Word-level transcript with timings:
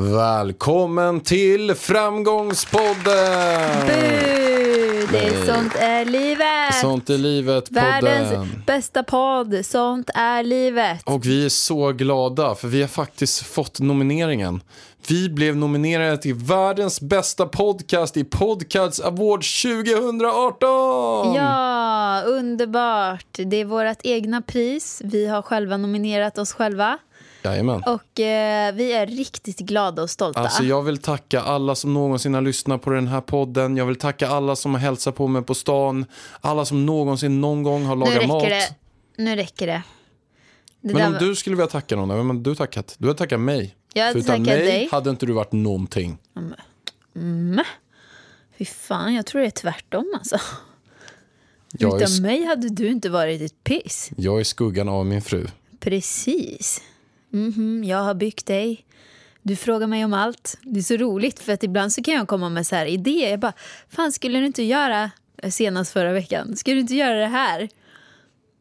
Välkommen 0.00 1.20
till 1.20 1.74
Framgångspodden! 1.74 3.86
Bu! 3.86 3.92
Det 5.12 5.18
är 5.18 5.54
sånt 5.54 5.76
är 5.76 6.04
livet. 6.04 6.74
Sånt 6.80 7.10
är 7.10 7.18
livet, 7.18 7.70
Världens 7.70 8.30
podden. 8.30 8.62
bästa 8.66 9.02
podd. 9.02 9.66
Sånt 9.66 10.10
är 10.14 10.42
livet. 10.42 11.02
Och 11.04 11.26
vi 11.26 11.44
är 11.44 11.48
så 11.48 11.92
glada 11.92 12.54
för 12.54 12.68
vi 12.68 12.80
har 12.80 12.88
faktiskt 12.88 13.42
fått 13.42 13.80
nomineringen. 13.80 14.60
Vi 15.08 15.28
blev 15.28 15.56
nominerade 15.56 16.16
till 16.16 16.34
världens 16.34 17.00
bästa 17.00 17.46
podcast 17.46 18.16
i 18.16 18.24
Podcasts 18.24 19.00
Awards 19.00 19.62
2018! 19.62 21.34
Ja, 21.34 22.22
underbart. 22.26 23.26
Det 23.32 23.56
är 23.56 23.64
vårt 23.64 23.98
egna 24.02 24.42
pris. 24.42 25.02
Vi 25.04 25.26
har 25.26 25.42
själva 25.42 25.76
nominerat 25.76 26.38
oss 26.38 26.52
själva. 26.52 26.98
Jajamän. 27.42 27.82
Och 27.86 28.20
eh, 28.20 28.74
vi 28.74 28.92
är 28.92 29.06
riktigt 29.06 29.58
glada 29.58 30.02
och 30.02 30.10
stolta. 30.10 30.40
Alltså 30.40 30.62
jag 30.64 30.82
vill 30.82 30.98
tacka 30.98 31.40
alla 31.40 31.74
som 31.74 31.94
någonsin 31.94 32.34
har 32.34 32.40
lyssnat 32.42 32.82
på 32.82 32.90
den 32.90 33.08
här 33.08 33.20
podden. 33.20 33.76
Jag 33.76 33.86
vill 33.86 33.96
tacka 33.96 34.28
alla 34.28 34.56
som 34.56 34.74
har 34.74 34.80
hälsat 34.80 35.14
på 35.16 35.26
mig 35.26 35.42
på 35.42 35.54
stan. 35.54 36.04
Alla 36.40 36.64
som 36.64 36.86
någonsin 36.86 37.40
någon 37.40 37.62
gång 37.62 37.84
har 37.84 37.96
lagat 37.96 38.26
mat. 38.28 38.42
det. 38.42 38.74
Nu 39.16 39.36
räcker 39.36 39.66
det. 39.66 39.82
det 40.80 40.94
Men 40.94 41.06
om 41.06 41.12
var- 41.12 41.20
du 41.20 41.34
skulle 41.36 41.56
vilja 41.56 41.66
tacka 41.70 41.96
någon, 41.96 42.28
vem 42.28 42.42
du 42.42 42.54
tackat? 42.54 42.94
Du 42.98 43.06
har 43.06 43.14
tackat 43.14 43.40
mig. 43.40 43.76
Jag 43.92 44.02
hade 44.06 44.12
För 44.12 44.18
utan 44.32 44.42
mig 44.42 44.58
dig. 44.58 44.88
hade 44.92 45.10
inte 45.10 45.26
du 45.26 45.32
varit 45.32 45.52
någonting. 45.52 46.18
Fy 48.58 48.64
fan, 48.64 49.14
jag 49.14 49.26
tror 49.26 49.40
det 49.40 49.46
är 49.46 49.50
tvärtom 49.50 50.12
alltså. 50.14 50.38
Jag 51.72 52.02
Utan 52.02 52.22
mig 52.22 52.44
hade 52.44 52.68
du 52.68 52.88
inte 52.90 53.08
varit 53.08 53.40
ett 53.42 53.64
piss. 53.64 54.10
jag 54.16 54.40
är 54.40 54.44
skuggan 54.44 54.88
av 54.88 55.06
min 55.06 55.22
fru. 55.22 55.46
Precis. 55.80 56.82
Mhm, 57.30 57.84
jag 57.84 57.98
har 57.98 58.14
byggt 58.14 58.46
dig. 58.46 58.84
Du 59.42 59.56
frågar 59.56 59.86
mig 59.86 60.04
om 60.04 60.14
allt. 60.14 60.58
Det 60.62 60.80
är 60.80 60.84
så 60.84 60.96
roligt 60.96 61.38
för 61.38 61.52
att 61.52 61.62
ibland 61.62 61.92
så 61.92 62.02
kan 62.02 62.14
jag 62.14 62.28
komma 62.28 62.48
med 62.48 62.66
så 62.66 62.76
här 62.76 62.86
idéer. 62.86 63.30
Jag 63.30 63.40
bara, 63.40 63.52
fan 63.88 64.12
skulle 64.12 64.38
du 64.38 64.46
inte 64.46 64.62
göra, 64.62 65.10
senast 65.50 65.92
förra 65.92 66.12
veckan, 66.12 66.56
skulle 66.56 66.76
du 66.76 66.80
inte 66.80 66.94
göra 66.94 67.18
det 67.18 67.26
här? 67.26 67.68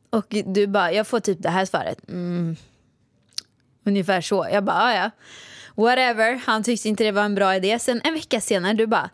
Och 0.09 0.35
du 0.45 0.67
bara, 0.67 0.91
jag 0.91 1.07
får 1.07 1.19
typ 1.19 1.41
det 1.41 1.49
här 1.49 1.65
svaret. 1.65 2.09
Mm. 2.09 2.55
Ungefär 3.83 4.21
så. 4.21 4.47
Jag 4.51 4.63
bara, 4.63 4.95
ja. 4.95 5.11
Whatever, 5.81 6.41
han 6.45 6.63
tyckte 6.63 6.89
inte 6.89 7.03
det 7.03 7.11
var 7.11 7.23
en 7.23 7.35
bra 7.35 7.55
idé. 7.55 7.79
Sen 7.79 8.01
en 8.03 8.13
vecka 8.13 8.41
senare, 8.41 8.73
du 8.73 8.87
bara, 8.87 9.09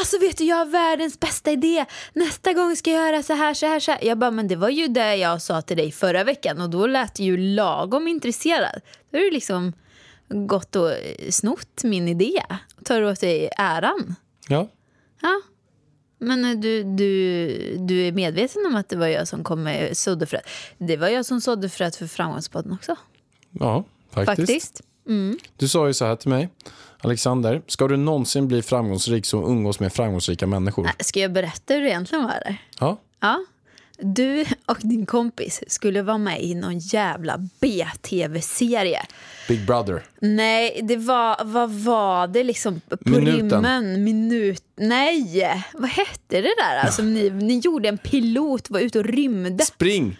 alltså 0.00 0.18
vet 0.18 0.38
du 0.38 0.44
jag 0.44 0.56
har 0.56 0.66
världens 0.66 1.20
bästa 1.20 1.50
idé. 1.50 1.84
Nästa 2.12 2.52
gång 2.52 2.76
ska 2.76 2.90
jag 2.90 3.06
göra 3.06 3.22
så 3.22 3.32
här, 3.32 3.54
så 3.54 3.66
här, 3.66 3.80
så 3.80 3.90
här. 3.90 4.04
Jag 4.04 4.18
bara, 4.18 4.30
men 4.30 4.48
det 4.48 4.56
var 4.56 4.68
ju 4.68 4.88
det 4.88 5.16
jag 5.16 5.42
sa 5.42 5.62
till 5.62 5.76
dig 5.76 5.92
förra 5.92 6.24
veckan 6.24 6.60
och 6.60 6.70
då 6.70 6.86
lät 6.86 7.14
du 7.14 7.22
ju 7.22 7.36
lagom 7.36 8.08
intresserad. 8.08 8.80
Då 9.10 9.18
har 9.18 9.24
du 9.24 9.30
liksom 9.30 9.72
gått 10.28 10.76
och 10.76 10.90
snott 11.30 11.84
min 11.84 12.08
idé 12.08 12.42
och 12.78 12.84
tar 12.84 13.02
åt 13.02 13.20
dig 13.20 13.50
äran. 13.58 14.14
Ja, 14.48 14.68
Ja. 15.22 15.40
Men 16.18 16.44
eh, 16.44 16.58
du, 16.58 16.82
du, 16.82 17.76
du 17.78 18.06
är 18.06 18.12
medveten 18.12 18.66
om 18.66 18.74
att 18.74 18.88
det 18.88 18.96
var 18.96 19.06
jag 19.06 19.28
som 19.28 19.44
kom 19.44 19.62
med 19.62 19.96
sådde 19.96 20.26
fröet. 20.26 20.48
Det 20.78 20.96
var 20.96 21.08
jag 21.08 21.26
som 21.26 21.40
sådde 21.40 21.68
fröet 21.68 21.96
för 21.96 22.06
Framgångspodden 22.06 22.72
också. 22.72 22.96
ja 23.50 23.84
faktiskt. 24.10 24.38
Faktiskt. 24.38 24.80
Du 25.56 25.68
sa 25.68 25.86
ju 25.86 25.94
så 25.94 26.04
här 26.04 26.16
till 26.16 26.28
mig. 26.28 26.48
Alexander, 26.98 27.62
ska 27.66 27.88
du 27.88 27.96
någonsin 27.96 28.48
bli 28.48 28.62
framgångsrik 28.62 29.26
så 29.26 29.48
umgås 29.48 29.80
med 29.80 29.92
framgångsrika 29.92 30.46
människor. 30.46 30.90
Ska 30.98 31.20
jag 31.20 31.32
berätta 31.32 31.74
hur 31.74 31.80
det 31.80 31.88
egentligen 31.88 32.24
var? 32.24 32.30
Eller? 32.30 32.56
Ja, 32.78 32.98
Ja. 33.20 33.44
Du 34.04 34.44
och 34.66 34.78
din 34.80 35.06
kompis 35.06 35.62
skulle 35.66 36.02
vara 36.02 36.18
med 36.18 36.42
i 36.42 36.54
någon 36.54 36.78
jävla 36.78 37.48
B-tv-serie. 37.60 39.00
Big 39.48 39.66
Brother. 39.66 40.02
Nej, 40.20 40.80
det 40.82 40.96
var, 40.96 41.44
vad 41.44 41.70
var 41.70 42.26
det 42.26 42.44
liksom? 42.44 42.80
På 42.88 42.96
Minuten. 43.00 43.36
rymmen, 43.36 44.04
minut, 44.04 44.64
nej, 44.76 45.64
vad 45.72 45.90
hette 45.90 46.40
det 46.40 46.54
där? 46.58 46.78
Alltså, 46.84 47.02
ni, 47.02 47.30
ni 47.30 47.58
gjorde 47.58 47.88
en 47.88 47.98
pilot, 47.98 48.70
var 48.70 48.80
ute 48.80 48.98
och 48.98 49.04
rymde. 49.04 49.64
Spring! 49.64 50.18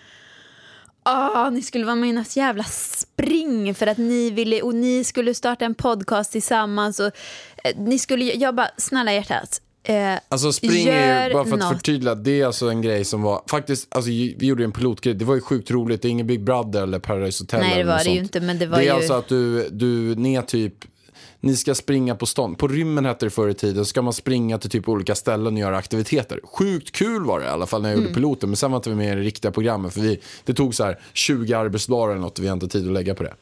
Ah, 1.03 1.51
ni 1.51 1.63
skulle 1.63 1.85
vara 1.85 1.97
med 1.97 2.09
i 2.11 2.13
något 2.13 2.37
jävla 2.37 2.65
spring 2.65 3.75
för 3.75 3.87
att 3.87 3.99
ni 3.99 4.31
ville, 4.31 4.63
och 4.63 4.75
ni 4.75 5.05
skulle 5.05 5.35
starta 5.35 5.65
en 5.65 5.75
podcast 5.75 6.33
tillsammans 6.33 7.01
och 7.01 7.07
eh, 7.65 7.77
ni 7.77 7.99
skulle, 7.99 8.25
jag 8.25 8.55
bara, 8.55 8.69
snälla 8.77 9.13
hjärtat. 9.13 9.61
Eh, 9.85 10.15
Alltså 10.29 10.53
spring 10.53 10.87
är 10.89 11.29
ju, 11.29 11.35
bara 11.35 11.45
för 11.45 11.53
att 11.53 11.59
något. 11.59 11.73
förtydliga, 11.77 12.15
det 12.15 12.41
är 12.41 12.47
alltså 12.47 12.69
en 12.69 12.83
grej 12.83 13.05
som 13.05 13.23
var, 13.23 13.43
faktiskt, 13.51 13.95
alltså 13.95 14.09
vi 14.11 14.37
gjorde 14.41 14.63
ju 14.63 14.65
en 14.65 14.73
pilotgrej, 14.73 15.15
det 15.15 15.25
var 15.25 15.35
ju 15.35 15.41
sjukt 15.41 15.71
roligt, 15.71 16.03
det 16.03 16.09
är 16.09 16.11
ingen 16.11 16.27
Big 16.27 16.45
Brother 16.45 16.83
eller 16.83 16.99
Paradise 16.99 17.43
Hotel 17.45 17.61
Nej, 17.61 17.79
det 17.79 17.85
var 17.85 18.05
det 18.05 18.11
ju 18.11 18.19
inte, 18.19 18.41
men 18.41 18.59
det 18.59 18.67
var 18.67 18.79
Det 18.79 18.83
är 18.85 18.87
ju- 18.87 18.91
alltså 18.91 19.13
att 19.13 19.29
du, 19.29 19.69
du, 19.69 20.15
ni 20.15 20.35
är 20.35 20.43
typ, 20.43 20.75
ni 21.45 21.57
ska 21.57 21.75
springa 21.75 22.15
på 22.15 22.27
stan, 22.27 22.55
på 22.55 22.69
rymmen 22.69 23.05
hette 23.05 23.27
det 23.27 23.31
förr 23.31 23.49
i 23.49 23.55
tiden, 23.55 23.85
ska 23.85 24.03
man 24.03 24.13
springa 24.13 24.59
till 24.59 24.71
typ 24.71 24.89
olika 24.89 25.15
ställen 25.15 25.55
och 25.55 25.61
göra 25.61 25.77
aktiviteter. 25.77 26.41
Sjukt 26.45 26.93
kul 26.93 27.25
var 27.25 27.41
det 27.41 27.47
i 27.47 27.49
alla 27.49 27.67
fall 27.67 27.83
när 27.83 27.89
jag 27.89 27.95
Mm. 27.95 28.05
gjorde 28.05 28.15
piloten, 28.15 28.49
men 28.49 28.57
sen 28.57 28.71
var 28.71 28.77
inte 28.79 28.91
vi 28.91 28.97
med 28.97 29.13
i 29.13 29.17
det 29.17 29.23
riktiga 29.23 29.51
programmet, 29.53 29.95
för 29.95 30.01
vi, 30.01 30.21
det 30.45 30.55
tog 30.55 30.75
så 30.75 30.85
här 30.85 31.01
20 31.13 31.55
arbetsdagar 31.55 32.13
eller 32.13 32.21
något 32.23 32.39
vi 32.39 32.47
har 32.47 32.53
inte 32.55 32.69
tid 32.69 32.87
att 32.87 32.93
lägga 32.93 33.15
på 33.15 33.23
det. 33.23 33.35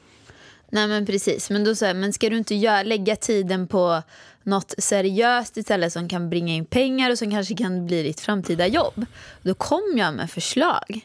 Nej 0.72 0.88
men 0.88 1.06
precis, 1.06 1.50
men 1.50 1.64
då 1.64 1.74
sa 1.74 1.86
jag, 1.86 1.96
men 1.96 2.12
ska 2.12 2.30
du 2.30 2.36
inte 2.38 2.54
göra, 2.54 2.82
lägga 2.82 3.16
tiden 3.16 3.66
på 3.68 4.02
något 4.42 4.74
seriöst 4.78 5.56
istället 5.56 5.92
som 5.92 6.08
kan 6.08 6.30
bringa 6.30 6.54
in 6.54 6.64
pengar 6.64 7.10
och 7.10 7.18
som 7.18 7.30
kanske 7.30 7.54
kan 7.54 7.86
bli 7.86 8.02
ditt 8.02 8.20
framtida 8.20 8.66
jobb? 8.66 9.06
Då 9.42 9.54
kom 9.54 9.94
jag 9.96 10.14
med 10.14 10.30
förslag 10.30 11.00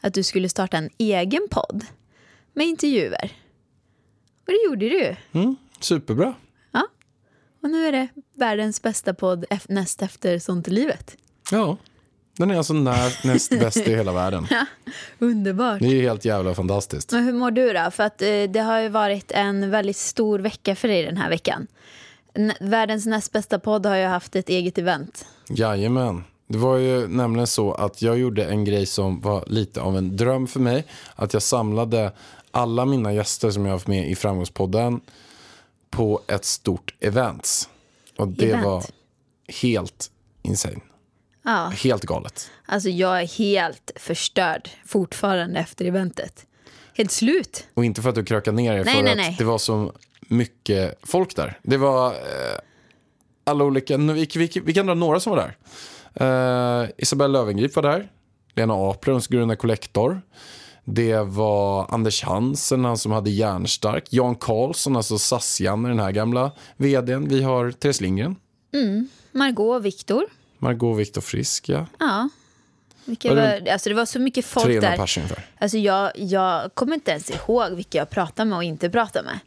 att 0.00 0.14
du 0.14 0.22
skulle 0.22 0.48
starta 0.48 0.76
en 0.76 0.90
egen 0.98 1.48
podd 1.50 1.84
med 2.52 2.66
intervjuer. 2.66 3.32
Och 4.46 4.52
det 4.52 4.64
gjorde 4.66 4.88
du. 4.88 5.16
Mm, 5.32 5.56
superbra. 5.84 6.34
Ja. 6.72 6.86
Och 7.62 7.70
nu 7.70 7.86
är 7.86 7.92
det 7.92 8.08
världens 8.34 8.82
bästa 8.82 9.14
podd 9.14 9.44
näst 9.68 10.02
efter 10.02 10.38
Sånt 10.38 10.68
i 10.68 10.70
livet. 10.70 11.16
Ja, 11.50 11.76
den 12.38 12.50
är 12.50 12.56
alltså 12.56 12.72
när, 12.74 13.26
näst 13.26 13.50
bäst 13.50 13.76
i 13.76 13.94
hela 13.96 14.12
världen. 14.12 14.46
Underbart. 15.18 15.80
Det 15.80 15.86
är 15.86 16.02
helt 16.02 16.24
jävla 16.24 16.54
fantastiskt. 16.54 17.12
Men 17.12 17.24
hur 17.24 17.32
mår 17.32 17.50
du 17.50 17.72
då? 17.72 17.90
För 17.90 18.02
att 18.02 18.22
eh, 18.22 18.28
det 18.48 18.60
har 18.60 18.80
ju 18.80 18.88
varit 18.88 19.32
en 19.32 19.70
väldigt 19.70 19.96
stor 19.96 20.38
vecka 20.38 20.76
för 20.76 20.88
dig 20.88 21.02
den 21.02 21.16
här 21.16 21.30
veckan. 21.30 21.66
N- 22.34 22.52
världens 22.60 23.06
näst 23.06 23.32
bästa 23.32 23.58
podd 23.58 23.86
har 23.86 23.96
ju 23.96 24.04
haft 24.06 24.36
ett 24.36 24.48
eget 24.48 24.78
event. 24.78 25.26
Jajamän. 25.48 26.24
Det 26.46 26.58
var 26.58 26.76
ju 26.76 27.08
nämligen 27.08 27.46
så 27.46 27.72
att 27.72 28.02
jag 28.02 28.18
gjorde 28.18 28.44
en 28.44 28.64
grej 28.64 28.86
som 28.86 29.20
var 29.20 29.44
lite 29.46 29.80
av 29.80 29.96
en 29.96 30.16
dröm 30.16 30.46
för 30.46 30.60
mig. 30.60 30.84
Att 31.16 31.32
jag 31.32 31.42
samlade 31.42 32.12
alla 32.50 32.84
mina 32.84 33.12
gäster 33.12 33.50
som 33.50 33.62
jag 33.62 33.70
har 33.70 33.76
haft 33.76 33.86
med 33.86 34.10
i 34.10 34.14
Framgångspodden 34.14 35.00
på 35.96 36.20
ett 36.28 36.44
stort 36.44 36.94
event. 37.00 37.68
Och 38.18 38.28
det 38.28 38.48
Event. 38.48 38.64
var 38.64 38.84
helt 39.62 40.10
insane. 40.42 40.80
Ja, 41.44 41.72
Helt 41.82 42.04
galet. 42.04 42.50
alltså 42.66 42.88
jag 42.88 43.22
är 43.22 43.26
helt 43.26 43.90
förstörd 43.96 44.70
fortfarande 44.86 45.60
efter 45.60 45.84
eventet. 45.84 46.46
Helt 46.96 47.10
slut. 47.10 47.66
Och 47.74 47.84
inte 47.84 48.02
för 48.02 48.08
att 48.08 48.14
du 48.14 48.24
krökade 48.24 48.56
ner 48.56 48.72
dig, 48.74 48.84
Nej, 48.84 48.94
för 48.94 49.02
nej, 49.02 49.12
att 49.12 49.18
nej. 49.18 49.34
det 49.38 49.44
var 49.44 49.58
så 49.58 49.92
mycket 50.20 50.98
folk 51.02 51.36
där. 51.36 51.58
Det 51.62 51.76
var 51.76 52.10
eh, 52.10 52.58
alla 53.44 53.64
olika, 53.64 53.96
vi, 53.96 54.28
vi, 54.34 54.50
vi 54.64 54.74
kan 54.74 54.86
dra 54.86 54.94
några 54.94 55.20
som 55.20 55.36
var 55.36 55.36
där. 55.36 55.56
Eh, 56.82 56.88
Isabella 56.96 57.38
Löwengrip 57.40 57.76
var 57.76 57.82
där. 57.82 58.10
Lena 58.54 58.74
Apler, 58.74 59.30
grunda 59.32 59.56
Collector. 59.56 60.22
Det 60.84 61.20
var 61.20 61.94
Anders 61.94 62.22
Hansen, 62.22 62.84
han 62.84 62.98
som 62.98 63.12
hade 63.12 63.30
Järnstark. 63.30 64.04
Jan 64.10 64.34
Karlsson, 64.34 64.96
alltså 64.96 65.18
SAS-Janne, 65.18 65.88
den 65.88 65.98
här 65.98 66.12
gamla 66.12 66.52
vdn. 66.76 67.28
Vi 67.28 67.42
har 67.42 67.70
Therese 67.70 68.00
Lindgren. 68.00 68.36
Margot 69.32 69.76
och 69.76 69.84
Viktor. 69.84 70.24
Margot 70.58 70.98
Viktor 70.98 71.20
Frisk, 71.20 71.68
ja. 71.68 71.86
Ja. 71.98 72.28
Vilka 73.04 73.34
var, 73.34 73.68
alltså 73.72 73.88
det 73.88 73.94
var 73.94 74.04
så 74.04 74.18
mycket 74.18 74.44
folk 74.44 74.66
300 74.66 74.90
där. 74.90 74.96
pers 74.96 75.16
ungefär. 75.18 75.46
Alltså 75.58 75.78
jag, 75.78 76.12
jag 76.14 76.74
kommer 76.74 76.94
inte 76.94 77.10
ens 77.10 77.30
ihåg 77.30 77.72
vilka 77.72 77.98
jag 77.98 78.10
pratade 78.10 78.50
med 78.50 78.56
och 78.56 78.64
inte 78.64 78.90
pratade 78.90 79.24
med. 79.24 79.38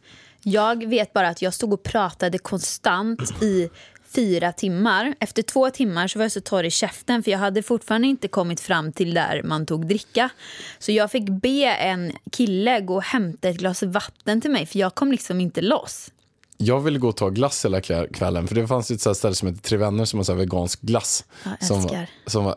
Jag 0.42 0.86
vet 0.86 1.12
bara 1.12 1.28
att 1.28 1.42
jag 1.42 1.54
stod 1.54 1.72
och 1.72 1.82
pratade 1.82 2.38
konstant 2.38 3.42
i 3.42 3.68
fyra 4.14 4.52
timmar. 4.52 5.14
Efter 5.20 5.42
två 5.42 5.70
timmar 5.70 6.08
så 6.08 6.18
var 6.18 6.24
jag 6.24 6.32
så 6.32 6.40
torr 6.40 6.64
i 6.64 6.70
käften 6.70 7.22
för 7.22 7.30
jag 7.30 7.38
hade 7.38 7.62
fortfarande 7.62 8.06
inte 8.08 8.28
kommit 8.28 8.60
fram 8.60 8.92
till 8.92 9.14
där 9.14 9.42
man 9.42 9.66
tog 9.66 9.88
dricka. 9.88 10.30
Så 10.78 10.92
jag 10.92 11.10
fick 11.10 11.28
be 11.28 11.64
en 11.64 12.12
kille 12.32 12.80
gå 12.80 12.94
och 12.94 13.02
hämta 13.02 13.48
ett 13.48 13.56
glas 13.56 13.82
vatten 13.82 14.40
till 14.40 14.50
mig 14.50 14.66
för 14.66 14.78
jag 14.78 14.94
kom 14.94 15.10
liksom 15.12 15.40
inte 15.40 15.60
loss. 15.60 16.10
Jag 16.56 16.80
ville 16.80 16.98
gå 16.98 17.08
och 17.08 17.16
ta 17.16 17.28
glass 17.28 17.64
hela 17.64 17.80
kväll- 17.80 18.08
kvällen 18.14 18.48
för 18.48 18.54
det 18.54 18.66
fanns 18.66 18.90
ett 18.90 19.16
ställe 19.16 19.34
som 19.34 19.48
heter 19.48 19.60
Tre 19.62 19.78
Vänner 19.78 20.04
som 20.04 20.18
har 20.18 20.34
vegansk 20.34 20.80
glass. 20.80 21.24
Jag 21.44 21.64
som, 21.68 22.06
som 22.26 22.44
var, 22.44 22.56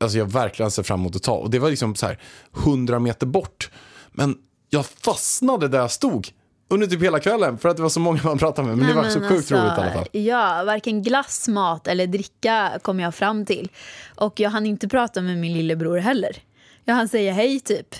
alltså 0.00 0.18
jag 0.18 0.32
verkligen 0.32 0.70
ser 0.70 0.82
fram 0.82 1.00
emot 1.00 1.16
att 1.16 1.22
ta. 1.22 1.32
Och 1.34 1.50
det 1.50 1.58
var 1.58 1.70
liksom 1.70 1.94
så 1.94 2.06
här 2.06 2.18
100 2.56 2.98
meter 2.98 3.26
bort. 3.26 3.70
Men 4.12 4.38
jag 4.70 4.86
fastnade 4.86 5.68
där 5.68 5.78
jag 5.78 5.90
stod 5.90 6.28
under 6.68 6.86
typ 6.86 7.02
hela 7.02 7.20
kvällen 7.20 7.58
för 7.58 7.68
att 7.68 7.76
det 7.76 7.82
var 7.82 7.90
så 7.90 8.00
många 8.00 8.20
man 8.24 8.38
pratade 8.38 8.68
med. 8.68 8.78
Men 8.78 8.86
det 8.88 8.94
var 8.94 9.02
Nej, 9.02 9.10
så 9.12 9.18
men 9.20 9.28
sjukt 9.28 9.38
alltså, 9.38 9.54
roligt 9.54 9.78
i 9.78 9.80
alla 9.80 9.92
fall. 9.92 10.08
Ja, 10.12 10.62
varken 10.66 11.02
glass, 11.02 11.48
mat 11.48 11.88
eller 11.88 12.06
dricka 12.06 12.78
kom 12.82 13.00
jag 13.00 13.14
fram 13.14 13.46
till. 13.46 13.68
Och 14.14 14.40
jag 14.40 14.50
hann 14.50 14.66
inte 14.66 14.88
prata 14.88 15.20
med 15.20 15.38
min 15.38 15.52
lillebror 15.52 15.98
heller. 15.98 16.36
Jag 16.84 16.94
hann 16.94 17.08
säga 17.08 17.32
hej 17.32 17.60
typ. 17.60 17.94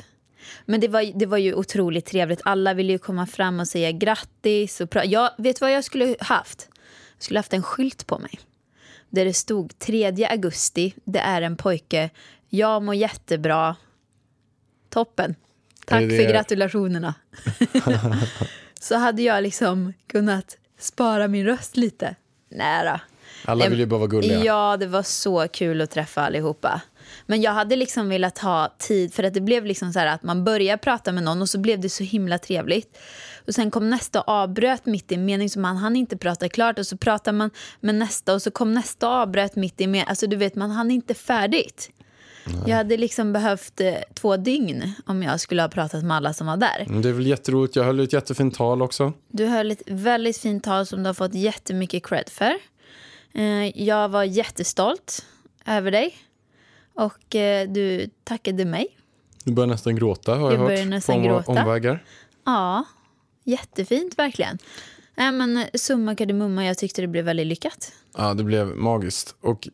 Men 0.64 0.80
det 0.80 0.88
var, 0.88 1.18
det 1.18 1.26
var 1.26 1.38
ju 1.38 1.54
otroligt 1.54 2.06
trevligt. 2.06 2.40
Alla 2.44 2.74
ville 2.74 2.92
ju 2.92 2.98
komma 2.98 3.26
fram 3.26 3.60
och 3.60 3.68
säga 3.68 3.92
grattis. 3.92 4.80
Och 4.80 4.88
jag 5.04 5.30
vet 5.38 5.60
vad 5.60 5.72
jag 5.72 5.84
skulle 5.84 6.16
haft? 6.20 6.68
Jag 7.16 7.22
skulle 7.24 7.38
haft 7.38 7.52
en 7.52 7.62
skylt 7.62 8.06
på 8.06 8.18
mig. 8.18 8.38
Där 9.10 9.24
det 9.24 9.34
stod 9.34 9.78
3 9.78 10.26
augusti, 10.30 10.94
det 11.04 11.18
är 11.18 11.42
en 11.42 11.56
pojke. 11.56 12.10
Jag 12.48 12.82
mår 12.82 12.94
jättebra. 12.94 13.76
Toppen. 14.90 15.34
Tack 15.86 16.00
det- 16.00 16.16
för 16.16 16.32
gratulationerna. 16.32 17.14
så 18.80 18.96
hade 18.96 19.22
jag 19.22 19.42
liksom 19.42 19.92
kunnat 20.06 20.56
spara 20.78 21.28
min 21.28 21.46
röst 21.46 21.76
lite. 21.76 22.14
Nära. 22.48 23.00
Alla 23.44 23.68
vill 23.68 23.78
ju 23.78 23.86
bara 23.86 23.98
vara 23.98 24.08
gulliga. 24.08 24.44
Ja, 24.44 24.76
det 24.76 24.86
var 24.86 25.02
så 25.02 25.48
kul 25.48 25.80
att 25.80 25.90
träffa 25.90 26.22
allihopa. 26.22 26.80
Men 27.26 27.42
jag 27.42 27.52
hade 27.52 27.76
liksom 27.76 28.08
velat 28.08 28.38
ha 28.38 28.74
tid, 28.78 29.14
för 29.14 29.22
att 29.22 29.34
det 29.34 29.40
blev 29.40 29.66
liksom 29.66 29.92
så 29.92 29.98
här 29.98 30.06
att 30.06 30.22
man 30.22 30.44
började 30.44 30.78
prata 30.78 31.12
med 31.12 31.22
någon 31.22 31.42
och 31.42 31.48
så 31.48 31.58
blev 31.58 31.80
det 31.80 31.88
så 31.88 32.04
himla 32.04 32.38
trevligt. 32.38 32.98
Och 33.46 33.54
sen 33.54 33.70
kom 33.70 33.90
nästa 33.90 34.20
och 34.20 34.28
avbröt 34.28 34.86
mitt 34.86 35.12
i 35.12 35.14
en 35.14 35.24
mening 35.24 35.50
så 35.50 35.60
man 35.60 35.76
hann 35.76 35.96
inte 35.96 36.16
prata 36.16 36.48
klart 36.48 36.78
och 36.78 36.86
så 36.86 36.96
pratar 36.96 37.32
man 37.32 37.50
med 37.80 37.94
nästa 37.94 38.34
och 38.34 38.42
så 38.42 38.50
kom 38.50 38.74
nästa 38.74 39.08
och 39.08 39.14
avbröt 39.14 39.56
mitt 39.56 39.80
i 39.80 39.84
en 39.84 39.90
mening. 39.90 40.08
Alltså 40.08 40.26
du 40.26 40.36
vet, 40.36 40.54
man 40.54 40.70
hann 40.70 40.90
inte 40.90 41.14
färdigt. 41.14 41.90
Jag 42.66 42.76
hade 42.76 42.96
liksom 42.96 43.32
behövt 43.32 43.80
eh, 43.80 43.94
två 44.14 44.36
dygn 44.36 44.92
om 45.06 45.22
jag 45.22 45.40
skulle 45.40 45.62
ha 45.62 45.68
pratat 45.68 46.04
med 46.04 46.16
alla 46.16 46.32
som 46.32 46.46
var 46.46 46.56
där. 46.56 46.86
Det 47.02 47.08
är 47.08 47.12
väl 47.12 47.26
jätteroligt. 47.26 47.76
Jag 47.76 47.84
höll 47.84 48.00
ett 48.00 48.12
jättefint 48.12 48.54
tal 48.54 48.82
också. 48.82 49.12
Du 49.28 49.46
höll 49.46 49.70
ett 49.70 49.82
väldigt 49.86 50.36
fint 50.38 50.64
tal 50.64 50.86
som 50.86 51.02
du 51.02 51.08
har 51.08 51.14
fått 51.14 51.34
jättemycket 51.34 52.06
cred 52.06 52.28
för. 52.28 52.52
Eh, 53.34 53.82
Jag 53.82 54.08
var 54.08 54.24
jättestolt 54.24 55.26
över 55.66 55.90
dig. 55.90 56.16
Och 56.94 57.34
eh, 57.36 57.68
du 57.68 58.10
tackade 58.24 58.64
mig. 58.64 58.86
Du 59.44 59.52
börjar 59.52 59.66
nästan 59.68 59.96
gråta 59.96 60.34
har 60.34 60.52
jag, 60.52 60.70
Jag 60.70 60.78
hört. 60.78 60.88
nästan 60.88 61.14
på 61.14 61.20
om- 61.20 61.26
gråta. 61.26 61.50
omvägar. 61.62 62.04
Ja, 62.44 62.84
jättefint 63.44 64.18
verkligen. 64.18 64.58
Nej, 65.14 65.32
men 65.32 65.64
summa 65.74 66.14
kardemumma, 66.14 66.64
jag 66.64 66.78
tyckte 66.78 67.00
det 67.00 67.08
blev 67.08 67.24
väldigt 67.24 67.46
lyckat. 67.46 67.92
Ja, 68.16 68.34
det 68.34 68.44
blev 68.44 68.66
magiskt. 68.66 69.34
Och 69.40 69.68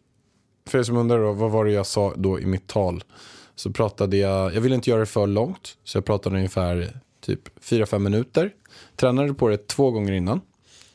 för 0.69 0.79
er 0.79 0.83
som 0.83 0.97
undrar 0.97 1.19
då, 1.19 1.33
vad 1.33 1.51
var 1.51 1.65
det 1.65 1.71
jag 1.71 1.87
sa 1.87 2.13
då 2.17 2.41
i 2.41 2.47
mitt 2.47 2.67
tal? 2.67 3.05
Så 3.55 3.71
pratade 3.71 4.17
jag, 4.17 4.55
jag 4.55 4.61
ville 4.61 4.75
inte 4.75 4.91
göra 4.91 5.01
det 5.01 5.07
för 5.07 5.27
långt, 5.27 5.77
så 5.85 5.99
jag 5.99 6.05
pratade 6.05 6.37
ungefär 6.37 7.01
typ 7.21 7.41
4-5 7.61 7.99
minuter. 7.99 8.51
Tränade 8.97 9.35
på 9.35 9.49
det 9.49 9.69
två 9.69 9.91
gånger 9.91 10.13
innan. 10.13 10.41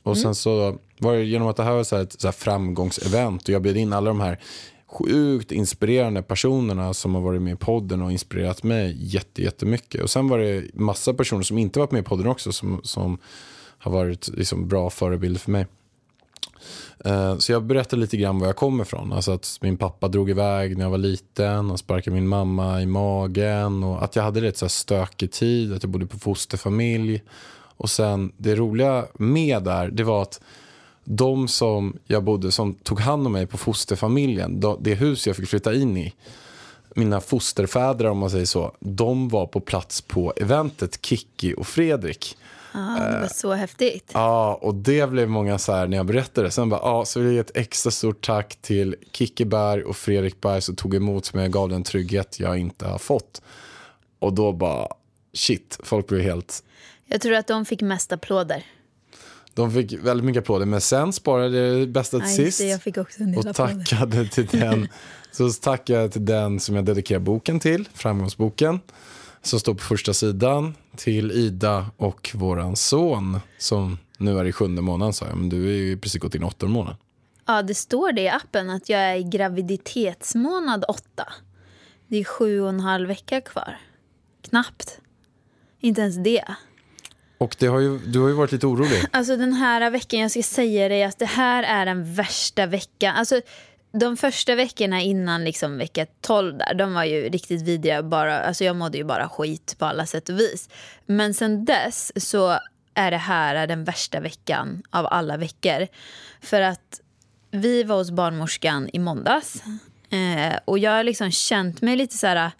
Och 0.03 0.17
sen 0.17 0.35
så 0.35 0.77
var 0.99 1.13
det 1.13 1.23
genom 1.23 1.47
att 1.47 1.55
det 1.55 1.63
här 1.63 1.73
var 1.73 1.83
så 1.83 1.95
här 1.95 2.03
ett 2.03 2.21
så 2.21 2.27
här 2.27 2.31
framgångsevent 2.31 3.43
och 3.43 3.49
jag 3.49 3.61
bjöd 3.61 3.77
in 3.77 3.93
alla 3.93 4.09
de 4.09 4.19
här 4.19 4.39
sjukt 4.87 5.51
inspirerande 5.51 6.21
personerna 6.21 6.93
som 6.93 7.15
har 7.15 7.21
varit 7.21 7.41
med 7.41 7.53
i 7.53 7.57
podden 7.57 8.01
och 8.01 8.11
inspirerat 8.11 8.63
mig 8.63 8.95
jätte, 8.99 9.41
jättemycket. 9.41 10.01
Och 10.01 10.09
sen 10.09 10.27
var 10.27 10.39
det 10.39 10.63
massa 10.73 11.13
personer 11.13 11.43
som 11.43 11.57
inte 11.57 11.79
varit 11.79 11.91
med 11.91 11.99
i 11.99 12.03
podden 12.03 12.27
också 12.27 12.51
som, 12.51 12.81
som 12.83 13.17
har 13.77 13.91
varit 13.91 14.27
liksom 14.27 14.67
bra 14.67 14.89
förebilder 14.89 15.39
för 15.39 15.51
mig. 15.51 15.65
Eh, 17.05 17.37
så 17.37 17.51
jag 17.51 17.63
berättade 17.63 17.99
lite 17.99 18.17
grann 18.17 18.39
var 18.39 18.47
jag 18.47 18.55
kommer 18.55 18.83
ifrån. 18.83 19.13
Alltså 19.13 19.31
att 19.31 19.57
min 19.61 19.77
pappa 19.77 20.07
drog 20.07 20.29
iväg 20.29 20.77
när 20.77 20.85
jag 20.85 20.91
var 20.91 20.97
liten 20.97 21.71
och 21.71 21.79
sparkade 21.79 22.15
min 22.15 22.27
mamma 22.27 22.81
i 22.81 22.85
magen. 22.85 23.83
Och 23.83 24.03
att 24.03 24.15
jag 24.15 24.23
hade 24.23 24.41
rätt 24.41 24.57
så 24.57 24.65
här 24.65 24.69
stökig 24.69 25.31
tid, 25.31 25.73
att 25.73 25.83
jag 25.83 25.89
bodde 25.89 26.05
på 26.05 26.19
fosterfamilj. 26.19 27.21
Och 27.77 27.89
sen 27.89 28.31
det 28.37 28.55
roliga 28.55 29.05
med 29.13 29.63
där, 29.63 29.87
det 29.87 30.03
var 30.03 30.21
att 30.21 30.41
de 31.03 31.47
som 31.47 31.97
jag 32.05 32.23
bodde, 32.23 32.51
som 32.51 32.73
tog 32.73 32.99
hand 32.99 33.25
om 33.25 33.33
mig 33.33 33.47
på 33.47 33.57
fosterfamiljen, 33.57 34.63
det 34.79 34.93
hus 34.93 35.27
jag 35.27 35.35
fick 35.35 35.49
flytta 35.49 35.73
in 35.73 35.97
i, 35.97 36.13
mina 36.95 37.21
fosterfäder 37.21 38.05
om 38.05 38.17
man 38.17 38.29
säger 38.29 38.45
så, 38.45 38.75
de 38.79 39.29
var 39.29 39.47
på 39.47 39.59
plats 39.59 40.01
på 40.01 40.33
eventet, 40.37 41.05
Kikki 41.05 41.53
och 41.57 41.67
Fredrik. 41.67 42.37
Ja, 42.73 42.79
det 42.79 43.19
var 43.19 43.27
så 43.27 43.53
häftigt. 43.53 44.11
Ja, 44.13 44.59
och 44.61 44.75
det 44.75 45.09
blev 45.09 45.29
många 45.29 45.57
så 45.57 45.71
här 45.71 45.87
när 45.87 45.97
jag 45.97 46.05
berättade. 46.05 46.51
Sen 46.51 46.69
bara, 46.69 46.79
ja, 46.83 47.05
så 47.05 47.19
vill 47.19 47.27
jag 47.27 47.33
ge 47.33 47.39
ett 47.39 47.57
extra 47.57 47.91
stort 47.91 48.25
tack 48.25 48.57
till 48.61 48.95
Kikki 49.11 49.45
Berg 49.45 49.83
och 49.83 49.97
Fredrik 49.97 50.41
Berg 50.41 50.61
som 50.61 50.75
tog 50.75 50.95
emot 50.95 51.33
mig 51.33 51.45
och 51.45 51.51
gav 51.51 51.69
den 51.69 51.83
trygghet 51.83 52.39
jag 52.39 52.57
inte 52.57 52.85
har 52.85 52.97
fått. 52.97 53.41
Och 54.19 54.33
då 54.33 54.51
bara, 54.53 54.87
shit, 55.33 55.79
folk 55.83 56.07
blev 56.07 56.21
helt... 56.21 56.63
Jag 57.05 57.21
tror 57.21 57.33
att 57.33 57.47
de 57.47 57.65
fick 57.65 57.81
mest 57.81 58.11
applåder. 58.11 58.65
De 59.53 59.71
fick 59.71 59.93
väldigt 59.93 60.25
mycket 60.25 60.41
applåder, 60.41 60.65
men 60.65 60.81
sen 60.81 61.13
sparade 61.13 61.57
jag 61.57 61.79
det 61.79 61.87
bästa 61.87 62.19
till 62.19 62.35
sist. 62.35 62.61
jag 62.61 62.81
fick 62.81 62.97
också 62.97 63.23
en 63.23 63.31
del 63.31 63.39
och 63.39 63.45
applåder. 63.45 63.85
tackade 63.85 64.27
till 64.27 64.45
den, 64.47 64.87
så 65.31 65.49
tackade 65.49 66.01
jag 66.01 66.11
till 66.11 66.25
den 66.25 66.59
som 66.59 66.75
jag 66.75 66.85
dedikerar 66.85 67.19
boken 67.19 67.59
till, 67.59 67.89
Framgångsboken, 67.93 68.79
som 69.41 69.59
står 69.59 69.73
på 69.73 69.83
första 69.83 70.13
sidan, 70.13 70.75
till 70.95 71.31
Ida 71.31 71.91
och 71.97 72.31
våran 72.33 72.75
son 72.75 73.39
som 73.57 73.97
nu 74.17 74.39
är 74.39 74.45
i 74.45 74.51
sjunde 74.51 74.81
månaden 74.81 75.13
sa 75.13 75.25
jag, 75.25 75.37
men 75.37 75.49
du 75.49 75.69
är 75.69 75.77
ju 75.77 75.97
precis 75.97 76.21
gått 76.21 76.35
in 76.35 76.41
i 76.41 76.45
åttonde 76.45 76.73
månaden. 76.73 76.97
Ja, 77.45 77.61
det 77.61 77.75
står 77.75 78.11
det 78.11 78.21
i 78.21 78.29
appen 78.29 78.69
att 78.69 78.89
jag 78.89 78.99
är 78.99 79.15
i 79.15 79.23
graviditetsmånad 79.23 80.85
åtta. 80.87 81.33
Det 82.07 82.17
är 82.17 82.23
sju 82.23 82.61
och 82.61 82.69
en 82.69 82.79
halv 82.79 83.07
vecka 83.07 83.41
kvar. 83.41 83.77
Knappt. 84.41 84.99
Inte 85.79 86.01
ens 86.01 86.23
det. 86.23 86.43
Och 87.37 87.55
det 87.59 87.67
har 87.67 87.79
ju, 87.79 87.97
du 87.97 88.19
har 88.19 88.27
ju 88.27 88.33
varit 88.33 88.51
lite 88.51 88.67
orolig. 88.67 89.05
Alltså 89.11 89.37
den 89.37 89.53
här 89.53 89.89
veckan, 89.89 90.19
jag 90.19 90.31
ska 90.31 90.43
säga 90.43 90.89
dig 90.89 91.03
att 91.03 91.19
det 91.19 91.25
här 91.25 91.63
är 91.63 91.85
den 91.85 92.13
värsta 92.13 92.65
veckan. 92.65 93.15
Alltså 93.15 93.41
de 93.91 94.17
första 94.17 94.55
veckorna 94.55 95.01
innan 95.01 95.43
liksom 95.43 95.77
vecka 95.77 96.05
12 96.21 96.57
där, 96.57 96.73
de 96.73 96.93
var 96.93 97.03
ju 97.03 97.29
riktigt 97.29 97.61
vidriga. 97.61 98.03
Bara, 98.03 98.39
alltså 98.39 98.63
jag 98.63 98.75
mådde 98.75 98.97
ju 98.97 99.03
bara 99.03 99.29
skit 99.29 99.75
på 99.79 99.85
alla 99.85 100.05
sätt 100.05 100.29
och 100.29 100.39
vis. 100.39 100.69
Men 101.05 101.33
sen 101.33 101.65
dess 101.65 102.29
så 102.29 102.59
är 102.93 103.11
det 103.11 103.17
här 103.17 103.67
den 103.67 103.83
värsta 103.83 104.19
veckan 104.19 104.83
av 104.89 105.07
alla 105.11 105.37
veckor. 105.37 105.87
För 106.41 106.61
att 106.61 107.01
vi 107.51 107.83
var 107.83 107.97
hos 107.97 108.11
barnmorskan 108.11 108.89
i 108.93 108.99
måndags. 108.99 109.63
Eh, 110.09 110.59
och 110.65 110.79
jag 110.79 110.91
har 110.91 111.03
liksom 111.03 111.31
känt 111.31 111.81
mig 111.81 111.95
lite 111.95 112.17
så 112.17 112.27
här 112.27 112.51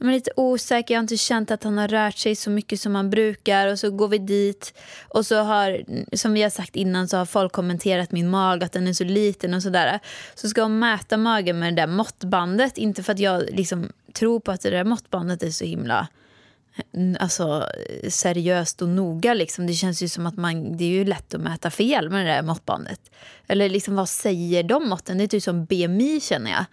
men 0.00 0.14
lite 0.14 0.30
osäker. 0.36 0.94
Jag 0.94 0.98
har 0.98 1.02
inte 1.02 1.16
känt 1.16 1.50
att 1.50 1.64
han 1.64 1.78
har 1.78 1.88
rört 1.88 2.18
sig 2.18 2.36
så 2.36 2.50
mycket 2.50 2.80
som 2.80 2.94
han 2.94 3.10
brukar. 3.10 3.66
Och 3.66 3.78
så 3.78 3.90
går 3.90 4.08
vi 4.08 4.18
dit. 4.18 4.74
Och 5.08 5.26
så 5.26 5.36
har, 5.36 5.82
som 6.16 6.32
vi 6.32 6.42
har 6.42 6.50
sagt 6.50 6.76
innan, 6.76 7.08
så 7.08 7.16
har 7.16 7.26
folk 7.26 7.52
kommenterat 7.52 8.12
min 8.12 8.28
mag, 8.28 8.64
att 8.64 8.72
den 8.72 8.88
är 8.88 8.92
så 8.92 9.04
liten 9.04 9.54
och 9.54 9.62
sådär. 9.62 10.00
Så 10.34 10.48
ska 10.48 10.62
hon 10.62 10.78
mäta 10.78 11.16
magen 11.16 11.58
med 11.58 11.74
det 11.74 11.82
där 11.82 11.86
måttbandet. 11.86 12.78
Inte 12.78 13.02
för 13.02 13.12
att 13.12 13.18
jag 13.18 13.42
liksom 13.50 13.92
tror 14.12 14.40
på 14.40 14.52
att 14.52 14.60
det 14.60 14.70
där 14.70 14.84
måttbandet 14.84 15.42
är 15.42 15.50
så 15.50 15.64
himla 15.64 16.08
mm, 16.94 17.16
alltså, 17.20 17.66
seriöst 18.08 18.82
och 18.82 18.88
noga. 18.88 19.34
Liksom. 19.34 19.66
Det 19.66 19.74
känns 19.74 20.02
ju 20.02 20.08
som 20.08 20.26
att 20.26 20.36
man, 20.36 20.76
det 20.76 20.84
är 20.84 20.88
ju 20.88 21.04
lätt 21.04 21.34
att 21.34 21.40
mäta 21.40 21.70
fel 21.70 22.10
med 22.10 22.26
det 22.26 22.32
där 22.32 22.42
måttbandet. 22.42 23.00
Eller 23.46 23.68
liksom, 23.68 23.96
vad 23.96 24.08
säger 24.08 24.62
de 24.62 24.88
måtten? 24.88 25.18
Det 25.18 25.24
är 25.24 25.28
typ 25.28 25.42
som 25.42 25.64
BMI 25.64 26.20
känner 26.20 26.50
jag. 26.50 26.64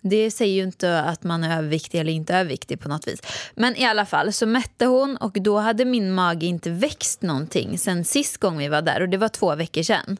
Det 0.00 0.30
säger 0.30 0.54
ju 0.54 0.62
inte 0.62 1.00
att 1.00 1.24
man 1.24 1.44
är 1.44 1.58
överviktig 1.58 1.98
eller 2.00 2.12
inte 2.12 2.34
överviktig 2.34 2.80
på 2.80 2.88
något 2.88 3.08
vis. 3.08 3.20
Men 3.54 3.76
i 3.76 3.84
alla 3.84 4.06
fall 4.06 4.32
så 4.32 4.46
mätte 4.46 4.86
hon 4.86 5.16
och 5.16 5.32
då 5.32 5.58
hade 5.58 5.84
min 5.84 6.12
mage 6.14 6.46
inte 6.46 6.70
växt 6.70 7.22
någonting 7.22 7.78
sen 7.78 8.04
sist 8.04 8.36
gång 8.38 8.58
vi 8.58 8.68
var 8.68 8.82
där 8.82 9.00
och 9.02 9.08
det 9.08 9.16
var 9.16 9.28
två 9.28 9.54
veckor 9.54 9.82
sedan. 9.82 10.16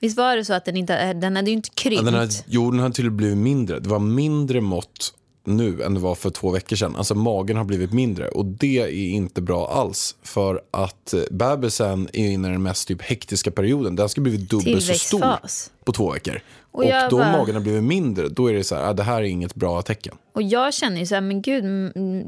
Visst 0.00 0.16
var 0.16 0.36
det 0.36 0.44
så 0.44 0.52
att 0.54 0.64
den 0.64 0.76
inte, 0.76 1.12
den 1.12 1.36
hade 1.36 1.50
ju 1.50 1.56
inte 1.56 1.68
Ja, 1.74 1.82
krympt? 1.82 2.04
den 2.04 2.14
har, 2.14 2.28
jo, 2.46 2.70
den 2.70 2.80
har 2.80 2.90
till 2.90 3.06
och 3.06 3.12
med 3.12 3.16
blivit 3.16 3.36
mindre. 3.38 3.78
Det 3.78 3.88
var 3.88 3.98
mindre 3.98 4.60
mått 4.60 5.14
nu 5.56 5.82
än 5.82 5.94
det 5.94 6.00
var 6.00 6.14
för 6.14 6.30
två 6.30 6.50
veckor 6.50 6.76
sedan. 6.76 6.96
Alltså 6.96 7.14
magen 7.14 7.56
har 7.56 7.64
blivit 7.64 7.92
mindre 7.92 8.28
och 8.28 8.44
det 8.44 8.78
är 8.78 8.88
inte 9.10 9.40
bra 9.42 9.68
alls. 9.68 10.16
För 10.22 10.60
att 10.70 11.14
eh, 11.14 11.20
bebisen 11.30 12.08
är 12.12 12.26
inne 12.28 12.48
i 12.48 12.50
den 12.52 12.62
mest 12.62 12.88
typ 12.88 13.02
hektiska 13.02 13.50
perioden. 13.50 13.96
Den 13.96 14.08
ska 14.08 14.20
bli 14.20 14.36
dubbelt 14.36 14.82
så 14.82 14.94
stor 14.94 15.36
på 15.84 15.92
två 15.92 16.12
veckor. 16.12 16.40
Och 16.72 16.84
Och, 16.84 16.90
då 17.10 17.18
bara- 17.18 17.32
magen 17.32 17.54
har 17.54 17.62
blivit 17.62 17.82
mindre, 17.84 18.28
då 18.28 18.50
är 18.50 18.54
det 18.54 18.64
så 18.64 18.74
här, 18.74 18.90
ah, 18.90 18.92
det 18.92 19.02
här 19.02 19.16
är 19.16 19.22
inget 19.26 19.54
bra 19.54 19.82
tecken. 19.82 20.14
Och 20.32 20.42
jag 20.42 20.74
känner 20.74 21.00
ju 21.00 21.06
så 21.06 21.14
här, 21.14 21.22
men 21.22 21.42
gud, 21.42 21.64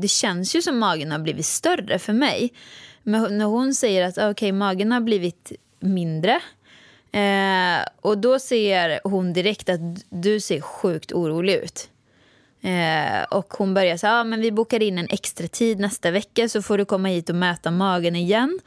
det 0.00 0.09
känns 0.09 0.57
ju 0.57 0.62
som 0.62 0.79
magen 0.79 1.11
har 1.12 1.19
blivit 1.19 1.47
större 1.47 1.99
för 1.99 2.12
mig. 2.12 2.53
Men 3.03 3.39
när 3.39 3.45
hon 3.45 3.75
säger 3.75 4.05
att 4.05 4.19
okej, 4.19 4.53
magen 4.53 4.93
har 4.93 5.00
blivit 5.00 5.53
mindre. 5.81 6.41
Eh, 7.12 7.87
och 8.00 8.19
då 8.19 8.39
ser 8.39 9.00
hon 9.05 9.33
direkt 9.33 9.69
att 9.69 9.81
du 10.09 10.41
ser 10.41 10.61
sjukt 10.61 11.12
orolig 11.12 11.55
ut. 11.55 11.89
Eh, 12.62 13.23
och 13.31 13.55
hon 13.59 13.75
börjar 13.75 13.97
säga, 13.97 14.12
ah, 14.12 14.25
men 14.25 14.40
vi 14.40 14.52
bokar 14.52 14.83
in 14.83 14.99
en 14.99 15.07
extra 15.11 15.49
tid 15.49 15.79
nästa 15.81 16.11
vecka 16.11 16.49
så 16.49 16.62
får 16.62 16.79
du 16.79 16.85
komma 16.85 17.09
hit 17.09 17.29
och 17.29 17.35
mäta 17.35 17.71
magen 17.71 18.17
igen. 18.17 18.59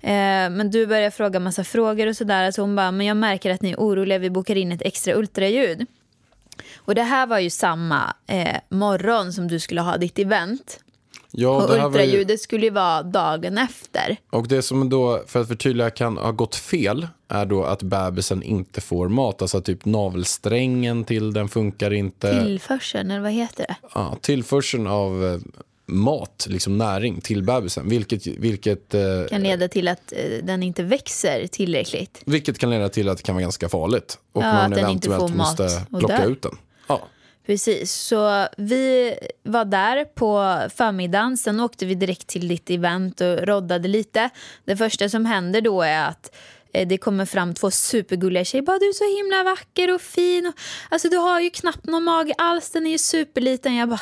Eh, 0.00 0.50
men 0.50 0.70
du 0.70 0.86
börjar 0.86 1.10
fråga 1.10 1.40
massa 1.40 1.64
frågor 1.64 2.06
och 2.06 2.16
sådär. 2.16 2.50
Så 2.50 2.62
hon 2.62 2.76
bara, 2.76 2.90
men 2.90 3.06
jag 3.06 3.16
märker 3.16 3.50
att 3.50 3.62
ni 3.62 3.70
är 3.70 3.76
oroliga, 3.76 4.18
vi 4.18 4.30
bokar 4.30 4.56
in 4.56 4.72
ett 4.72 4.82
extra 4.82 5.14
ultraljud. 5.14 5.86
Och 6.76 6.94
det 6.94 7.02
här 7.02 7.26
var 7.26 7.38
ju 7.38 7.50
samma 7.50 8.14
eh, 8.26 8.56
morgon 8.68 9.32
som 9.32 9.48
du 9.48 9.58
skulle 9.58 9.80
ha 9.80 9.96
ditt 9.96 10.18
event. 10.18 10.80
Ja, 11.30 11.62
och 11.62 11.68
det 11.68 11.80
här 11.80 11.88
var 11.88 11.98
ju, 12.00 12.04
ultraljudet 12.04 12.40
skulle 12.40 12.64
ju 12.66 12.70
vara 12.70 13.02
dagen 13.02 13.58
efter. 13.58 14.16
och 14.30 14.48
det 14.48 14.62
som 14.62 14.88
då, 14.88 15.22
för 15.26 15.40
att 15.40 15.48
förtydliga, 15.48 15.90
kan 15.90 16.16
ha 16.16 16.30
gått 16.32 16.54
fel 16.54 17.08
är 17.28 17.46
då 17.46 17.64
att 17.64 17.82
bebisen 17.82 18.42
inte 18.42 18.80
får 18.80 19.08
mat. 19.08 19.42
Alltså 19.42 19.60
typ 19.60 19.84
navelsträngen 19.84 21.04
till 21.04 21.32
den 21.32 21.48
funkar 21.48 21.92
inte. 21.92 22.42
Tillförseln, 22.44 23.10
eller 23.10 23.20
vad 23.20 23.32
heter 23.32 23.64
det? 23.68 23.76
Ja, 23.94 24.16
tillförseln 24.20 24.86
av 24.86 25.24
eh, 25.24 25.38
mat, 25.86 26.46
liksom 26.48 26.78
näring 26.78 27.20
till 27.20 27.42
bebisen. 27.42 27.88
Vilket, 27.88 28.26
vilket, 28.26 28.94
eh, 28.94 29.00
Kan 29.30 29.42
leda 29.42 29.68
till 29.68 29.88
att 29.88 30.12
eh, 30.12 30.44
den 30.44 30.62
inte 30.62 30.82
växer 30.82 31.46
tillräckligt. 31.46 32.22
vilket 32.24 32.58
kan 32.58 32.70
leda 32.70 32.88
till 32.88 33.08
att 33.08 33.16
det 33.16 33.22
kan 33.22 33.34
vara 33.34 33.42
ganska 33.42 33.68
farligt. 33.68 34.18
Och 34.32 34.42
Ja, 34.42 34.52
man 34.52 34.72
att 34.72 34.78
den 34.78 34.90
inte 34.90 35.08
får 35.08 35.28
mat 35.28 35.34
måste 35.36 35.64
och 35.90 35.98
plocka 35.98 36.16
dör. 36.16 36.30
ut 36.30 36.42
den. 36.42 36.56
Precis, 37.48 37.92
så 37.92 38.46
vi 38.56 39.14
var 39.42 39.64
där 39.64 40.04
på 40.04 40.58
förmiddagen. 40.76 41.36
Sen 41.36 41.60
åkte 41.60 41.86
vi 41.86 41.94
direkt 41.94 42.26
till 42.26 42.48
ditt 42.48 42.70
event 42.70 43.20
och 43.20 43.38
roddade 43.38 43.88
lite. 43.88 44.30
Det 44.64 44.76
första 44.76 45.08
som 45.08 45.26
händer 45.26 45.60
då 45.60 45.82
är 45.82 46.08
att 46.08 46.36
eh, 46.72 46.88
det 46.88 46.98
kommer 46.98 47.24
fram 47.26 47.54
två 47.54 47.70
supergulliga 47.70 48.44
tjejer. 48.44 48.62
Bara, 48.62 48.78
du 48.78 48.88
är 48.88 48.92
så 48.92 49.16
himla 49.16 49.42
vacker 49.50 49.94
och 49.94 50.00
fin. 50.00 50.46
Och, 50.46 50.54
alltså, 50.88 51.08
du 51.08 51.16
har 51.16 51.40
ju 51.40 51.50
knappt 51.50 51.86
någon 51.86 52.04
mage 52.04 52.34
alls. 52.38 52.70
Den 52.70 52.86
är 52.86 52.90
ju 52.90 52.98
superliten. 52.98 53.76
Jag 53.76 53.88
bara... 53.88 54.00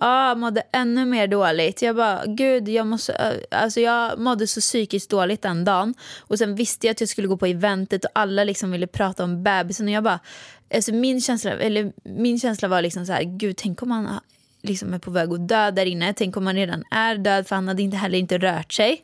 Ja, 0.00 0.28
jag 0.28 0.38
mådde 0.38 0.62
ännu 0.72 1.04
mer 1.04 1.26
dåligt. 1.26 1.82
Jag 1.82 1.96
bara, 1.96 2.22
gud, 2.26 2.68
jag 2.68 2.86
måste... 2.86 3.12
Eh, 3.12 3.58
alltså 3.60 3.80
jag 3.80 4.18
mådde 4.18 4.46
så 4.46 4.60
psykiskt 4.60 5.10
dåligt 5.10 5.42
den 5.42 5.64
dagen. 5.64 5.94
Och 6.18 6.38
sen 6.38 6.54
visste 6.54 6.86
jag 6.86 6.92
att 6.92 7.00
jag 7.00 7.08
skulle 7.08 7.28
gå 7.28 7.36
på 7.36 7.46
eventet 7.46 8.04
och 8.04 8.10
alla 8.14 8.44
liksom 8.44 8.70
ville 8.70 8.86
prata 8.86 9.24
om 9.24 9.42
bebisen. 9.42 9.86
Och 9.86 9.92
jag 9.92 10.04
bara, 10.04 10.20
alltså 10.74 10.92
min 10.92 11.20
känsla, 11.20 11.50
eller 11.50 11.92
min 12.02 12.38
känsla 12.38 12.68
var 12.68 12.82
liksom 12.82 13.06
så 13.06 13.12
här, 13.12 13.22
gud, 13.22 13.56
tänk 13.56 13.82
om 13.82 13.90
han 13.90 14.20
liksom 14.62 14.94
är 14.94 14.98
på 14.98 15.10
väg 15.10 15.32
att 15.32 15.48
dö 15.48 15.70
där 15.70 15.86
inne. 15.86 16.14
Tänk 16.14 16.36
om 16.36 16.46
han 16.46 16.54
redan 16.54 16.84
är 16.90 17.14
död, 17.14 17.46
för 17.46 17.54
han 17.54 17.68
hade 17.68 17.82
inte 17.82 17.96
heller 17.96 18.18
inte 18.18 18.38
rört 18.38 18.72
sig. 18.72 19.02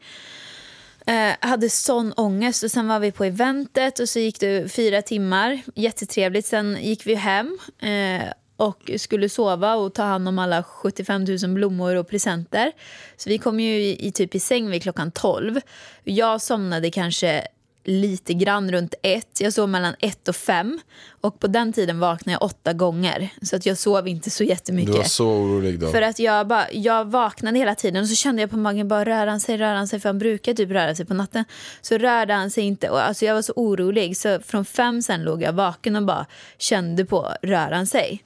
Eh, 1.06 1.34
hade 1.40 1.70
sån 1.70 2.12
ångest 2.12 2.62
och 2.62 2.70
sen 2.70 2.88
var 2.88 3.00
vi 3.00 3.12
på 3.12 3.24
eventet 3.24 3.98
och 3.98 4.08
så 4.08 4.18
gick 4.18 4.40
det 4.40 4.72
fyra 4.72 5.02
timmar. 5.02 5.62
Jättetrevligt. 5.74 6.46
Sen 6.46 6.78
gick 6.80 7.06
vi 7.06 7.14
hem 7.14 7.58
eh, 7.78 8.28
och 8.56 8.90
skulle 8.96 9.28
sova 9.28 9.74
och 9.74 9.94
ta 9.94 10.02
hand 10.02 10.28
om 10.28 10.38
alla 10.38 10.62
75 10.62 11.24
000 11.24 11.54
blommor 11.54 11.94
och 11.96 12.08
presenter. 12.08 12.72
Så 13.16 13.30
vi 13.30 13.38
kom 13.38 13.60
ju 13.60 13.70
i, 13.70 14.06
i 14.06 14.12
typ 14.12 14.34
i 14.34 14.40
säng 14.40 14.70
vid 14.70 14.82
klockan 14.82 15.10
12. 15.10 15.60
Jag 16.04 16.42
somnade 16.42 16.90
kanske 16.90 17.46
lite 17.84 18.34
grann 18.34 18.72
runt 18.72 18.94
ett. 19.02 19.40
Jag 19.40 19.52
sov 19.52 19.68
mellan 19.68 19.94
ett 19.98 20.28
och 20.28 20.36
fem. 20.36 20.80
Och 21.20 21.40
på 21.40 21.46
den 21.46 21.72
tiden 21.72 22.00
vaknade 22.00 22.32
jag 22.32 22.42
åtta 22.42 22.72
gånger. 22.72 23.30
Så 23.42 23.56
att 23.56 23.66
jag 23.66 23.78
sov 23.78 24.08
inte 24.08 24.30
så 24.30 24.44
jättemycket. 24.44 24.92
Du 24.92 24.98
var 24.98 25.04
så 25.04 25.26
orolig 25.28 25.80
då. 25.80 25.90
För 25.90 26.02
att 26.02 26.18
jag, 26.18 26.46
bara, 26.46 26.72
jag 26.72 27.04
vaknade 27.04 27.58
hela 27.58 27.74
tiden 27.74 28.02
och 28.02 28.08
så 28.08 28.14
kände 28.14 28.42
jag 28.42 28.50
på 28.50 28.56
magen, 28.56 28.88
bara 28.88 29.04
rör 29.04 29.26
han 29.26 29.40
sig, 29.40 29.56
rör 29.56 29.74
han 29.74 29.88
sig, 29.88 30.00
för 30.00 30.08
han 30.08 30.18
brukar 30.18 30.54
typ 30.54 30.70
röra 30.70 30.94
sig 30.94 31.06
på 31.06 31.14
natten. 31.14 31.44
Så 31.80 31.98
rörde 31.98 32.34
han 32.34 32.50
sig 32.50 32.64
inte 32.64 32.90
och 32.90 33.02
alltså 33.02 33.24
jag 33.24 33.34
var 33.34 33.42
så 33.42 33.52
orolig 33.56 34.16
så 34.16 34.40
från 34.40 34.64
fem 34.64 35.02
sen 35.02 35.22
låg 35.22 35.42
jag 35.42 35.52
vaken 35.52 35.96
och 35.96 36.04
bara 36.04 36.26
kände 36.58 37.04
på, 37.04 37.32
rör 37.42 37.70
han 37.70 37.86
sig? 37.86 38.24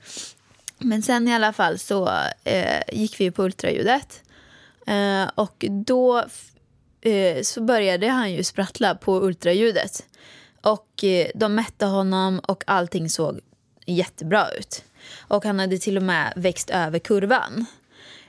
Men 0.78 1.02
sen 1.02 1.28
i 1.28 1.34
alla 1.34 1.52
fall 1.52 1.78
så 1.78 2.10
eh, 2.44 2.82
gick 2.92 3.20
vi 3.20 3.30
på 3.30 3.42
ultraljudet 3.44 4.22
eh, 4.86 5.30
och 5.34 5.64
då 5.86 6.24
eh, 7.00 7.42
så 7.42 7.60
började 7.60 8.08
han 8.08 8.32
ju 8.32 8.44
sprattla 8.44 8.94
på 8.94 9.20
ultraljudet. 9.22 10.06
Och 10.62 11.04
eh, 11.04 11.26
de 11.34 11.54
mätte 11.54 11.86
honom 11.86 12.38
och 12.38 12.64
allting 12.66 13.10
såg 13.10 13.40
jättebra 13.86 14.50
ut. 14.50 14.84
Och 15.18 15.44
han 15.44 15.58
hade 15.58 15.78
till 15.78 15.96
och 15.96 16.02
med 16.02 16.32
växt 16.36 16.70
över 16.70 16.98
kurvan. 16.98 17.66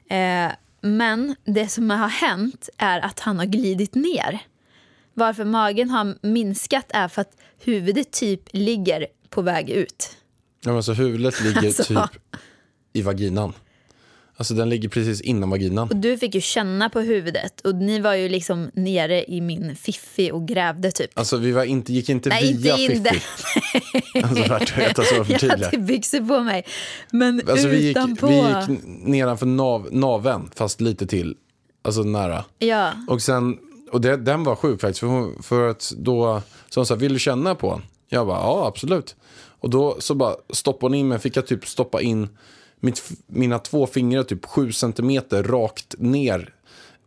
Eh, 0.10 0.52
men 0.82 1.36
det 1.46 1.68
som 1.68 1.90
har 1.90 2.08
hänt 2.08 2.70
är 2.78 3.00
att 3.00 3.20
han 3.20 3.38
har 3.40 3.46
glidit 3.46 3.96
ner. 3.96 4.40
Varför 5.14 5.46
magen 5.46 5.90
har 5.90 6.16
minskat 6.28 6.86
är 6.90 7.08
för 7.08 7.22
att 7.22 7.38
huvudet 7.60 8.12
typ 8.12 8.42
ligger 8.52 9.08
på 9.30 9.42
väg 9.42 9.70
ut. 9.70 10.16
Ja, 10.66 10.74
men 10.74 10.84
så 10.84 10.94
huvudet 10.94 11.42
ligger 11.42 11.64
Alltså. 11.66 11.84
typ 11.84 12.36
i 12.94 13.02
vaginan. 13.02 13.54
Alltså 14.40 14.54
den 14.54 14.70
ligger 14.70 14.90
precis 14.90 15.22
innan 15.22 15.50
vaginan. 15.50 15.90
Och 15.90 15.96
du 15.96 16.18
fick 16.18 16.36
ju 16.36 16.42
känna 16.42 16.90
på 16.90 17.00
huvudet 17.00 17.62
och 17.62 17.76
ni 17.76 18.00
var 18.00 18.14
ju 18.14 18.30
liksom 18.30 18.72
nere 18.74 19.32
i 19.32 19.42
min 19.42 19.76
fiffi 19.76 20.32
och 20.32 20.48
grävde 20.48 20.92
typ. 20.92 21.20
Alltså 21.20 21.38
vi 21.38 21.52
var 21.52 21.64
inte, 21.64 21.94
gick 21.94 22.10
inte 22.10 22.30
Nej, 22.30 22.54
via 22.54 22.78
inte 22.78 22.94
in 22.94 23.04
Fiffi. 23.04 23.22
Alltså 24.24 24.44
värt 24.44 24.62
att 24.62 24.78
veta 24.78 25.04
så 25.04 25.16
Jag 25.30 25.50
hade 25.50 25.78
byxor 25.78 26.28
på 26.28 26.44
mig. 26.44 26.66
Men 27.12 27.42
Alltså 27.50 27.68
vi 27.68 27.88
gick, 27.88 27.98
vi 28.22 28.36
gick 28.36 28.80
nedanför 29.06 29.46
nav, 29.46 29.88
naven 29.92 30.50
fast 30.56 30.82
lite 30.82 31.08
till. 31.08 31.36
Alltså 31.82 32.02
nära. 32.04 32.46
Ja. 32.60 32.92
Och 33.08 33.22
sen, 33.22 33.58
och 33.92 34.02
det, 34.02 34.18
den 34.18 34.44
var 34.44 34.56
sjuk 34.56 34.82
faktiskt. 34.82 35.00
För, 35.00 35.08
hon- 35.08 35.44
för 35.44 35.70
att 35.70 35.94
då, 35.98 36.42
så 36.70 36.80
hon 36.80 36.86
sa, 36.86 36.96
vill 36.96 37.14
du 37.14 37.20
känna 37.20 37.56
på 37.56 37.72
den? 37.72 37.82
Jag 38.10 38.28
bara, 38.28 38.40
ja 38.40 38.68
absolut. 38.68 39.16
Och 39.60 39.70
då 39.70 39.98
så 40.00 40.16
bara 40.16 40.36
stoppade 40.54 40.86
hon 40.86 40.96
in 41.00 41.08
mig, 41.08 41.20
fick 41.20 41.38
jag 41.38 41.48
typ 41.48 41.66
stoppa 41.68 42.02
in 42.02 42.30
mitt, 42.80 43.10
mina 43.28 43.60
två 43.60 43.88
fingrar 43.88 44.24
typ 44.24 44.46
sju 44.46 44.72
centimeter 44.72 45.44
rakt 45.44 45.96
ner 45.98 46.54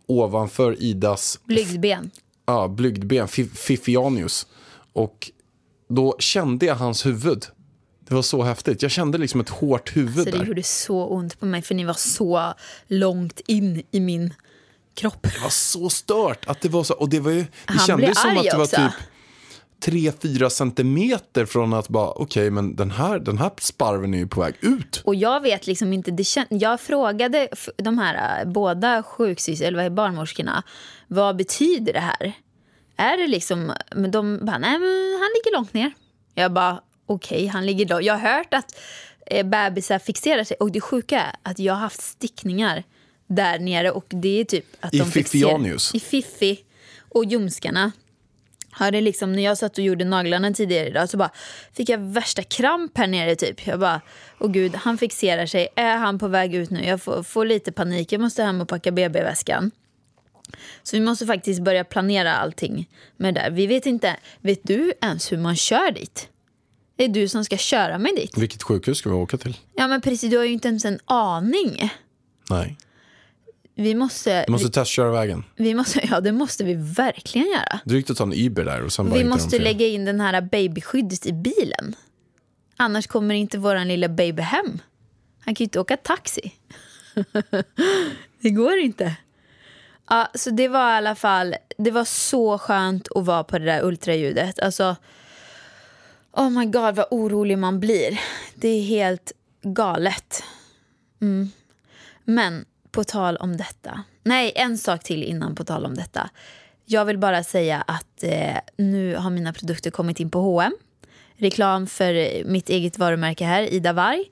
ovanför 0.07 0.83
Idas 0.83 1.39
Blygdben. 1.45 2.11
ja, 2.47 2.69
blygdben, 2.69 3.27
Fi- 3.29 3.55
Fifianius. 3.55 4.47
Och 4.93 5.31
då 5.89 6.17
kände 6.19 6.67
jag 6.67 6.75
hans 6.75 7.07
huvud. 7.07 7.45
Det 8.09 8.15
var 8.15 8.23
så 8.23 8.43
häftigt. 8.43 8.83
Jag 8.83 8.91
kände 8.91 9.19
liksom 9.19 9.41
ett 9.41 9.49
hårt 9.49 9.97
huvud 9.97 10.25
Så 10.25 10.31
det 10.31 10.39
där. 10.39 10.45
gjorde 10.45 10.63
så 10.63 11.07
ont 11.07 11.41
på 11.41 11.47
mig 11.47 11.63
för 11.63 11.75
ni 11.75 11.85
var 11.85 11.95
så 11.95 12.55
långt 12.87 13.41
in 13.47 13.83
i 13.91 14.01
min 14.01 14.35
kropp. 14.95 15.23
Det 15.23 15.41
var 15.43 15.49
så 15.51 15.91
stört. 15.91 16.47
Att 16.49 16.61
det 16.61 16.69
var 16.69 16.85
så, 16.85 16.95
och 16.95 17.09
det 17.09 17.21
var 17.21 17.31
ju, 17.31 17.41
det 17.41 17.49
Han 17.67 17.79
kändes 17.87 18.05
blev 18.07 18.15
som 18.15 18.37
att 18.39 18.45
det 18.45 18.57
var 18.57 18.65
också. 18.65 18.77
typ 18.77 18.93
3-4 19.85 20.49
centimeter 20.49 21.47
från 21.47 21.75
att 21.75 21.89
bara, 21.89 22.11
okej 22.11 22.51
men 22.51 22.77
den 22.77 22.91
här, 22.91 23.19
den 23.19 23.39
här 23.39 23.51
sparven 23.61 24.15
är 24.15 24.19
ju 24.19 24.27
på 24.27 24.41
väg 24.41 24.55
ut. 24.61 25.03
Och 25.05 25.15
jag 25.15 25.41
vet 25.41 25.67
liksom 25.67 25.93
inte, 25.93 26.11
det 26.11 26.23
kän- 26.23 26.47
jag 26.51 26.81
frågade 26.81 27.49
de 27.77 27.99
här 27.99 28.41
äh, 28.45 28.51
båda 28.53 29.03
sjuksystrar, 29.03 29.69
eller 29.69 29.77
vad 29.79 29.87
är 29.87 29.91
barnmorskorna, 29.91 30.63
vad 31.09 31.37
betyder 31.37 31.93
det 31.93 32.01
här? 32.01 32.33
Är 32.97 33.17
det 33.17 33.27
liksom, 33.27 33.73
men 33.97 34.11
de 34.11 34.39
bara, 34.43 34.59
nej 34.59 34.79
men 34.79 35.19
han 35.21 35.31
ligger 35.37 35.57
långt 35.57 35.75
ner. 35.75 35.93
Jag 36.35 36.53
bara, 36.53 36.81
okej 37.07 37.47
han 37.47 37.67
ligger 37.67 37.87
långt. 37.89 38.05
Jag 38.05 38.15
har 38.19 38.35
hört 38.37 38.55
att 38.55 38.79
eh, 39.27 39.47
bebisar 39.47 39.99
fixerar 39.99 40.45
sig 40.45 40.57
och 40.61 40.73
det 40.73 40.81
sjuka 40.81 41.21
är 41.21 41.33
att 41.43 41.59
jag 41.59 41.73
har 41.75 41.81
haft 41.81 42.03
stickningar 42.03 42.83
där 43.27 43.59
nere 43.59 43.91
och 43.91 44.05
det 44.09 44.41
är 44.41 44.45
typ 44.45 44.65
att 44.81 44.95
I 44.95 44.99
de 44.99 45.05
fixerar- 45.05 45.23
Fifianius? 45.23 45.95
I 45.95 46.01
Fiffi 46.01 46.61
och 47.09 47.25
ljumskarna. 47.25 47.93
Hade 48.75 49.01
liksom, 49.01 49.33
när 49.33 49.43
jag 49.43 49.59
satt 49.59 49.79
och 49.79 49.85
gjorde 49.85 50.05
naglarna 50.05 50.53
tidigare 50.53 50.89
idag 50.89 51.09
så 51.09 51.17
bara 51.17 51.31
fick 51.73 51.89
jag 51.89 51.99
värsta 51.99 52.43
kramp 52.43 52.99
här 52.99 53.07
nere 53.07 53.37
typ. 53.37 53.67
Jag 53.67 53.81
bara, 53.81 54.01
åh 54.39 54.51
gud, 54.51 54.75
han 54.75 54.99
fixerar 54.99 55.47
sig. 55.47 55.69
Är 55.77 55.97
han 55.97 56.19
på 56.19 56.29
väg 56.29 56.55
ut 56.55 56.71
nu? 56.71 56.85
Jag 56.85 57.03
får, 57.03 57.23
får 57.23 57.45
lite 57.45 57.73
panik. 57.73 58.13
Jag 58.13 58.21
måste 58.21 58.43
hem 58.43 58.61
och 58.61 58.69
packa 58.69 58.93
BB-väskan. 58.93 59.71
Så 60.83 60.97
vi 60.97 61.01
måste 61.03 61.27
faktiskt 61.27 61.63
börja 61.63 61.85
planera 61.85 62.35
allting 62.35 62.89
med 63.17 63.35
det 63.35 63.41
där. 63.41 63.51
Vi 63.51 63.67
vet 63.67 63.87
inte, 63.87 64.17
vet 64.41 64.61
du 64.63 64.93
ens 65.03 65.33
hur 65.33 65.39
man 65.39 65.57
kör 65.57 65.91
dit? 65.91 66.29
Det 66.97 67.05
är 67.05 67.09
du 67.09 67.29
som 67.29 67.45
ska 67.45 67.57
köra 67.57 67.99
mig 67.99 68.13
dit. 68.17 68.39
Vilket 68.39 68.63
sjukhus 68.63 68.99
ska 68.99 69.11
vi 69.11 69.15
åka 69.15 69.37
till? 69.37 69.57
Ja 69.75 69.89
men 69.89 70.01
precis, 70.01 70.31
du 70.31 70.37
har 70.37 70.45
ju 70.45 70.53
inte 70.53 70.69
ens 70.69 70.85
en 70.85 70.99
aning. 71.05 71.91
Nej. 72.51 72.77
Vi 73.75 73.95
måste, 73.95 74.45
Vi 74.47 74.53
måste 74.53 74.69
testköra 74.69 75.11
vägen. 75.11 75.45
vi, 75.57 75.75
måste, 75.75 76.01
ja 76.11 76.21
det 76.21 76.33
måste 76.33 76.65
vi 76.65 76.75
verkligen 76.75 77.47
göra. 77.47 77.81
Drygt 77.85 78.11
att 78.11 78.17
ta 78.17 78.25
en 78.25 78.33
Uber 78.33 78.65
där 78.65 78.83
och 78.83 78.93
sen 78.93 79.11
bara 79.11 79.19
Vi 79.19 79.25
måste 79.25 79.59
lägga 79.59 79.87
in 79.87 80.05
den 80.05 80.21
här 80.21 80.41
babyskyddet 80.41 81.27
i 81.27 81.33
bilen. 81.33 81.97
Annars 82.77 83.07
kommer 83.07 83.35
inte 83.35 83.59
våran 83.59 83.89
lilla 83.89 84.09
baby 84.09 84.43
hem. 84.43 84.79
Han 85.41 85.55
kan 85.55 85.65
ju 85.65 85.65
inte 85.65 85.81
åka 85.81 85.97
taxi. 85.97 86.53
det 88.41 88.51
går 88.51 88.79
inte. 88.79 89.17
Ja, 90.09 90.29
så 90.35 90.51
det 90.51 90.69
var 90.69 90.91
i 90.95 90.97
alla 90.97 91.15
fall, 91.15 91.55
det 91.79 91.91
var 91.91 92.05
så 92.05 92.59
skönt 92.59 93.09
att 93.15 93.25
vara 93.25 93.45
på 93.45 93.59
det 93.59 93.65
där 93.65 93.85
ultraljudet. 93.85 94.61
Alltså, 94.61 94.97
oh 96.33 96.51
my 96.51 96.67
god 96.67 96.95
vad 96.95 97.07
orolig 97.11 97.59
man 97.59 97.81
blir. 97.81 98.21
Det 98.55 98.69
är 98.69 98.83
helt 98.83 99.33
galet. 99.63 100.43
Mm. 101.21 101.51
Men 102.25 102.65
på 102.93 103.05
tal 103.05 103.37
om 103.37 103.57
detta. 103.57 104.03
Nej, 104.23 104.53
en 104.55 104.79
sak 104.79 105.05
till 105.05 105.23
innan 105.23 105.55
på 105.55 105.65
tal 105.65 105.87
om 105.87 105.95
detta. 105.95 106.31
Jag 106.85 107.05
vill 107.05 107.19
bara 107.19 107.45
säga 107.45 107.85
att 107.87 108.23
eh, 108.23 108.57
nu 108.77 109.17
har 109.17 109.31
mina 109.31 109.53
produkter 109.53 109.91
kommit 109.91 110.21
in 110.21 110.31
på 110.31 110.41
H&M 110.41 110.73
reklam 111.43 111.87
för 111.87 112.45
mitt 112.45 112.69
eget 112.69 112.99
varumärke 112.99 113.45
här, 113.45 113.63
Ida 113.63 113.93
Varg. 113.93 114.25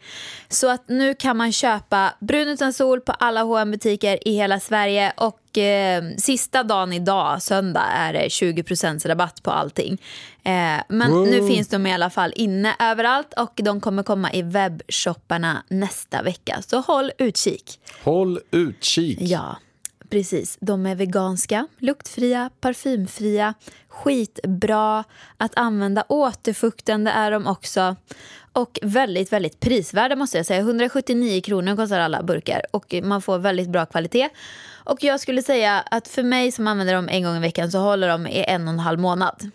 Så 0.48 0.70
att 0.70 0.88
nu 0.88 1.14
kan 1.14 1.36
man 1.36 1.52
köpa 1.52 2.14
brun 2.20 2.48
utan 2.48 2.72
sol 2.72 3.00
på 3.00 3.12
alla 3.12 3.40
hm 3.40 3.70
butiker 3.70 4.28
i 4.28 4.34
hela 4.34 4.60
Sverige 4.60 5.12
och 5.16 5.58
eh, 5.58 6.02
sista 6.18 6.62
dagen 6.62 6.92
idag, 6.92 7.42
söndag, 7.42 7.84
är 7.94 8.12
det 8.12 8.28
20% 8.28 9.08
rabatt 9.08 9.42
på 9.42 9.50
allting. 9.50 9.92
Eh, 10.44 10.82
men 10.88 11.10
Wow. 11.12 11.26
nu 11.26 11.46
finns 11.48 11.68
de 11.68 11.86
i 11.86 11.92
alla 11.94 12.10
fall 12.10 12.32
inne 12.36 12.74
överallt 12.80 13.34
och 13.36 13.52
de 13.62 13.80
kommer 13.80 14.02
komma 14.02 14.32
i 14.32 14.42
webbshopparna 14.42 15.62
nästa 15.68 16.22
vecka. 16.22 16.62
Så 16.66 16.80
håll 16.80 17.10
utkik. 17.18 17.80
Håll 18.04 18.40
utkik. 18.50 19.18
Ja, 19.20 19.56
precis. 20.10 20.58
De 20.60 20.86
är 20.86 20.94
veganska, 20.94 21.66
luktfria, 21.78 22.50
parfymfria, 22.60 23.54
skitbra 23.88 25.04
att 25.36 25.52
använda. 25.56 26.04
Återfuktande 26.08 27.10
är 27.10 27.30
de 27.30 27.46
också. 27.46 27.96
Och 28.52 28.78
väldigt, 28.82 29.32
väldigt 29.32 29.60
prisvärda 29.60 30.16
måste 30.16 30.36
jag 30.36 30.46
säga. 30.46 30.60
179 30.60 31.40
kronor 31.40 31.76
kostar 31.76 32.00
alla 32.00 32.22
burkar 32.22 32.62
och 32.70 32.94
man 33.02 33.22
får 33.22 33.38
väldigt 33.38 33.68
bra 33.68 33.86
kvalitet. 33.86 34.28
Och 34.84 35.04
jag 35.04 35.20
skulle 35.20 35.42
säga 35.42 35.80
att 35.90 36.08
för 36.08 36.22
mig 36.22 36.52
som 36.52 36.66
använder 36.66 36.94
dem 36.94 37.08
en 37.08 37.22
gång 37.22 37.36
i 37.36 37.40
veckan 37.40 37.70
så 37.70 37.78
håller 37.78 38.08
de 38.08 38.26
i 38.26 38.44
en 38.48 38.68
och 38.68 38.74
en 38.74 38.78
halv 38.78 39.00
månad. 39.00 39.50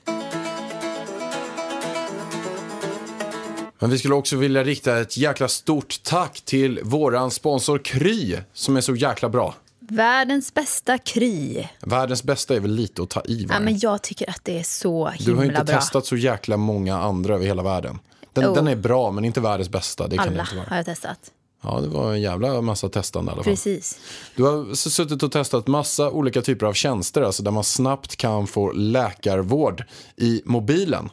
Men 3.80 3.90
vi 3.90 3.98
skulle 3.98 4.16
också 4.16 4.36
vilja 4.36 4.64
rikta 4.64 4.98
ett 4.98 5.18
jäkla 5.18 5.48
stort 5.48 6.04
tack 6.04 6.42
till 6.42 6.80
våran 6.84 7.32
sponsor 7.32 7.78
Kry 7.78 8.38
som 8.54 8.78
är 8.78 8.82
så 8.82 8.96
jäkla 8.96 9.30
bra. 9.30 9.56
Världens 9.90 10.54
bästa 10.54 10.98
Kry. 10.98 11.64
Världens 11.82 12.24
bästa 12.24 12.56
är 12.56 12.60
väl 12.60 12.72
lite 12.72 13.04
att 13.04 13.10
ta 13.10 13.22
i? 13.26 13.48
Ja, 13.50 13.60
men 13.60 13.80
jag 13.80 14.02
tycker 14.02 14.30
att 14.30 14.40
det 14.44 14.60
är 14.60 14.64
så 14.64 15.10
himla 15.10 15.26
Du 15.32 15.38
har 15.38 15.44
inte 15.46 15.64
bra. 15.64 15.76
testat 15.80 16.06
så 16.06 16.18
jäkla 16.18 16.58
många 16.58 16.98
andra 17.00 17.36
över 17.36 17.46
hela 17.46 17.64
världen. 17.64 18.00
Den, 18.34 18.46
Oh. 18.46 18.54
den 18.56 18.68
är 18.68 18.76
bra 18.76 19.12
men 19.12 19.26
inte 19.26 19.42
världens 19.42 19.70
bästa. 19.70 20.08
Det 20.08 20.18
kan 20.18 20.28
Alla 20.28 20.48
vara. 20.56 20.66
har 20.70 20.76
jag 20.78 20.86
testat. 20.86 21.20
Ja, 21.64 21.80
det 21.82 21.88
var 21.88 22.14
en 22.14 22.22
jävla 22.22 22.62
massa 22.62 22.90
testande 22.90 23.32
i 23.32 23.34
alla 23.34 23.44
fall. 23.44 23.54
Precis. 23.54 24.00
Du 24.36 24.44
har 24.44 24.76
suttit 24.76 25.24
och 25.24 25.32
testat 25.32 25.68
massa 25.68 26.10
olika 26.10 26.42
typer 26.42 26.66
av 26.66 26.74
tjänster, 26.74 27.22
alltså 27.22 27.44
där 27.44 27.52
man 27.52 27.64
snabbt 27.64 28.16
kan 28.16 28.48
få 28.48 28.72
läkarvård 28.72 29.84
i 30.18 30.42
mobilen. 30.46 31.10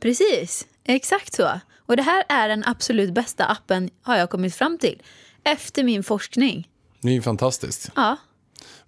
Precis, 0.00 0.66
exakt 0.84 1.34
så. 1.34 1.60
Och 1.86 1.96
det 1.96 2.02
här 2.02 2.24
är 2.28 2.48
den 2.48 2.64
absolut 2.66 3.14
bästa 3.14 3.44
appen 3.44 3.90
har 4.02 4.16
jag 4.16 4.30
kommit 4.30 4.54
fram 4.54 4.78
till. 4.78 5.02
Efter 5.44 5.84
min 5.84 6.04
forskning. 6.04 6.68
Det 7.00 7.08
är 7.08 7.12
ju 7.12 7.22
fantastiskt. 7.22 7.90
Ja, 7.96 8.16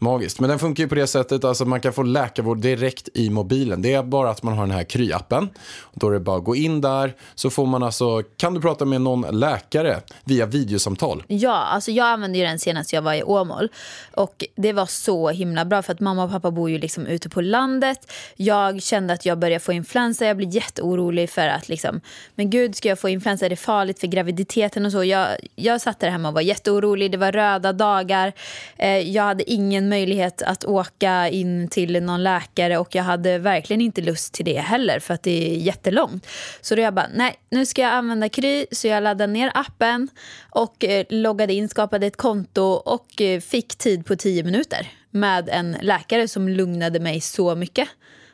Magiskt. 0.00 0.40
Men 0.40 0.50
den 0.50 0.58
funkar 0.58 0.84
ju 0.84 0.88
på 0.88 0.94
det 0.94 1.06
sättet 1.06 1.44
alltså 1.44 1.64
man 1.64 1.80
kan 1.80 1.92
få 1.92 2.02
läkarvård 2.02 2.58
direkt 2.58 3.08
i 3.14 3.30
mobilen. 3.30 3.82
Det 3.82 3.92
är 3.92 4.02
bara 4.02 4.30
att 4.30 4.42
man 4.42 4.54
har 4.54 4.66
den 4.66 4.76
här 4.76 4.84
Kry-appen. 4.84 5.48
Då 5.94 6.08
är 6.08 6.12
det 6.12 6.20
bara 6.20 6.36
att 6.36 6.44
gå 6.44 6.56
in 6.56 6.80
där 6.80 7.14
så 7.34 7.50
får 7.50 7.66
man 7.66 7.82
alltså, 7.82 8.22
kan 8.36 8.54
du 8.54 8.60
prata 8.60 8.84
med 8.84 9.00
någon 9.00 9.38
läkare 9.40 10.00
via 10.24 10.46
videosamtal. 10.46 11.22
ja 11.26 11.54
alltså 11.54 11.90
jag 11.90 12.06
använde 12.06 12.38
ju 12.38 12.44
den 12.44 12.58
senast 12.58 12.92
jag 12.92 13.02
var 13.02 13.14
i 13.14 13.22
Åmål. 13.22 13.68
Och 14.14 14.44
det 14.56 14.72
var 14.72 14.86
så 14.86 15.28
himla 15.28 15.64
bra 15.64 15.82
för 15.82 15.92
att 15.92 16.00
mamma 16.00 16.24
och 16.24 16.30
pappa 16.30 16.50
bor 16.50 16.70
ju 16.70 16.78
liksom 16.78 17.06
ute 17.06 17.28
på 17.28 17.40
landet. 17.40 18.12
Jag 18.36 18.82
kände 18.82 19.12
att 19.14 19.26
jag 19.26 19.38
började 19.38 19.60
få 19.60 19.72
influensa. 19.72 20.26
Jag 20.26 20.36
blev 20.36 20.50
jätteorolig 20.54 21.30
för 21.30 21.48
att 21.48 21.68
liksom, 21.68 22.00
men 22.34 22.50
gud 22.50 22.76
ska 22.76 22.88
jag 22.88 22.98
få 22.98 23.08
influensa? 23.08 23.46
Är 23.46 23.50
det 23.50 23.56
farligt 23.56 24.00
för 24.00 24.06
graviditeten 24.06 24.86
och 24.86 24.92
så? 24.92 25.04
Jag, 25.04 25.28
jag 25.54 25.80
satt 25.80 26.00
där 26.00 26.10
hemma 26.10 26.28
och 26.28 26.34
var 26.34 26.40
jätteorolig. 26.40 27.12
Det 27.12 27.18
var 27.18 27.32
röda 27.32 27.72
dagar. 27.72 28.32
Eh, 28.76 28.98
jag 28.98 29.22
hade 29.22 29.50
ingen 29.50 29.87
möjlighet 29.88 30.42
att 30.42 30.64
åka 30.64 31.28
in 31.28 31.68
till 31.68 32.02
någon 32.02 32.22
läkare 32.22 32.78
och 32.78 32.94
jag 32.94 33.02
hade 33.02 33.38
verkligen 33.38 33.80
inte 33.80 34.00
lust 34.00 34.34
till 34.34 34.44
det 34.44 34.58
heller 34.58 34.98
för 34.98 35.14
att 35.14 35.22
det 35.22 35.54
är 35.54 35.56
jättelångt. 35.56 36.26
Så 36.60 36.74
då 36.74 36.82
jag 36.82 36.94
bara, 36.94 37.08
nej, 37.14 37.34
nu 37.50 37.66
ska 37.66 37.82
jag 37.82 37.92
använda 37.92 38.28
Kry 38.28 38.66
så 38.72 38.88
jag 38.88 39.02
laddade 39.02 39.32
ner 39.32 39.50
appen 39.54 40.08
och 40.50 40.84
eh, 40.84 41.04
loggade 41.08 41.52
in, 41.52 41.68
skapade 41.68 42.06
ett 42.06 42.16
konto 42.16 42.62
och 42.62 43.20
eh, 43.20 43.40
fick 43.40 43.78
tid 43.78 44.06
på 44.06 44.16
tio 44.16 44.42
minuter 44.44 44.92
med 45.10 45.48
en 45.48 45.76
läkare 45.80 46.28
som 46.28 46.48
lugnade 46.48 47.00
mig 47.00 47.20
så 47.20 47.54
mycket. 47.54 47.88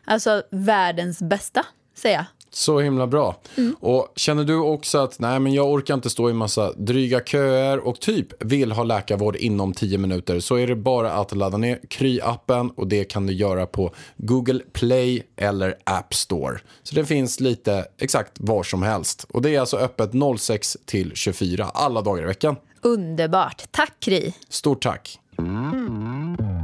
Alltså 0.05 0.43
världens 0.51 1.19
bästa, 1.23 1.67
säger 1.95 2.17
jag. 2.17 2.25
Så 2.55 2.81
himla 2.81 3.07
bra. 3.07 3.37
Mm. 3.57 3.77
Och 3.81 4.13
känner 4.17 4.45
du 4.45 4.57
också 4.57 4.99
att 4.99 5.19
nej 5.19 5.41
men 5.41 5.55
jag 5.55 5.73
orkar 5.73 5.95
inte 5.95 6.11
stå 6.11 6.31
i 6.31 6.33
massa 6.33 6.73
dryga 6.73 7.21
köer 7.21 7.79
och 7.79 8.01
typ 8.01 8.45
vill 8.45 8.73
ha 8.73 8.85
läkarvård 8.85 9.37
inom 9.37 9.73
10 9.73 9.99
minuter 9.99 10.41
så 10.41 10.57
är 10.57 10.67
det 10.67 10.77
bara 10.77 11.13
att 11.13 11.37
ladda 11.37 11.57
ner 11.57 11.81
Kry-appen 11.91 12.71
och 12.77 12.87
det 12.87 13.05
kan 13.05 13.27
du 13.27 13.33
göra 13.33 13.67
på 13.67 13.95
Google 14.17 14.61
Play 14.73 15.23
eller 15.37 15.75
App 15.85 16.15
Store. 16.15 16.59
Så 16.83 16.95
det 16.95 17.05
finns 17.05 17.41
lite 17.41 17.87
exakt 17.99 18.33
var 18.35 18.63
som 18.63 18.83
helst. 18.83 19.27
Och 19.31 19.43
det 19.43 19.55
är 19.55 19.61
alltså 19.61 19.77
öppet 19.77 20.11
06 20.39 20.77
till 20.85 21.13
24 21.15 21.65
alla 21.65 22.03
dagar 22.03 22.23
i 22.23 22.27
veckan. 22.27 22.57
Underbart. 22.83 23.65
Tack 23.71 23.93
Kry. 24.01 24.33
Stort 24.49 24.83
tack. 24.83 25.19
Nu 25.39 26.64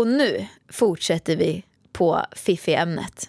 Och 0.00 0.06
nu 0.06 0.46
fortsätter 0.68 1.36
vi 1.36 1.64
på 1.92 2.24
fiffi-ämnet. 2.32 3.28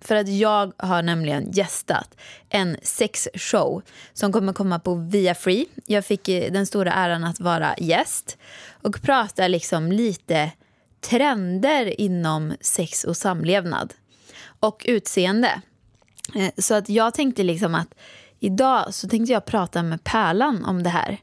För 0.00 0.14
att 0.14 0.28
jag 0.28 0.72
har 0.76 1.02
nämligen 1.02 1.52
gästat 1.52 2.16
en 2.48 2.76
sexshow 2.82 3.82
som 4.12 4.32
kommer 4.32 4.52
komma 4.52 4.78
på 4.78 4.94
Via 4.94 5.34
Free. 5.34 5.66
Jag 5.86 6.04
fick 6.04 6.28
eh, 6.28 6.52
den 6.52 6.66
stora 6.66 6.92
äran 6.92 7.24
att 7.24 7.40
vara 7.40 7.74
gäst 7.78 8.38
och 8.82 9.02
prata 9.02 9.48
liksom 9.48 9.92
lite 9.92 10.50
trender 11.00 12.00
inom 12.00 12.54
sex 12.60 13.04
och 13.04 13.16
samlevnad 13.16 13.94
och 14.60 14.84
utseende. 14.88 15.60
Eh, 16.34 16.50
så 16.58 16.74
att 16.74 16.88
jag 16.88 17.14
tänkte 17.14 17.42
liksom 17.42 17.74
att 17.74 17.94
idag 18.40 18.94
så 18.94 19.08
tänkte 19.08 19.32
jag 19.32 19.44
prata 19.44 19.82
med 19.82 20.04
Pärlan 20.04 20.64
om 20.64 20.82
det 20.82 20.90
här. 20.90 21.18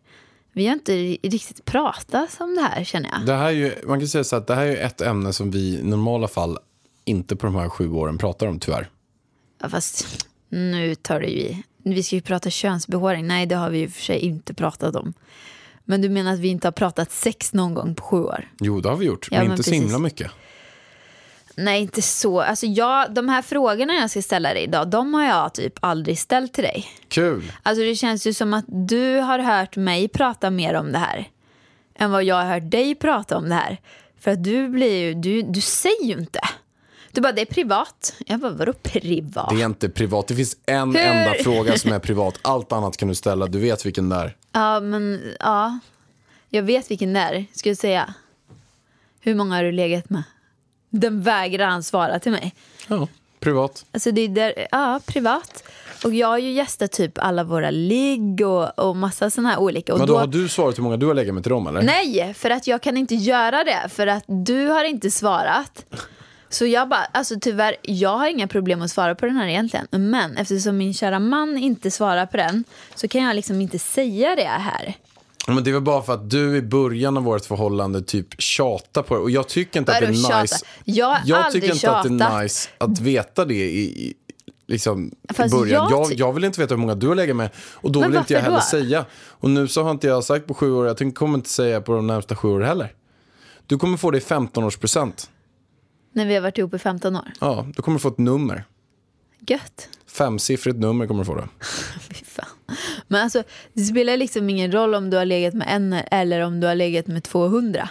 Vi 0.54 0.68
har 0.68 0.74
inte 0.74 0.94
riktigt 1.24 1.66
pratat 1.66 2.38
om 2.40 2.56
det 2.56 2.62
här 2.62 2.84
känner 2.84 3.10
jag. 3.10 3.26
Det 3.26 3.34
här 3.34 3.46
är 3.46 3.52
ju, 3.52 3.76
man 3.88 4.00
kan 4.00 4.08
säga 4.08 4.24
så 4.24 4.36
att 4.36 4.48
det 4.48 4.56
här 4.56 4.66
är 4.66 4.86
ett 4.86 5.02
ämne 5.02 5.34
som 5.34 5.52
vi 5.52 5.80
i 5.80 5.84
normala 5.84 6.28
fall 6.28 6.58
inte 7.06 7.36
på 7.36 7.46
de 7.46 7.56
här 7.56 7.70
sju 7.70 7.92
åren 7.92 8.18
pratar 8.18 8.48
om 8.48 8.60
tyvärr. 8.60 8.90
Ja, 9.62 9.70
fast 9.70 10.28
nu 10.50 10.96
tar 10.96 11.20
du 11.20 11.28
ju 11.28 11.40
i. 11.40 11.64
Vi 11.84 12.04
ska 12.04 12.16
ju 12.16 12.22
prata 12.22 12.50
könsbehåring. 12.50 13.28
Nej, 13.28 13.46
det 13.46 13.56
har 13.56 13.70
vi 13.70 13.78
ju 13.80 13.90
för 13.90 14.02
sig 14.02 14.20
inte 14.20 14.54
pratat 14.54 14.96
om. 14.96 15.14
Men 15.86 16.02
du 16.02 16.10
menar 16.10 16.34
att 16.34 16.40
vi 16.40 16.48
inte 16.48 16.68
har 16.68 16.72
pratat 16.72 17.12
sex 17.12 17.54
någon 17.54 17.74
gång 17.74 17.96
på 17.96 18.04
sju 18.04 18.24
år? 18.24 18.48
Jo, 18.60 18.82
det 18.82 18.90
har 18.90 18.96
vi 18.96 19.06
gjort, 19.06 19.28
Ja, 19.32 19.38
men 19.38 19.48
men 19.48 19.52
inte 19.52 19.64
så 19.64 19.72
precis. 19.72 19.84
himla 19.86 20.00
mycket. 20.00 20.32
Nej, 21.56 21.82
inte 21.82 22.02
så. 22.02 22.42
Alltså 22.42 22.66
jag, 22.66 23.14
de 23.14 23.30
här 23.30 23.42
frågorna 23.42 23.94
jag 23.94 24.10
ska 24.10 24.22
ställa 24.22 24.54
dig 24.54 24.64
idag, 24.64 24.88
de 24.90 25.14
har 25.14 25.24
jag 25.24 25.54
typ 25.54 25.74
aldrig 25.80 26.20
ställt 26.20 26.54
till 26.54 26.64
dig. 26.64 26.86
Kul. 27.08 27.52
Alltså 27.64 27.84
det 27.84 27.96
känns 27.96 28.28
ju 28.28 28.34
som 28.34 28.54
att 28.54 28.66
du 28.68 29.20
har 29.20 29.40
hört 29.40 29.76
mig 29.76 30.08
prata 30.08 30.50
mer 30.50 30.74
om 30.74 30.92
det 30.92 30.98
här 31.00 31.30
än 31.96 32.12
vad 32.12 32.24
jag 32.24 32.36
har 32.36 32.46
hört 32.54 32.72
dig 32.72 32.96
prata 32.96 33.38
om 33.38 33.50
det 33.50 33.56
här. 33.56 33.78
För 34.20 34.32
att 34.32 34.44
du 34.44 34.70
blir 34.70 34.98
ju, 34.98 35.14
du, 35.14 35.42
du 35.42 35.62
säger 35.62 36.06
ju 36.06 36.14
inte. 36.14 36.40
Du 37.16 37.22
bara, 37.22 37.32
det 37.32 37.42
är 37.42 37.46
privat. 37.46 38.16
Jag 38.26 38.40
bara, 38.40 38.52
vadå 38.52 38.74
privat? 38.74 39.50
Det 39.50 39.62
är 39.62 39.66
inte 39.66 39.90
privat. 39.90 40.28
Det 40.28 40.36
finns 40.36 40.58
en 40.66 40.96
Hur? 40.96 41.02
enda 41.02 41.34
fråga 41.44 41.78
som 41.78 41.92
är 41.92 42.00
privat. 42.00 42.40
Allt 42.42 42.72
annat 42.72 42.98
kan 42.98 43.08
du 43.08 43.16
ställa. 43.16 43.48
Du 43.48 43.60
vet 43.60 43.86
vilken 43.86 44.10
det 44.10 44.16
är. 44.16 44.36
Ja, 44.52 44.80
men 44.80 45.34
ja. 45.40 45.80
Jag 46.50 46.64
vet 46.64 46.92
vilken 46.92 47.14
det 47.14 47.20
är, 47.20 47.46
ska 47.54 47.70
jag 47.70 47.78
säga. 47.78 48.14
Hur 49.20 49.36
många 49.36 49.56
har 49.56 49.64
du 49.64 49.72
legat 49.72 50.10
med? 50.10 50.24
Den 50.90 51.22
vägrar 51.22 51.68
han 51.68 51.84
svara 51.84 52.20
till 52.20 52.32
mig. 52.32 52.56
Ja, 52.88 53.08
privat. 53.40 53.86
Alltså 53.92 54.12
det 54.12 54.22
är 54.22 54.30
där, 54.30 54.68
ja, 54.72 55.00
privat. 55.06 55.64
Och 56.04 56.14
jag 56.14 56.28
har 56.28 56.38
ju 56.38 56.52
gästat 56.52 56.92
typ 56.92 57.18
alla 57.18 57.44
våra 57.44 57.72
ligg 57.72 58.42
och, 58.48 58.80
och 58.80 58.96
massa 58.96 59.30
sådana 59.30 59.50
här 59.50 59.60
olika. 59.60 59.94
Och 59.94 60.00
Men 60.00 60.08
då 60.08 60.18
har 60.18 60.28
du 60.28 60.50
svarat 60.50 60.78
hur 60.78 60.84
många 60.84 60.98
du 60.98 61.06
har 61.06 61.14
legat 61.14 61.34
med 61.34 61.44
till 61.44 61.50
dem 61.52 61.68
eller? 61.68 61.82
Nej, 61.82 62.34
för 62.34 62.50
att 62.50 62.68
jag 62.68 62.82
kan 62.82 62.98
inte 62.98 63.16
göra 63.16 63.64
det. 63.64 63.90
För 63.90 64.08
att 64.08 64.24
du 64.28 64.68
har 64.68 64.84
inte 64.84 65.12
svarat. 65.12 65.86
Så 66.50 66.66
jag 66.66 66.90
bara, 66.90 67.06
alltså 67.12 67.36
tyvärr, 67.42 67.76
jag 67.82 68.18
har 68.18 68.28
inga 68.28 68.48
problem 68.48 68.82
att 68.82 68.92
svara 68.92 69.16
på 69.16 69.26
den 69.26 69.36
här 69.36 69.48
egentligen. 69.48 69.88
Men 69.92 70.38
eftersom 70.38 70.78
min 70.78 70.94
kära 70.94 71.20
man 71.20 71.58
inte 71.58 71.92
svarar 71.92 72.26
på 72.26 72.38
den 72.38 72.64
så 72.96 73.08
kan 73.08 73.22
jag 73.22 73.36
liksom 73.36 73.62
inte 73.62 73.80
säga 73.80 74.36
det 74.36 74.44
här. 74.44 74.96
Men 75.48 75.64
det 75.64 75.72
väl 75.72 75.82
bara 75.82 76.02
för 76.02 76.14
att 76.14 76.30
du 76.30 76.56
i 76.58 76.62
början 76.62 77.18
av 77.18 77.24
vårt 77.24 77.46
förhållande 77.46 78.02
typ 78.02 78.42
tjatar 78.42 79.02
på 79.04 79.16
det. 79.16 79.22
Och 79.22 79.32
jag 79.32 79.48
tycker 79.48 79.80
inte 79.80 79.92
att 79.94 80.00
det 80.00 80.06
är 80.08 80.14
tjata? 80.14 80.42
nice. 80.42 80.66
Jag 80.84 81.06
har 81.06 81.20
jag 81.26 81.40
aldrig 81.40 81.64
tycker 81.64 81.76
inte 81.76 81.92
att 81.92 82.04
det 82.04 82.10
är 82.10 82.20
tjatat. 82.20 82.42
nice 82.44 82.70
att 82.78 83.00
veta 83.00 83.46
det 83.46 83.54
i, 83.54 84.08
i, 84.08 84.14
liksom, 84.68 85.12
i 85.46 85.50
början. 85.50 85.88
jag 85.90 86.14
Jag, 86.14 86.34
vill 86.34 86.44
inte 86.44 86.62
veta 86.62 86.74
hur 86.74 86.80
många 86.82 86.96
du 86.96 87.08
har 87.08 87.16
legat 87.16 87.36
med. 87.36 87.50
Och 87.58 87.92
då 87.92 88.00
Men 88.00 88.12
vill 88.12 88.20
inte 88.20 88.34
jag 88.34 88.42
heller 88.42 88.56
då? 88.56 88.62
säga. 88.62 89.06
Och 89.28 89.50
nu 89.50 89.68
så 89.68 89.84
har 89.84 89.92
inte 89.92 90.08
jag 90.08 90.24
sagt 90.24 90.48
på 90.48 90.54
sju 90.54 90.72
år. 90.72 90.88
Jag 90.88 90.98
tänker- 90.98 91.16
kommer 91.16 91.36
inte 91.38 91.50
säga 91.50 91.82
på 91.82 91.96
de 91.96 92.08
närmsta 92.08 92.36
sju 92.36 92.48
åren 92.48 92.68
heller. 92.68 92.94
Du 93.68 93.78
kommer 93.78 93.98
få 93.98 94.12
det 94.12 94.18
i 94.18 94.22
15-årspresent. 94.22 95.30
När 96.16 96.26
vi 96.26 96.36
har 96.36 96.42
varit 96.42 96.58
ihop 96.58 96.74
i 96.74 96.80
15 96.80 97.16
år. 97.16 97.32
Ja, 97.40 97.68
du 97.76 97.82
kommer 97.82 98.00
få 98.00 98.08
ett 98.08 98.18
nummer. 98.18 98.66
Gött. 99.48 99.90
Femsiffrigt 100.08 100.78
nummer 100.78 101.08
kommer 101.08 101.20
du 101.20 101.26
få 101.26 101.36
det. 101.36 101.48
Fy 102.00 102.26
fan. 102.26 102.46
Men 103.08 103.24
alltså, 103.24 103.44
det 103.74 103.84
spelar 103.84 104.18
liksom 104.18 104.50
ingen 104.50 104.72
roll 104.72 104.96
om 104.96 105.10
du 105.10 105.18
har 105.18 105.26
legat 105.26 105.54
med 105.54 105.68
en 105.70 105.94
eller 105.94 106.40
om 106.42 106.60
du 106.60 106.68
har 106.68 106.76
legat 106.76 107.08
med 107.08 107.24
200. 107.24 107.90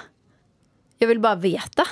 Jag 0.99 1.09
vill 1.09 1.21
bara 1.21 1.35
veta. 1.35 1.87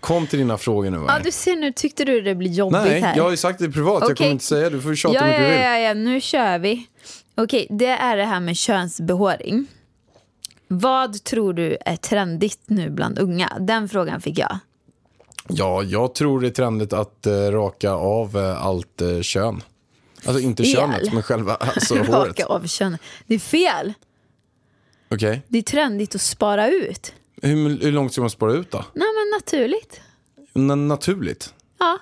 Kom 0.00 0.26
till 0.26 0.38
dina 0.38 0.58
frågor 0.58 0.90
nu. 0.90 0.96
Ja, 0.96 1.02
Varg. 1.02 1.22
du 1.24 1.32
ser 1.32 1.56
nu, 1.56 1.72
tyckte 1.72 2.04
du 2.04 2.20
det 2.20 2.34
blir 2.34 2.50
jobbigt 2.50 2.80
Nej, 2.84 3.00
här? 3.00 3.16
jag 3.16 3.24
har 3.24 3.30
ju 3.30 3.36
sagt 3.36 3.58
det 3.58 3.70
privat. 3.70 3.94
Jag 4.00 4.02
Okej. 4.02 4.16
kommer 4.16 4.30
inte 4.30 4.44
säga. 4.44 4.70
Du 4.70 4.80
får 4.80 4.94
tjata 4.94 5.14
ja, 5.14 5.22
hur 5.22 5.30
mycket 5.30 5.42
ja, 5.42 5.48
du 5.48 5.54
vill. 5.54 5.64
ja, 5.64 5.78
ja, 5.78 5.94
nu 5.94 6.20
kör 6.20 6.58
vi. 6.58 6.86
Okej, 7.34 7.66
det 7.70 7.86
är 7.86 8.16
det 8.16 8.24
här 8.24 8.40
med 8.40 8.56
könsbehåring. 8.56 9.66
Vad 10.68 11.24
tror 11.24 11.52
du 11.52 11.76
är 11.86 11.96
trendigt 11.96 12.60
nu 12.66 12.90
bland 12.90 13.18
unga? 13.18 13.56
Den 13.60 13.88
frågan 13.88 14.20
fick 14.20 14.38
jag. 14.38 14.58
Ja, 15.52 15.82
jag 15.82 16.14
tror 16.14 16.40
det 16.40 16.46
är 16.46 16.50
trendigt 16.50 16.92
att 16.92 17.26
eh, 17.26 17.32
raka 17.32 17.90
av 17.92 18.36
eh, 18.38 18.66
allt 18.66 19.00
eh, 19.00 19.20
kön. 19.20 19.62
Alltså 20.24 20.40
inte 20.42 20.62
Fel. 20.62 20.72
könet, 20.72 21.12
men 21.12 21.22
själva 21.22 21.54
alltså, 21.60 21.94
håret. 21.94 22.10
Raka 22.10 22.46
av 22.46 22.66
kön. 22.66 22.96
Det 23.26 23.34
är 23.34 23.38
fel. 23.38 23.92
Okej. 25.10 25.42
Det 25.48 25.58
är 25.58 25.62
trendigt 25.62 26.14
att 26.14 26.20
spara 26.20 26.68
ut. 26.70 27.12
Hur, 27.42 27.78
hur 27.82 27.92
långt 27.92 28.12
ska 28.12 28.20
man 28.20 28.30
spara 28.30 28.52
ut 28.52 28.70
då? 28.70 28.78
Nej, 28.78 29.08
men 29.08 29.30
naturligt. 29.38 30.00
N- 30.54 30.88
naturligt? 30.88 31.54
Ja. 31.78 31.98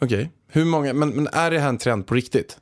Okej. 0.00 0.30
Hur 0.48 0.64
många, 0.64 0.92
men, 0.92 1.08
men 1.10 1.28
är 1.32 1.50
det 1.50 1.58
här 1.58 1.68
en 1.68 1.78
trend 1.78 2.06
på 2.06 2.14
riktigt? 2.14 2.58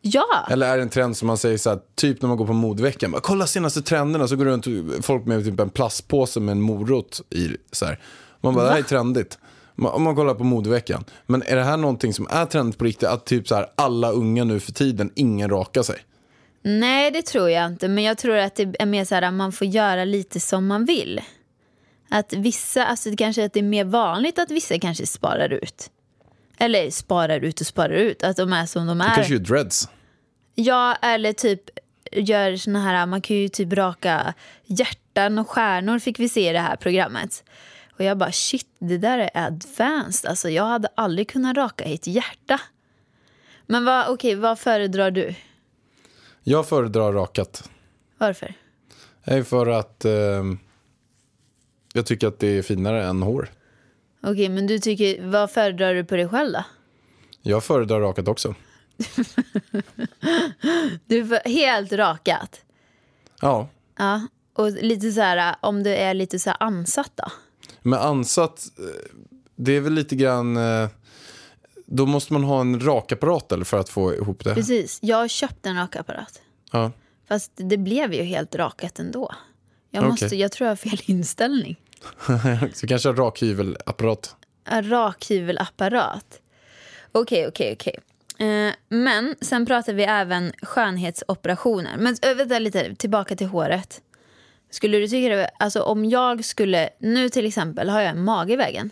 Ja. 0.00 0.46
Eller 0.50 0.66
är 0.72 0.76
det 0.76 0.82
en 0.82 0.88
trend 0.88 1.16
som 1.16 1.26
man 1.26 1.38
säger 1.38 1.58
så 1.58 1.70
här, 1.70 1.78
typ 1.94 2.22
när 2.22 2.28
man 2.28 2.36
går 2.38 2.46
på 2.46 2.52
modeveckan, 2.52 3.10
bara, 3.10 3.20
kolla 3.20 3.46
senaste 3.46 3.82
trenderna, 3.82 4.28
så 4.28 4.36
går 4.36 4.44
det 4.44 4.50
runt 4.50 5.04
folk 5.06 5.24
med 5.26 5.44
typ 5.44 5.60
en 5.60 5.70
plastpåse 5.70 6.40
med 6.40 6.52
en 6.52 6.60
morot 6.60 7.20
i. 7.30 7.56
Så 7.72 7.86
här. 7.86 8.00
Man 8.46 8.54
bara, 8.54 8.64
det 8.64 8.70
här 8.70 8.78
är 8.78 8.82
trendigt. 8.82 9.38
Om 9.78 10.02
man 10.02 10.16
kollar 10.16 10.34
på 10.34 10.44
modeveckan. 10.44 11.04
Men 11.26 11.42
är 11.42 11.56
det 11.56 11.64
här 11.64 11.76
någonting 11.76 12.12
som 12.14 12.26
är 12.30 12.46
trendigt 12.46 12.78
på 12.78 12.84
riktigt, 12.84 13.08
att 13.08 13.26
typ 13.26 13.48
så 13.48 13.54
här, 13.54 13.66
alla 13.74 14.10
unga 14.10 14.44
nu 14.44 14.60
för 14.60 14.72
tiden, 14.72 15.10
ingen 15.14 15.50
rakar 15.50 15.82
sig? 15.82 15.96
Nej, 16.62 17.10
det 17.10 17.22
tror 17.22 17.50
jag 17.50 17.66
inte. 17.66 17.88
Men 17.88 18.04
jag 18.04 18.18
tror 18.18 18.36
att 18.36 18.54
det 18.54 18.76
är 18.78 18.86
mer 18.86 19.04
så 19.04 19.14
här 19.14 19.22
att 19.22 19.34
man 19.34 19.52
får 19.52 19.66
göra 19.66 20.04
lite 20.04 20.40
som 20.40 20.66
man 20.66 20.84
vill. 20.84 21.20
Att 22.08 22.32
vissa, 22.32 22.86
alltså 22.86 23.10
det 23.10 23.16
kanske 23.16 23.44
att 23.44 23.52
det 23.52 23.60
är 23.60 23.64
mer 23.64 23.84
vanligt 23.84 24.38
att 24.38 24.50
vissa 24.50 24.78
kanske 24.78 25.06
sparar 25.06 25.52
ut. 25.52 25.90
Eller 26.58 26.90
sparar 26.90 27.40
ut 27.40 27.60
och 27.60 27.66
sparar 27.66 27.90
ut. 27.94 28.22
Att 28.22 28.36
de 28.36 28.52
är 28.52 28.66
som 28.66 28.86
de 28.86 28.98
Det 28.98 29.04
är. 29.04 29.14
kanske 29.14 29.34
är 29.34 29.38
dreads. 29.38 29.88
Ja, 30.54 30.94
eller 30.94 31.32
typ 31.32 31.60
gör 32.12 32.56
såna 32.56 32.80
här, 32.80 33.06
man 33.06 33.20
kan 33.20 33.36
ju 33.36 33.48
typ 33.48 33.72
raka 33.72 34.34
hjärtan 34.64 35.38
och 35.38 35.50
stjärnor 35.50 35.98
fick 35.98 36.18
vi 36.20 36.28
se 36.28 36.50
i 36.50 36.52
det 36.52 36.58
här 36.60 36.76
programmet. 36.76 37.44
Och 37.98 38.04
jag 38.04 38.18
bara 38.18 38.32
shit, 38.32 38.66
det 38.78 38.98
där 38.98 39.18
är 39.18 39.30
advanced. 39.34 40.30
Alltså 40.30 40.48
jag 40.50 40.64
hade 40.64 40.88
aldrig 40.94 41.28
kunnat 41.28 41.56
raka 41.56 41.84
ett 41.84 42.06
hjärta. 42.06 42.60
Men 43.66 43.84
vad, 43.84 44.08
okej, 44.08 44.34
vad 44.34 44.58
föredrar 44.58 45.10
du? 45.10 45.34
Jag 46.42 46.68
föredrar 46.68 47.12
rakat. 47.12 47.70
Varför? 48.18 48.54
Är 49.24 49.42
för 49.42 49.66
att 49.66 50.04
eh, 50.04 50.44
jag 51.92 52.06
tycker 52.06 52.26
att 52.28 52.38
det 52.38 52.58
är 52.58 52.62
finare 52.62 53.04
än 53.04 53.22
hår. 53.22 53.48
Okej, 54.22 54.48
men 54.48 54.66
du 54.66 54.78
tycker, 54.78 55.22
vad 55.26 55.50
föredrar 55.50 55.94
du 55.94 56.04
på 56.04 56.16
dig 56.16 56.28
själv 56.28 56.52
då? 56.52 56.64
Jag 57.42 57.64
föredrar 57.64 58.00
rakat 58.00 58.28
också. 58.28 58.54
Du 61.06 61.26
får 61.26 61.48
helt 61.48 61.92
rakat. 61.92 62.60
Ja, 63.40 63.68
Ja, 63.98 64.26
och 64.52 64.70
lite 64.70 65.12
så 65.12 65.20
här, 65.20 65.56
om 65.60 65.82
du 65.82 65.90
är 65.90 66.14
lite 66.14 66.38
så 66.38 66.50
här 66.50 66.56
ansatt 66.60 67.12
då? 67.14 67.32
Men 67.86 67.98
ansatt, 67.98 68.66
eh, 68.78 68.84
det 69.56 69.72
är 69.72 69.80
väl 69.80 69.92
lite 69.92 70.16
grann, 70.16 70.56
eh, 70.56 70.88
då 71.86 72.06
måste 72.06 72.32
man 72.32 72.44
ha 72.44 72.60
en 72.60 72.80
rakapparat 72.80 73.52
eller 73.52 73.64
för 73.64 73.78
att 73.78 73.88
få 73.88 74.14
ihop 74.14 74.44
det. 74.44 74.54
Precis, 74.54 74.98
jag 75.02 75.16
har 75.16 75.28
köpt 75.28 75.66
en 75.66 75.76
rakapparat. 75.76 76.40
Ja. 76.72 76.92
Fast 77.28 77.52
det 77.54 77.76
blev 77.76 78.14
ju 78.14 78.22
helt 78.22 78.54
rakat 78.54 78.98
ändå. 78.98 79.34
Jag, 79.90 80.04
måste, 80.04 80.36
jag 80.36 80.52
tror 80.52 80.66
jag 80.66 80.70
har 80.70 80.76
fel 80.76 81.00
inställning. 81.06 81.76
Så 82.74 82.86
kanske 82.86 83.08
en 83.08 83.16
rakhyvelapparat. 83.16 84.36
En 84.64 84.90
rakhyvelapparat. 84.90 86.40
Okej, 87.12 87.48
okej, 87.48 87.72
okej. 87.72 87.98
Eh, 88.38 88.74
Men 88.88 89.34
sen 89.40 89.66
pratar 89.66 89.92
vi 89.92 90.04
även 90.04 90.52
skönhetsoperationer. 90.62 91.96
Men 91.98 92.16
vänta 92.36 92.58
lite, 92.58 92.94
tillbaka 92.94 93.36
till 93.36 93.46
håret. 93.46 94.00
Skulle 94.76 94.98
du 94.98 95.08
tycka 95.08 95.36
det, 95.36 95.50
alltså 95.58 95.82
om 95.82 96.04
jag 96.04 96.44
skulle, 96.44 96.88
nu 96.98 97.28
till 97.28 97.46
exempel 97.46 97.88
har 97.88 98.00
jag 98.00 98.10
en 98.10 98.24
mage 98.24 98.52
i 98.52 98.56
vägen. 98.56 98.90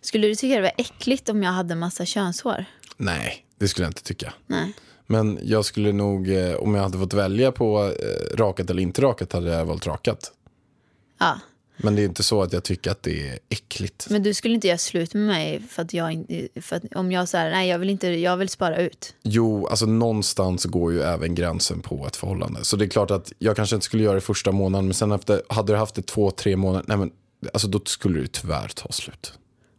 Skulle 0.00 0.26
du 0.26 0.34
tycka 0.34 0.54
det 0.54 0.62
var 0.62 0.72
äckligt 0.78 1.28
om 1.28 1.42
jag 1.42 1.50
hade 1.50 1.74
massa 1.74 2.06
könshår? 2.06 2.64
Nej, 2.96 3.46
det 3.58 3.68
skulle 3.68 3.84
jag 3.84 3.90
inte 3.90 4.02
tycka. 4.02 4.32
Nej. 4.46 4.72
Men 5.06 5.38
jag 5.42 5.64
skulle 5.64 5.92
nog, 5.92 6.30
eh, 6.30 6.54
om 6.54 6.74
jag 6.74 6.82
hade 6.82 6.98
fått 6.98 7.14
välja 7.14 7.52
på 7.52 7.84
eh, 7.84 8.36
rakat 8.36 8.70
eller 8.70 8.82
inte 8.82 9.02
rakat, 9.02 9.32
hade 9.32 9.50
jag 9.50 9.64
valt 9.64 9.86
rakat. 9.86 10.32
Ja, 11.18 11.40
Men 11.76 11.96
det 11.96 12.02
är 12.02 12.04
inte 12.04 12.22
så 12.22 12.42
att 12.42 12.52
jag 12.52 12.64
tycker 12.64 12.90
att 12.90 13.02
det 13.02 13.28
är 13.28 13.38
äckligt. 13.48 14.06
men 14.10 14.22
du 14.22 14.34
skulle 14.34 14.54
inte 14.54 14.68
göra 14.68 14.78
slut 14.78 15.14
med 15.14 15.26
mig 15.26 15.62
för 15.70 15.82
att 15.82 15.94
jag 15.94 16.26
för 16.60 16.76
att 16.76 16.94
om 16.94 17.12
jag 17.12 17.28
säger 17.28 17.50
nej 17.50 17.68
jag 17.68 17.78
vill 17.78 17.90
inte, 17.90 18.08
jag 18.08 18.36
vill 18.36 18.48
spara 18.48 18.76
ut. 18.76 19.14
Jo, 19.22 19.66
alltså 19.66 19.86
någonstans 19.86 20.64
går 20.64 20.92
ju 20.92 21.02
även 21.02 21.34
gränsen 21.34 21.82
på 21.82 22.06
ett 22.06 22.16
förhållande. 22.16 22.64
Så 22.64 22.76
det 22.76 22.84
är 22.84 22.88
klart 22.88 23.10
att 23.10 23.32
jag 23.38 23.56
kanske 23.56 23.76
inte 23.76 23.84
skulle 23.84 24.02
göra 24.02 24.14
det 24.14 24.20
första 24.20 24.52
månaden, 24.52 24.84
men 24.84 24.94
sen 24.94 25.12
efter, 25.12 25.42
hade 25.48 25.72
du 25.72 25.76
haft 25.76 25.94
det 25.94 26.02
två, 26.02 26.30
tre 26.30 26.56
månader, 26.56 26.84
nej 26.88 26.96
men 26.96 27.10
alltså 27.52 27.68
då 27.68 27.80
skulle 27.84 28.20
det 28.20 28.32
tyvärr 28.32 28.68
ta 28.68 28.92
slut. 28.92 29.32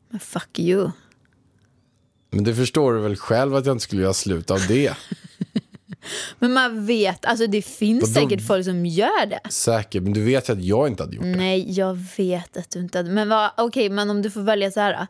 Men 0.10 0.20
fuck 0.20 0.60
you. 0.60 0.92
Men 2.30 2.44
det 2.44 2.56
förstår 2.56 2.94
du 2.94 3.00
väl 3.00 3.16
själv 3.16 3.56
att 3.56 3.66
jag 3.66 3.74
inte 3.74 3.84
skulle 3.84 4.02
göra 4.02 4.14
slut 4.14 4.52
av 4.52 4.60
det. 4.68 4.94
Men 6.40 6.54
man 6.54 6.86
vet, 6.86 7.26
alltså 7.26 7.48
det 7.48 7.62
finns 7.62 8.02
Vadå? 8.02 8.14
säkert 8.14 8.48
folk 8.48 8.66
som 8.66 8.86
gör 8.86 9.26
det. 9.26 9.40
Säkert, 9.50 10.04
men 10.04 10.14
du 10.14 10.24
vet 10.24 10.50
ju 10.50 10.54
att 10.54 10.64
jag 10.64 10.88
inte 10.88 11.04
hade 11.04 11.16
gjort 11.16 11.24
det. 11.24 11.36
Nej, 11.36 11.72
jag 11.72 12.00
vet 12.18 12.58
att 12.58 12.70
du 12.70 12.80
inte 12.80 12.98
hade. 12.98 13.10
Men 13.10 13.50
okej, 13.58 13.90
men 13.90 14.10
om 14.10 14.22
du 14.22 14.32
får 14.32 14.42
välja 14.42 14.72
så 14.72 14.80
här. 14.80 15.08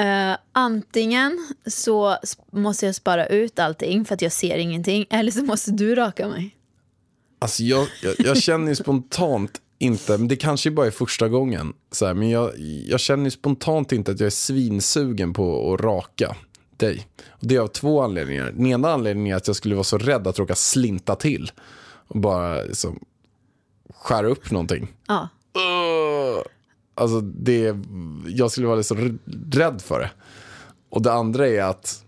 Uh, 0.00 0.36
antingen 0.52 1.48
så 1.66 2.16
måste 2.52 2.86
jag 2.86 2.94
spara 2.94 3.26
ut 3.26 3.58
allting 3.58 4.04
för 4.04 4.14
att 4.14 4.22
jag 4.22 4.32
ser 4.32 4.56
ingenting. 4.56 5.06
Eller 5.10 5.30
så 5.30 5.42
måste 5.42 5.70
du 5.70 5.94
raka 5.94 6.28
mig. 6.28 6.56
Alltså 7.38 7.62
jag, 7.62 7.88
jag, 8.02 8.14
jag 8.18 8.36
känner 8.36 8.68
ju 8.68 8.74
spontant 8.74 9.60
inte, 9.78 10.18
men 10.18 10.28
det 10.28 10.36
kanske 10.36 10.70
bara 10.70 10.86
är 10.86 10.90
första 10.90 11.28
gången. 11.28 11.72
Så 11.92 12.06
här, 12.06 12.14
men 12.14 12.30
jag, 12.30 12.52
jag 12.86 13.00
känner 13.00 13.24
ju 13.24 13.30
spontant 13.30 13.92
inte 13.92 14.10
att 14.10 14.20
jag 14.20 14.26
är 14.26 14.30
svinsugen 14.30 15.32
på 15.32 15.74
att 15.74 15.80
raka 15.80 16.36
dig. 16.80 17.06
Och 17.28 17.46
det 17.46 17.56
är 17.56 17.60
av 17.60 17.66
två 17.68 18.02
anledningar. 18.02 18.52
Den 18.52 18.66
ena 18.66 18.92
anledningen 18.92 19.32
är 19.32 19.36
att 19.36 19.46
jag 19.46 19.56
skulle 19.56 19.74
vara 19.74 19.84
så 19.84 19.98
rädd 19.98 20.26
att 20.26 20.38
råka 20.38 20.54
slinta 20.54 21.14
till. 21.16 21.52
Och 22.08 22.20
bara 22.20 22.62
liksom, 22.62 23.04
skära 23.94 24.26
upp 24.28 24.50
någonting. 24.50 24.88
Ja. 25.06 25.28
Ugh. 25.54 26.42
Alltså 26.94 27.20
det, 27.20 27.76
jag 28.26 28.50
skulle 28.50 28.66
vara 28.66 28.82
så 28.82 28.94
rädd 29.52 29.82
för 29.82 30.00
det. 30.00 30.10
Och 30.90 31.02
det 31.02 31.12
andra 31.12 31.48
är 31.48 31.62
att, 31.62 32.04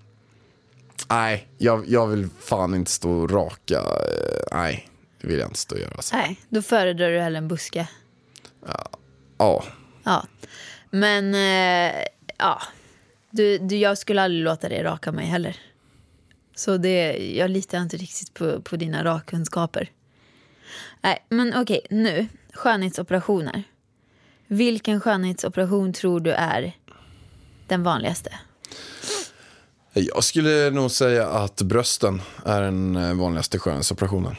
nej, 1.11 1.48
jag, 1.58 1.88
jag 1.88 2.06
vill 2.06 2.28
fan 2.40 2.74
inte 2.74 2.90
stå 2.90 3.11
och 3.11 3.30
raka. 3.30 3.78
eh, 3.78 4.44
Nej, 4.52 4.88
det 5.20 5.28
vill 5.28 5.38
jag 5.38 5.48
inte 5.48 5.58
stå 5.58 5.74
och 5.74 5.80
göra. 5.80 5.92
Alltså. 5.94 6.16
Nej, 6.16 6.40
då 6.48 6.62
föredrar 6.62 7.11
du 7.11 7.18
hellre 7.20 7.38
en 7.38 7.48
buske. 7.48 7.88
Ja, 9.38 9.64
Ja. 10.04 10.24
Men, 10.90 11.35
eh, 11.35 12.04
ja. 12.38 12.62
Du, 13.35 13.59
du, 13.59 13.77
jag 13.77 13.99
skulle 13.99 14.23
aldrig 14.23 14.45
låta 14.45 14.68
dig 14.68 14.83
raka 14.83 15.12
mig 15.12 15.27
heller. 15.27 15.57
Så 16.55 16.77
det, 16.77 17.16
jag 17.37 17.51
litar 17.51 17.79
inte 17.79 17.97
riktigt 17.97 18.35
på, 18.35 18.61
på 18.61 18.77
dina 18.77 19.05
rakkunskaper. 19.05 19.90
Nej, 21.01 21.27
men 21.29 21.55
okej, 21.57 21.87
nu. 21.90 22.27
Skönhetsoperationer. 22.53 23.62
Vilken 24.47 25.01
skönhetsoperation 25.01 25.92
tror 25.92 26.21
du 26.21 26.31
är 26.31 26.77
den 27.68 27.83
vanligaste? 27.83 28.38
jag 29.92 30.25
skulle 30.25 30.71
nog 30.71 30.90
säga 30.90 31.29
att 31.29 31.62
brösten 31.62 32.23
är 32.45 32.62
den 32.62 32.97
eh, 32.97 33.14
vanligaste 33.14 33.59
skönhetsoperationen. 33.59 34.37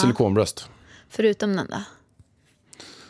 Silikonbröst. 0.00 0.68
Förutom 1.08 1.56
den 1.56 1.66
då? 1.70 1.82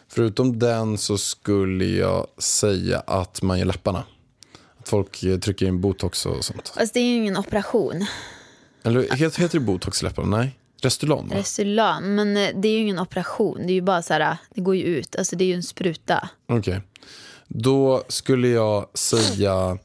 Förutom 0.08 0.58
den 0.58 0.98
så 0.98 1.18
skulle 1.18 1.84
jag 1.84 2.26
säga 2.38 3.00
att 3.00 3.42
man 3.42 3.58
gör 3.58 3.66
läpparna. 3.66 4.04
Att 4.80 4.88
folk 4.88 5.22
eh, 5.22 5.38
trycker 5.38 5.66
in 5.66 5.80
botox 5.80 6.26
och 6.26 6.44
sånt. 6.44 6.72
Fast 6.76 6.94
det 6.94 7.00
är 7.00 7.04
ju 7.04 7.14
ingen 7.14 7.36
operation. 7.36 8.06
Eller 8.82 9.16
heter, 9.16 9.40
heter 9.40 9.58
det 9.58 9.64
botox 9.64 10.02
i 10.02 10.04
läpparna? 10.04 10.36
Nej. 10.36 10.56
Restylane 10.82 11.28
va? 11.28 11.40
Restylane. 11.40 12.06
Men 12.06 12.36
eh, 12.36 12.48
det 12.54 12.68
är 12.68 12.72
ju 12.72 12.78
ingen 12.78 12.98
operation. 12.98 13.58
Det 13.66 13.72
är 13.72 13.74
ju 13.74 13.82
bara 13.82 14.02
så 14.02 14.12
här, 14.12 14.36
det 14.54 14.60
går 14.60 14.76
ju 14.76 14.82
ut. 14.82 15.16
Alltså 15.16 15.36
det 15.36 15.44
är 15.44 15.48
ju 15.48 15.54
en 15.54 15.62
spruta. 15.62 16.28
Okej. 16.46 16.80
Då 17.48 18.04
skulle 18.08 18.48
jag 18.48 18.98
säga 18.98 19.78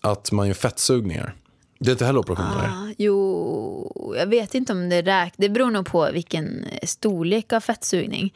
att 0.00 0.32
man 0.32 0.46
gör 0.46 0.54
fettsugningar. 0.54 1.34
Det 1.82 1.90
är 1.90 1.92
inte 1.92 2.04
heller 2.04 2.20
operationer. 2.20 2.68
Ah, 2.68 2.94
jo, 2.98 4.14
jag 4.18 4.26
vet 4.26 4.54
inte 4.54 4.72
om 4.72 4.88
det 4.88 5.02
räknas. 5.02 5.34
Det 5.36 5.48
beror 5.48 5.70
nog 5.70 5.86
på 5.86 6.10
vilken 6.12 6.64
storlek 6.82 7.52
av 7.52 7.60
fettsugning. 7.60 8.34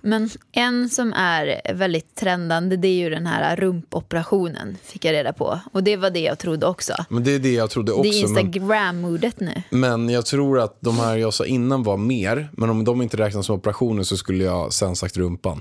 Men 0.00 0.30
en 0.52 0.88
som 0.88 1.12
är 1.12 1.74
väldigt 1.74 2.14
trendande 2.14 2.76
det 2.76 2.88
är 2.88 2.94
ju 2.94 3.10
den 3.10 3.26
här 3.26 3.56
rumpoperationen. 3.56 4.76
Fick 4.82 5.04
jag 5.04 5.12
reda 5.12 5.32
på. 5.32 5.60
Och 5.72 5.84
det 5.84 5.96
var 5.96 6.10
det 6.10 6.20
jag 6.20 6.38
trodde 6.38 6.66
också. 6.66 6.94
Men 7.08 7.24
det 7.24 7.30
är 7.30 7.38
det 7.38 7.52
jag 7.52 7.70
trodde 7.70 7.92
också. 7.92 8.02
det 8.02 8.08
är 8.08 8.20
Instagram-modet 8.20 9.40
nu. 9.40 9.62
men 9.70 10.08
jag 10.08 10.26
tror 10.26 10.60
att 10.60 10.78
de 10.80 10.98
här 10.98 11.16
jag 11.16 11.34
sa 11.34 11.44
innan 11.44 11.82
var 11.82 11.96
mer. 11.96 12.48
Men 12.52 12.70
om 12.70 12.84
de 12.84 13.02
inte 13.02 13.16
räknas 13.16 13.46
som 13.46 13.56
operationer 13.56 14.02
så 14.02 14.16
skulle 14.16 14.44
jag 14.44 14.72
sen 14.72 14.96
sagt 14.96 15.16
rumpan. 15.16 15.60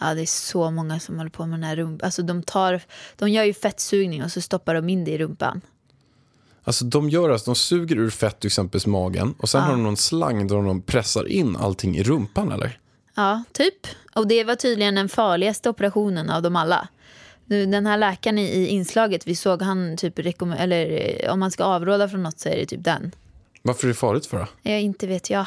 Ja, 0.00 0.14
det 0.14 0.22
är 0.22 0.26
så 0.26 0.70
många 0.70 1.00
som 1.00 1.18
håller 1.18 1.30
på 1.30 1.46
med 1.46 1.58
den 1.58 1.64
här 1.64 1.76
rumpan. 1.76 2.06
Alltså 2.06 2.22
de, 2.22 2.42
tar, 2.42 2.80
de 3.16 3.28
gör 3.30 3.44
ju 3.44 3.54
fettsugning 3.54 4.24
och 4.24 4.32
så 4.32 4.40
stoppar 4.40 4.74
de 4.74 4.88
in 4.88 5.04
det 5.04 5.10
i 5.10 5.18
rumpan. 5.18 5.60
Alltså 6.68 6.84
de 6.84 7.10
gör 7.10 7.30
alltså, 7.30 7.50
de 7.50 7.54
suger 7.54 7.96
ur 7.96 8.10
fett 8.10 8.44
exempelvis 8.44 8.86
magen 8.86 9.34
och 9.38 9.48
sen 9.48 9.62
har 9.62 9.70
de 9.70 9.82
någon 9.82 9.96
slang 9.96 10.46
där 10.46 10.56
de 10.56 10.82
pressar 10.82 11.28
in 11.28 11.56
allting 11.56 11.96
i 11.96 12.02
rumpan 12.02 12.52
eller? 12.52 12.78
Ja, 13.16 13.44
typ. 13.52 13.86
Och 14.14 14.28
det 14.28 14.44
var 14.44 14.54
tydligen 14.54 14.94
den 14.94 15.08
farligaste 15.08 15.70
operationen 15.70 16.30
av 16.30 16.42
dem 16.42 16.56
alla. 16.56 16.88
Nu, 17.44 17.66
Den 17.66 17.86
här 17.86 17.98
läkaren 17.98 18.38
i, 18.38 18.66
inslaget, 18.66 19.26
vi 19.26 19.36
såg 19.36 19.62
han 19.62 19.96
typ 19.96 20.18
eller 20.18 21.16
eh, 21.24 21.32
om 21.32 21.40
man 21.40 21.50
ska 21.50 21.64
avråda 21.64 22.08
från 22.08 22.22
något 22.22 22.40
så 22.40 22.48
är 22.48 22.56
det 22.56 22.66
typ 22.66 22.84
den. 22.84 23.12
Varför 23.62 23.84
är 23.84 23.88
det 23.88 23.94
farligt 23.94 24.26
för 24.26 24.38
då? 24.38 24.46
Ja, 24.62 24.76
inte 24.76 25.06
vet 25.06 25.30
jag. 25.30 25.46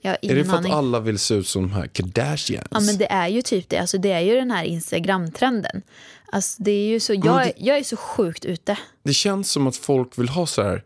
Jag 0.00 0.16
Är 0.22 0.34
det 0.34 0.44
för 0.44 0.56
aning. 0.56 0.72
att 0.72 0.78
alla 0.78 1.00
vill 1.00 1.18
se 1.18 1.34
ut 1.34 1.46
som 1.46 1.62
de 1.62 1.72
här 1.72 1.86
Kardashians? 1.86 2.68
Ja, 2.70 2.80
men 2.80 2.98
det 2.98 3.12
är 3.12 3.28
ju 3.28 3.42
typ 3.42 3.68
det. 3.68 3.78
Alltså, 3.78 3.98
det 3.98 4.12
är 4.12 4.20
ju 4.20 4.34
den 4.34 4.50
här 4.50 4.64
Instagram-trenden. 4.64 5.82
Alltså, 6.32 6.62
det 6.62 6.70
är 6.70 6.86
ju 6.86 7.00
så, 7.00 7.14
jag, 7.14 7.22
det- 7.44 7.52
jag 7.56 7.78
är 7.78 7.84
så 7.84 7.96
sjukt 7.96 8.44
ute. 8.44 8.78
Det 9.02 9.12
känns 9.14 9.50
som 9.50 9.66
att 9.66 9.76
folk 9.76 10.18
vill 10.18 10.28
ha 10.28 10.46
så 10.46 10.62
här 10.62 10.84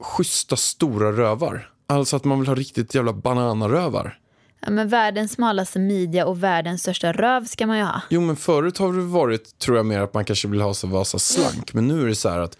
schyssta 0.00 0.56
stora 0.56 1.12
rövar. 1.12 1.70
Alltså 1.86 2.16
att 2.16 2.24
man 2.24 2.38
vill 2.40 2.48
ha 2.48 2.54
riktigt 2.54 2.94
jävla 2.94 3.12
bananarövar. 3.12 4.18
Ja, 4.60 4.70
men 4.70 4.88
världens 4.88 5.32
smalaste 5.32 5.78
midja 5.78 6.26
och 6.26 6.42
världens 6.42 6.82
största 6.82 7.12
röv 7.12 7.44
ska 7.44 7.66
man 7.66 7.76
ju 7.78 7.82
ha. 7.84 8.00
Jo 8.10 8.20
men 8.20 8.36
förut 8.36 8.78
har 8.78 8.92
det 8.92 9.00
varit, 9.02 9.58
tror 9.58 9.76
jag 9.76 9.86
mer 9.86 10.00
att 10.00 10.14
man 10.14 10.24
kanske 10.24 10.48
vill 10.48 10.60
ha 10.60 10.74
så 10.74 10.86
vara 10.86 11.04
så 11.04 11.18
slank. 11.18 11.72
Men 11.74 11.88
nu 11.88 12.02
är 12.02 12.06
det 12.06 12.14
så 12.14 12.28
här 12.28 12.38
att, 12.38 12.58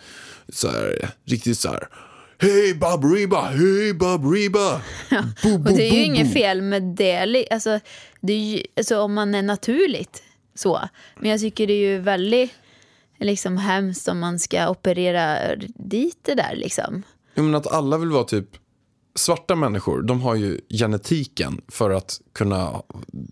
så 0.49 0.69
här, 0.71 1.11
riktigt 1.25 1.59
så 1.59 1.69
här. 1.69 1.89
Hej 2.41 2.75
Bob 2.75 3.05
Reba, 3.15 3.41
hej 3.43 3.95
Bob 3.95 4.33
Reba. 4.35 4.81
Bo, 5.43 5.55
Och 5.55 5.61
det 5.77 5.89
är 5.89 5.93
ju 5.95 6.03
inget 6.05 6.33
fel 6.33 6.63
med 6.63 6.83
det. 6.83 7.49
Alltså, 7.51 7.81
det 8.21 8.33
är 8.33 8.39
ju, 8.39 8.63
alltså, 8.77 9.01
om 9.01 9.15
man 9.15 9.35
är 9.35 9.43
naturligt 9.43 10.23
så. 10.59 10.81
Men 11.21 11.31
jag 11.31 11.41
tycker 11.41 11.67
det 11.67 11.73
är 11.73 11.91
ju 11.93 11.99
väldigt 11.99 12.51
liksom, 13.19 13.57
hemskt 13.57 14.09
om 14.09 14.19
man 14.19 14.39
ska 14.39 14.69
operera 14.71 15.57
dit 15.75 16.19
det 16.23 16.35
där. 16.35 16.57
Liksom. 16.57 17.03
Jo 17.35 17.43
men 17.45 17.55
att 17.55 17.67
alla 17.67 17.99
vill 17.99 18.09
vara 18.11 18.25
typ, 18.25 18.49
svarta 19.15 19.55
människor, 19.55 20.03
de 20.03 20.21
har 20.23 20.35
ju 20.35 20.61
genetiken 20.69 21.61
för 21.69 21.91
att 21.91 22.21
kunna 22.33 22.83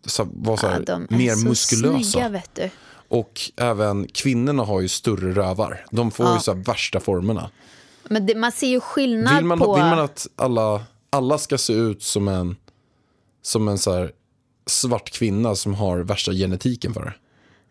så, 0.04 0.28
vara 0.32 0.56
så 0.56 0.66
Ja, 0.66 0.70
här, 0.70 0.80
är 0.90 1.16
mer 1.16 1.34
så 1.34 1.48
muskulösa. 1.48 2.10
snygga. 2.10 2.70
Och 3.08 3.40
även 3.56 4.08
kvinnorna 4.08 4.62
har 4.62 4.80
ju 4.80 4.88
större 4.88 5.32
rövar. 5.32 5.86
De 5.90 6.10
får 6.10 6.34
ju 6.34 6.40
så 6.40 6.54
här 6.54 6.64
värsta 6.64 7.00
formerna. 7.00 7.50
Men 8.08 8.26
det, 8.26 8.34
man 8.34 8.52
ser 8.52 8.66
ju 8.66 8.80
skillnad 8.80 9.36
Vill 9.36 9.44
man, 9.44 9.58
på... 9.58 9.74
vill 9.74 9.84
man 9.84 9.98
att 9.98 10.26
alla, 10.36 10.84
alla 11.10 11.38
ska 11.38 11.58
se 11.58 11.72
ut 11.72 12.02
som 12.02 12.28
en, 12.28 12.56
som 13.42 13.68
en 13.68 13.78
så 13.78 13.92
här 13.94 14.12
svart 14.70 15.10
kvinna 15.10 15.54
som 15.54 15.74
har 15.74 15.98
värsta 15.98 16.32
genetiken 16.32 16.94
för 16.94 17.04
det? 17.04 17.12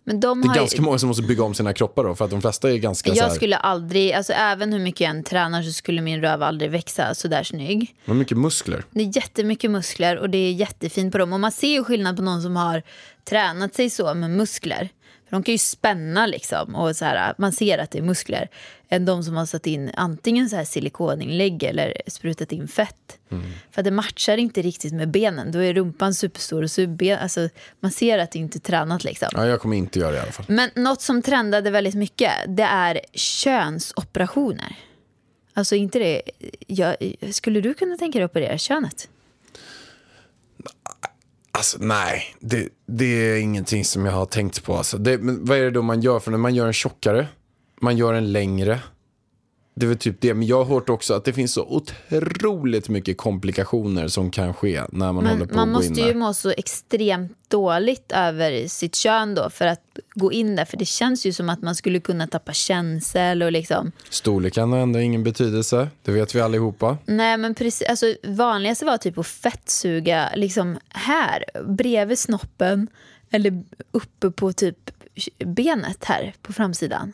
men 0.07 0.19
de 0.19 0.41
Det 0.41 0.45
är 0.45 0.47
har 0.47 0.55
ju- 0.55 0.59
ganska 0.61 0.81
många 0.81 0.97
som 0.99 1.07
måste 1.07 1.23
bygga 1.23 1.43
om 1.43 1.53
sina 1.53 1.73
kroppar 1.73 2.03
då, 2.03 2.15
för 2.15 2.25
att 2.25 2.31
de 2.31 2.41
flesta 2.41 2.71
är 2.71 2.77
ganska 2.77 3.09
så 3.11 3.17
Jag 3.17 3.23
här, 3.23 3.35
skulle 3.35 3.57
aldrig, 3.57 4.13
alltså 4.13 4.33
även 4.33 4.73
hur 4.73 4.79
mycket 4.79 5.01
jag 5.01 5.09
än 5.09 5.23
tränar 5.23 5.63
så 5.63 5.71
skulle 5.71 6.01
min 6.01 6.21
röv 6.21 6.43
aldrig 6.43 6.71
växa 6.71 7.15
så 7.15 7.27
där 7.27 7.43
snygg. 7.43 7.95
har 8.05 8.13
mycket 8.13 8.37
muskler. 8.37 8.83
Det 8.91 9.01
är 9.01 9.15
jättemycket 9.17 9.71
muskler 9.71 10.17
och 10.17 10.29
det 10.29 10.37
är 10.37 10.51
jättefint 10.51 11.11
på 11.11 11.17
dem. 11.17 11.33
Och 11.33 11.39
man 11.39 11.51
ser 11.51 11.67
ju 11.67 11.83
skillnad 11.83 12.15
på 12.17 12.21
någon 12.23 12.41
som 12.41 12.55
har 12.55 12.83
tränat 13.23 13.73
sig 13.75 13.89
så 13.89 14.13
med 14.13 14.29
muskler. 14.31 14.89
För 15.25 15.31
de 15.31 15.43
kan 15.43 15.51
ju 15.51 15.57
spänna 15.57 16.25
liksom 16.25 16.75
och 16.75 16.95
så 16.95 17.05
här, 17.05 17.33
man 17.37 17.51
ser 17.51 17.77
att 17.77 17.91
det 17.91 17.97
är 17.97 18.03
muskler. 18.03 18.49
Än 18.89 19.05
de 19.05 19.23
som 19.23 19.35
har 19.35 19.45
satt 19.45 19.67
in 19.67 19.91
antingen 19.93 20.49
så 20.49 20.55
här 20.55 20.65
silikoninlägg 20.65 21.63
eller 21.63 21.93
sprutat 22.07 22.51
in 22.51 22.67
fett. 22.67 23.17
För 23.71 23.81
att 23.81 23.85
det 23.85 23.91
matchar 23.91 24.37
inte 24.37 24.61
riktigt 24.61 24.93
med 24.93 25.09
benen. 25.09 25.51
Då 25.51 25.59
är 25.59 25.73
rumpan 25.73 26.13
superstor 26.13 26.63
och 26.63 26.71
så 26.71 26.87
ben, 26.87 27.19
alltså, 27.19 27.49
man 27.79 27.91
ser 27.91 28.19
att 28.19 28.31
det 28.31 28.39
inte 28.39 28.57
är 28.57 28.59
tränat 28.59 29.03
liksom. 29.03 29.27
Ja, 29.31 29.47
jag 29.47 29.61
kommer 29.61 29.77
inte 29.77 29.99
göra 29.99 30.11
det 30.11 30.17
i 30.17 30.21
alla 30.21 30.31
fall. 30.31 30.45
Men 30.47 30.69
något 30.75 31.01
som 31.01 31.21
trendade 31.21 31.71
väldigt 31.71 31.95
mycket, 31.95 32.31
det 32.47 32.63
är 32.63 32.99
könsoperationer. 33.13 34.75
Alltså 35.53 35.75
inte 35.75 35.99
det, 35.99 36.21
jag, 36.67 36.95
skulle 37.31 37.61
du 37.61 37.73
kunna 37.73 37.97
tänka 37.97 38.19
dig 38.19 38.25
att 38.25 38.31
operera 38.31 38.57
könet? 38.57 39.09
Alltså 41.55 41.77
nej, 41.81 42.35
det, 42.39 42.69
det 42.87 43.05
är 43.05 43.37
ingenting 43.37 43.85
som 43.85 44.05
jag 44.05 44.13
har 44.13 44.25
tänkt 44.25 44.63
på. 44.63 44.77
Alltså. 44.77 44.97
Det, 44.97 45.17
men 45.17 45.45
vad 45.45 45.57
är 45.57 45.63
det 45.63 45.71
då 45.71 45.81
man 45.81 46.01
gör? 46.01 46.19
För 46.19 46.31
när 46.31 46.37
man 46.37 46.55
gör 46.55 46.67
en 46.67 46.73
tjockare, 46.73 47.27
man 47.81 47.97
gör 47.97 48.13
en 48.13 48.31
längre. 48.31 48.79
Det 49.77 49.85
väl 49.85 49.97
typ 49.97 50.21
det. 50.21 50.33
Men 50.33 50.47
jag 50.47 50.63
har 50.63 50.75
hört 50.75 50.89
också 50.89 51.13
att 51.13 51.25
det 51.25 51.33
finns 51.33 51.53
så 51.53 51.65
otroligt 51.65 52.89
mycket 52.89 53.17
komplikationer 53.17 54.07
som 54.07 54.31
kan 54.31 54.53
ske 54.53 54.81
när 54.89 55.11
man 55.11 55.25
håller 55.25 55.37
Men 55.37 55.47
på 55.47 55.55
man 55.55 55.69
att 55.69 55.75
gå 55.75 55.83
in 55.83 55.89
måste 55.89 56.01
ju 56.01 56.13
må 56.13 56.33
så 56.33 56.49
extremt 56.49 57.37
dåligt 57.47 58.11
över 58.11 58.67
sitt 58.67 58.95
kön 58.95 59.35
då 59.35 59.49
för 59.49 59.67
att 59.67 59.81
gå 60.13 60.31
in 60.31 60.55
där. 60.55 60.65
För 60.65 60.77
det 60.77 60.85
känns 60.85 61.25
ju 61.25 61.33
som 61.33 61.49
att 61.49 61.61
man 61.61 61.75
skulle 61.75 61.99
kunna 61.99 62.27
tappa 62.27 62.53
känsel 62.53 63.43
och 63.43 63.51
liksom. 63.51 63.91
Storleken 64.09 64.71
har 64.71 64.79
ändå 64.79 64.99
ingen 64.99 65.23
betydelse. 65.23 65.89
Det 66.03 66.11
vet 66.11 66.35
vi 66.35 66.41
allihopa. 66.41 66.97
Nej 67.05 67.37
men 67.37 67.55
precis, 67.55 67.87
alltså 67.87 68.15
vanligaste 68.23 68.85
var 68.85 68.97
typ 68.97 69.17
att 69.17 69.27
fettsuga 69.27 70.29
liksom 70.35 70.77
här 70.89 71.43
bredvid 71.67 72.19
snoppen 72.19 72.87
eller 73.29 73.63
uppe 73.91 74.31
på 74.31 74.53
typ 74.53 74.91
benet 75.45 76.03
här 76.03 76.33
på 76.41 76.53
framsidan. 76.53 77.13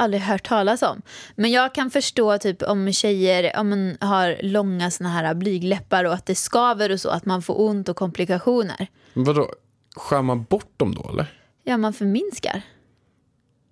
Aldrig 0.00 0.22
hört 0.22 0.48
talas 0.48 0.82
om. 0.82 1.02
Men 1.36 1.50
jag 1.50 1.74
kan 1.74 1.90
förstå 1.90 2.38
typ 2.38 2.62
om 2.62 2.92
tjejer 2.92 3.58
om 3.60 3.68
man 3.68 3.96
har 4.00 4.36
långa 4.42 4.90
såna 4.90 5.08
här 5.08 5.34
blygläppar 5.34 6.04
och 6.04 6.12
att 6.12 6.26
det 6.26 6.34
skaver 6.34 6.92
och 6.92 7.00
så, 7.00 7.10
att 7.10 7.24
man 7.24 7.42
får 7.42 7.60
ont 7.60 7.88
och 7.88 7.96
komplikationer. 7.96 8.86
Men 9.14 9.24
vadå, 9.24 9.50
skär 9.96 10.22
man 10.22 10.44
bort 10.44 10.72
dem 10.76 10.94
då 10.94 11.08
eller? 11.08 11.26
Ja, 11.64 11.76
man 11.76 11.92
förminskar. 11.92 12.62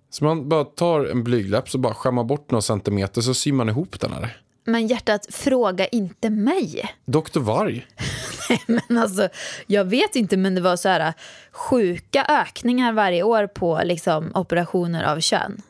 Så 0.09 0.23
man 0.23 0.49
bara 0.49 0.63
tar 0.63 1.05
en 1.05 1.23
blygdläpp 1.23 1.69
så 1.69 1.77
bara 1.77 1.93
skär 1.93 2.11
man 2.11 2.27
bort 2.27 2.51
några 2.51 2.61
centimeter 2.61 3.21
så 3.21 3.33
syr 3.33 3.51
man 3.51 3.69
ihop 3.69 3.99
den 3.99 4.13
eller? 4.13 4.41
Men 4.65 4.87
hjärtat, 4.87 5.27
fråga 5.29 5.87
inte 5.87 6.29
mig. 6.29 6.95
Doktor 7.05 7.41
Varg. 7.41 7.87
Men 8.67 8.97
alltså, 8.97 9.29
jag 9.67 9.85
vet 9.85 10.15
inte, 10.15 10.37
men 10.37 10.55
det 10.55 10.61
var 10.61 10.75
så 10.75 10.89
här 10.89 11.13
sjuka 11.51 12.25
ökningar 12.25 12.93
varje 12.93 13.23
år 13.23 13.47
på 13.47 13.81
liksom, 13.83 14.31
operationer 14.35 15.03
av 15.03 15.19
kön. 15.19 15.61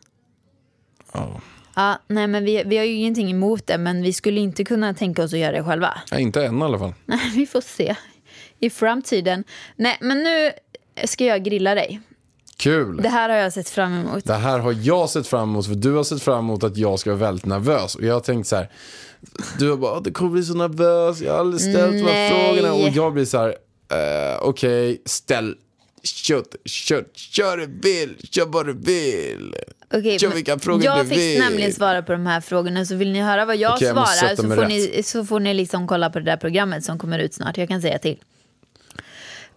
Ja. 1.14 1.42
Ja, 1.76 2.00
nej, 2.08 2.28
men 2.28 2.46
vi, 2.46 2.64
vi 2.66 2.78
har 2.78 2.86
ju 2.86 2.94
ingenting 2.94 3.32
emot 3.32 3.68
det, 3.68 3.78
men 3.78 4.02
vi 4.02 4.14
skulle 4.14 4.40
inte 4.40 4.64
kunna 4.64 4.94
tänka 4.94 5.24
oss 5.24 5.34
att 5.34 5.40
göra 5.40 5.52
det 5.52 5.64
själva. 5.64 6.02
Ja, 6.12 6.20
inte 6.20 6.46
än 6.46 6.60
i 6.60 6.64
alla 6.64 6.80
fall. 6.80 6.94
Nej, 7.06 7.20
vi 7.36 7.46
får 7.46 7.62
se 7.62 7.96
i 8.60 8.70
framtiden. 8.70 9.44
Nej, 9.76 9.98
men 10.02 10.18
nu 10.24 10.52
ska 11.06 11.26
jag 11.26 11.44
grilla 11.44 11.76
dig. 11.76 12.02
Kul. 12.58 12.98
Det 13.02 13.10
här 13.10 13.30
har 13.30 13.36
jag 13.36 13.54
sett 13.54 13.70
fram 13.70 13.94
emot. 13.94 14.26
Det 14.26 14.34
här 14.34 14.60
har 14.60 14.72
jag 14.72 15.10
sett 15.10 15.28
fram 15.28 15.50
emot 15.50 15.68
för 15.68 15.76
du 15.76 15.92
har 15.94 16.04
sett 16.04 16.22
fram 16.22 16.40
emot 16.40 16.64
att 16.64 16.78
jag 16.78 17.00
ska 17.00 17.10
vara 17.10 17.20
väldigt 17.20 17.46
nervös. 17.46 17.96
Och 17.96 18.04
jag 18.04 18.14
har 18.14 18.20
tänkt 18.22 18.48
så 18.48 18.56
här, 18.56 18.70
du 19.60 19.70
har 19.70 19.78
bara, 19.78 19.94
"Åh, 19.94 20.02
det 20.04 20.12
kommer 20.12 20.32
bli 20.32 20.44
så 20.44 20.54
nervös, 20.54 21.22
jag 21.22 21.32
har 21.34 21.40
aldrig 21.40 21.62
ställt 21.62 21.94
de 21.94 22.12
här 22.12 22.30
frågorna. 22.30 22.74
Och 22.74 22.90
jag 22.90 23.14
blir 23.14 23.26
så 23.26 23.38
här, 23.38 23.50
eh, 23.92 24.40
okej, 24.42 25.02
ställ, 25.06 25.56
kör, 26.04 26.44
kör, 26.66 27.06
kör 27.14 27.58
du 27.58 27.66
vill, 27.66 28.16
kör 28.32 28.46
vad 28.46 28.66
du 28.66 28.74
vill. 28.74 29.56
Okej, 29.94 30.20
Kör 30.20 30.30
vilka 30.30 30.60
frågor 30.60 30.86
jag 30.86 31.06
du 31.06 31.10
fick 31.10 31.18
vill. 31.18 31.40
nämligen 31.40 31.74
svara 31.74 32.02
på 32.02 32.12
de 32.12 32.26
här 32.26 32.42
frågorna, 32.42 32.86
så 32.86 32.96
vill 32.96 33.12
ni 33.12 33.22
höra 33.22 33.46
vad 33.46 33.58
jag 33.58 33.74
Okej, 33.74 33.88
jag 33.88 33.96
svarar 33.96 34.36
så 34.36 34.56
får, 34.56 34.66
ni, 34.66 35.04
så 35.04 35.26
får 35.26 35.40
ni 35.40 35.54
liksom 35.54 35.88
kolla 35.88 36.10
på 36.10 36.20
det 36.20 36.26
där 36.26 36.38
programmet 36.38 36.84
som 36.84 37.00
kommer 37.00 37.20
ut 37.20 37.34
snart. 37.34 37.58
Jag 37.58 37.68
kan 37.68 37.82
säga 37.82 38.00
till. 38.00 38.18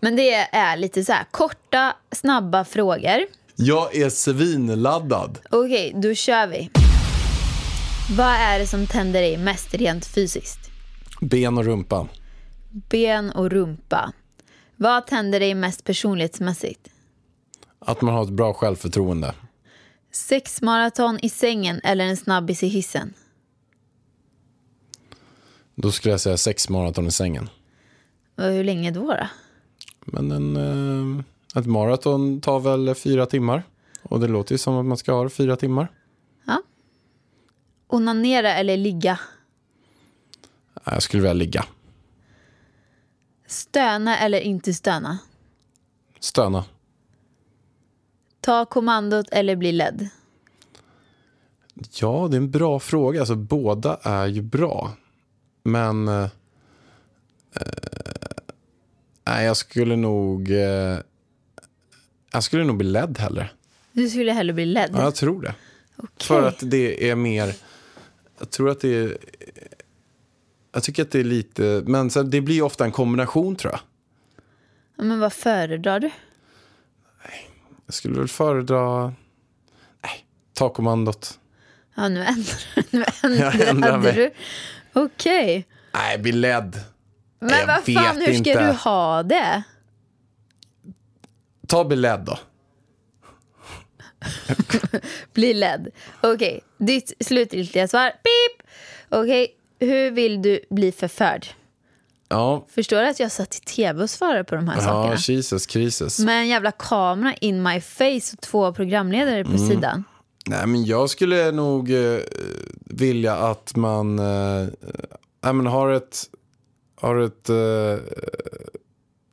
Men 0.00 0.16
det 0.16 0.34
är 0.34 0.76
lite 0.76 1.04
så 1.04 1.12
här 1.12 1.24
korta, 1.30 1.96
snabba 2.12 2.64
frågor. 2.64 3.26
Jag 3.56 3.96
är 3.96 4.10
svinladdad. 4.10 5.38
Okej, 5.50 5.92
då 5.96 6.14
kör 6.14 6.46
vi. 6.46 6.70
Vad 8.16 8.34
är 8.34 8.58
det 8.58 8.66
som 8.66 8.86
tänder 8.86 9.20
dig 9.20 9.36
mest 9.36 9.74
rent 9.74 10.06
fysiskt? 10.06 10.58
Ben 11.20 11.58
och 11.58 11.64
rumpa. 11.64 12.08
ben 12.70 13.30
och 13.30 13.50
rumpa. 13.50 14.12
Vad 14.76 15.06
tänder 15.06 15.40
dig 15.40 15.54
mest 15.54 15.84
personlighetsmässigt? 15.84 16.88
Att 17.78 18.00
man 18.00 18.14
har 18.14 18.22
ett 18.22 18.30
bra 18.30 18.52
självförtroende. 18.54 19.34
Sexmaraton 20.12 21.18
i 21.22 21.28
sängen 21.28 21.80
eller 21.84 22.04
en 22.04 22.16
snabbis 22.16 22.62
i 22.62 22.66
hissen? 22.66 23.14
Då 25.74 25.92
skulle 25.92 26.12
jag 26.12 26.20
säga 26.20 26.36
sex 26.36 26.68
maraton 26.68 27.06
i 27.06 27.10
sängen. 27.10 27.50
Och 28.36 28.44
hur 28.44 28.64
länge 28.64 28.90
då? 28.90 29.06
då? 29.06 29.26
Men 30.00 30.30
en, 30.30 30.56
eh, 30.56 31.24
ett 31.60 31.66
maraton 31.66 32.40
tar 32.40 32.60
väl 32.60 32.94
fyra 32.94 33.26
timmar. 33.26 33.62
Och 34.02 34.20
det 34.20 34.28
låter 34.28 34.52
ju 34.52 34.58
som 34.58 34.76
att 34.76 34.86
man 34.86 34.96
ska 34.96 35.12
ha 35.12 35.28
fyra 35.28 35.56
timmar. 35.56 35.88
Onanera 37.92 38.54
eller 38.54 38.76
ligga? 38.76 39.20
Jag 40.84 41.02
skulle 41.02 41.22
vilja 41.22 41.32
ligga. 41.32 41.64
Stöna 43.46 44.18
eller 44.18 44.40
inte 44.40 44.74
stöna? 44.74 45.18
Stöna. 46.20 46.64
Ta 48.42 48.64
kommandot 48.64 49.26
eller 49.32 49.56
bli 49.56 49.72
ledd? 49.72 50.08
Ja, 52.00 52.28
det 52.30 52.36
är 52.36 52.38
en 52.38 52.50
bra 52.50 52.80
fråga. 52.80 53.20
Alltså, 53.20 53.34
båda 53.34 53.98
är 54.02 54.26
ju 54.26 54.42
bra. 54.42 54.92
Men... 55.62 56.08
Eh, 56.08 56.22
eh, 57.54 57.62
nej, 59.24 59.46
jag 59.46 59.56
skulle 59.56 59.96
nog... 59.96 60.50
Eh, 60.50 60.98
jag 62.32 62.42
skulle 62.42 62.64
nog 62.64 62.76
bli 62.76 62.88
ledd 62.88 63.18
hellre. 63.18 63.50
Du 63.92 64.08
skulle 64.08 64.32
hellre 64.32 64.52
bli 64.52 64.66
ledd? 64.66 64.90
Ja, 64.94 65.02
jag 65.02 65.14
tror 65.14 65.42
det. 65.42 65.54
Okej. 65.96 66.26
För 66.26 66.42
att 66.48 66.58
det 66.70 67.10
är 67.10 67.14
mer... 67.14 67.54
Jag 68.38 68.50
tror 68.50 68.70
att 68.70 68.80
det 68.80 68.94
är... 68.94 69.18
Jag 70.72 70.82
tycker 70.82 71.02
att 71.02 71.10
det 71.10 71.20
är 71.20 71.24
lite... 71.24 71.82
Men 71.86 72.10
sen, 72.10 72.30
det 72.30 72.40
blir 72.40 72.62
ofta 72.62 72.84
en 72.84 72.92
kombination, 72.92 73.56
tror 73.56 73.72
jag. 73.72 73.80
Ja, 74.96 75.04
Men 75.04 75.20
vad 75.20 75.32
föredrar 75.32 76.00
du? 76.00 76.10
Jag 77.92 77.96
skulle 77.96 78.18
väl 78.18 78.28
föredra... 78.28 79.04
Nej, 80.02 80.26
ta 80.54 80.68
kommandot. 80.68 81.38
Ja, 81.94 82.08
nu 82.08 82.24
ändrar, 82.24 82.56
nu 82.90 83.04
Jag 83.38 83.54
ändrar 83.54 83.66
ändrade 83.66 83.98
mig. 83.98 84.12
du. 84.14 84.30
Okej. 85.00 85.66
Nej, 85.94 86.18
bli 86.18 86.32
ledd. 86.32 86.80
Men 87.38 87.50
Jag 87.50 87.66
vad 87.66 87.84
fan, 87.84 88.16
hur 88.16 88.24
ska 88.24 88.50
inte. 88.50 88.66
du 88.66 88.72
ha 88.72 89.22
det? 89.22 89.62
Ta 91.68 91.84
bli 91.84 91.96
ledd 91.96 92.20
då. 92.20 92.38
Bli 95.34 95.54
ledd. 95.54 95.88
Okej, 96.20 96.60
ditt 96.78 97.12
slutgiltiga 97.20 97.88
svar. 97.88 98.10
Pip! 98.10 98.68
Okej, 99.08 99.54
hur 99.80 100.10
vill 100.10 100.42
du 100.42 100.60
bli 100.70 100.92
förförd? 100.92 101.46
Ja, 102.32 102.66
Förstår 102.68 102.96
du 103.02 103.08
att 103.08 103.20
jag 103.20 103.32
satt 103.32 103.54
i 103.56 103.60
tv 103.60 104.02
och 104.02 104.10
svarade 104.10 104.44
på 104.44 104.54
de 104.54 104.68
här 104.68 104.76
ja 104.76 104.82
sakerna? 104.82 105.16
Jesus, 105.16 105.66
krisis. 105.66 106.18
Med 106.18 106.40
en 106.40 106.48
jävla 106.48 106.70
kamera 106.72 107.34
in 107.34 107.62
my 107.62 107.80
face 107.80 108.32
och 108.34 108.40
två 108.40 108.72
programledare 108.72 109.40
Mm. 109.40 109.52
på 109.52 109.58
sidan. 109.58 110.04
Nej, 110.46 110.66
men 110.66 110.84
jag 110.84 111.10
skulle 111.10 111.52
nog 111.52 111.90
eh, 111.90 112.18
vilja 112.86 113.36
att 113.36 113.76
man 113.76 114.18
eh, 114.18 115.52
men 115.52 115.66
har 115.66 115.90
ett, 115.92 116.24
har 116.94 117.16
ett 117.16 117.48
eh, 117.48 118.04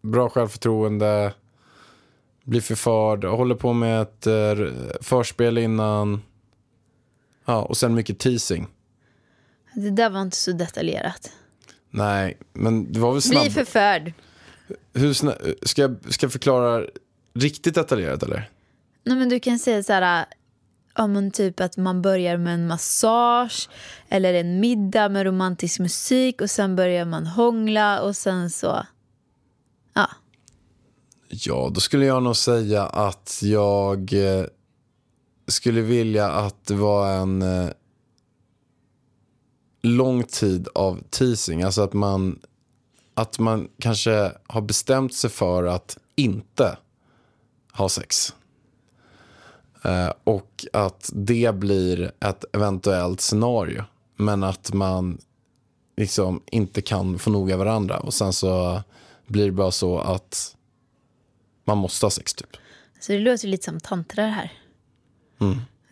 bra 0.01 0.29
självförtroende, 0.29 1.33
blir 2.43 2.61
förförd, 2.61 3.23
håller 3.25 3.55
på 3.55 3.73
med 3.73 4.01
ett 4.01 4.27
eh, 4.27 4.67
förspel 5.01 5.57
innan. 5.57 6.21
Ja, 7.45 7.61
och 7.61 7.77
sen 7.77 7.93
mycket 7.93 8.19
teasing. 8.19 8.67
Det 9.73 9.89
där 9.89 10.09
var 10.09 10.21
inte 10.21 10.37
så 10.37 10.51
detaljerat. 10.51 11.31
Nej, 11.91 12.37
men 12.53 12.93
det 12.93 12.99
var 12.99 13.11
väl 13.13 13.21
snabb... 13.21 13.43
Bli 13.43 13.51
förförd. 13.51 14.13
Hur 14.93 15.13
sna- 15.13 15.55
ska, 15.61 15.81
jag, 15.81 16.13
ska 16.13 16.25
jag 16.25 16.31
förklara 16.31 16.85
riktigt 17.35 17.75
detaljerat 17.75 18.23
eller? 18.23 18.49
Nej, 19.03 19.17
men 19.17 19.29
du 19.29 19.39
kan 19.39 19.59
säga 19.59 19.83
så 19.83 19.93
här, 19.93 20.25
ja, 20.95 21.07
men 21.07 21.31
typ 21.31 21.59
att 21.59 21.77
man 21.77 22.01
börjar 22.01 22.37
med 22.37 22.53
en 22.53 22.67
massage 22.67 23.69
eller 24.09 24.33
en 24.33 24.59
middag 24.59 25.09
med 25.09 25.25
romantisk 25.25 25.79
musik 25.79 26.41
och 26.41 26.49
sen 26.49 26.75
börjar 26.75 27.05
man 27.05 27.27
hångla 27.27 28.01
och 28.01 28.15
sen 28.15 28.49
så... 28.49 28.85
Ja, 29.93 30.09
Ja, 31.31 31.71
då 31.73 31.79
skulle 31.79 32.05
jag 32.05 32.23
nog 32.23 32.35
säga 32.35 32.83
att 32.85 33.39
jag 33.43 34.13
eh, 34.13 34.45
skulle 35.47 35.81
vilja 35.81 36.29
att 36.29 36.65
det 36.65 36.73
var 36.73 37.11
en 37.11 37.41
eh, 37.41 37.69
lång 39.81 40.23
tid 40.23 40.67
av 40.75 41.03
teasing. 41.09 41.63
Alltså 41.63 41.81
att 41.81 41.93
man, 41.93 42.39
att 43.13 43.39
man 43.39 43.69
kanske 43.79 44.31
har 44.47 44.61
bestämt 44.61 45.13
sig 45.13 45.29
för 45.29 45.63
att 45.63 45.97
inte 46.15 46.77
ha 47.71 47.89
sex. 47.89 48.33
Eh, 49.83 50.11
och 50.23 50.65
att 50.73 51.09
det 51.13 51.55
blir 51.55 52.11
ett 52.19 52.45
eventuellt 52.53 53.21
scenario. 53.21 53.83
Men 54.15 54.43
att 54.43 54.73
man 54.73 55.17
liksom 55.97 56.41
inte 56.45 56.81
kan 56.81 57.19
få 57.19 57.29
nog 57.29 57.51
av 57.51 57.59
varandra. 57.59 57.99
Och 57.99 58.13
sen 58.13 58.33
så 58.33 58.83
blir 59.27 59.45
det 59.45 59.51
bara 59.51 59.71
så 59.71 59.99
att 59.99 60.55
man 61.65 61.77
måste 61.77 62.05
ha 62.05 62.11
sex 62.11 62.33
typ. 62.33 62.57
så 62.99 63.11
det 63.11 63.19
låter 63.19 63.47
lite 63.47 63.65
som 63.65 63.79
tantrar 63.79 64.27
här. 64.27 64.53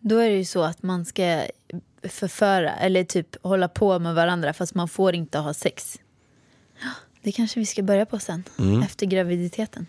Då 0.10 0.17
är 0.17 0.30
det 0.30 0.36
ju 0.36 0.46
så 0.46 0.63
att 0.63 0.84
man 0.84 1.06
ska 1.06 1.43
förföra 2.04 2.76
eller 2.76 3.04
typ 3.04 3.43
hålla 3.43 3.67
på 3.67 4.00
med 4.00 4.15
varandra 4.15 4.54
fast 4.54 4.76
man 4.76 4.88
får 4.88 5.15
inte 5.15 5.38
ha 5.38 5.54
sex. 5.54 6.00
Det 7.22 7.32
kanske 7.32 7.60
vi 7.60 7.65
ska 7.65 7.84
börja 7.84 8.06
på 8.06 8.20
sen, 8.20 8.43
efter 8.86 9.06
graviditeten. 9.06 9.86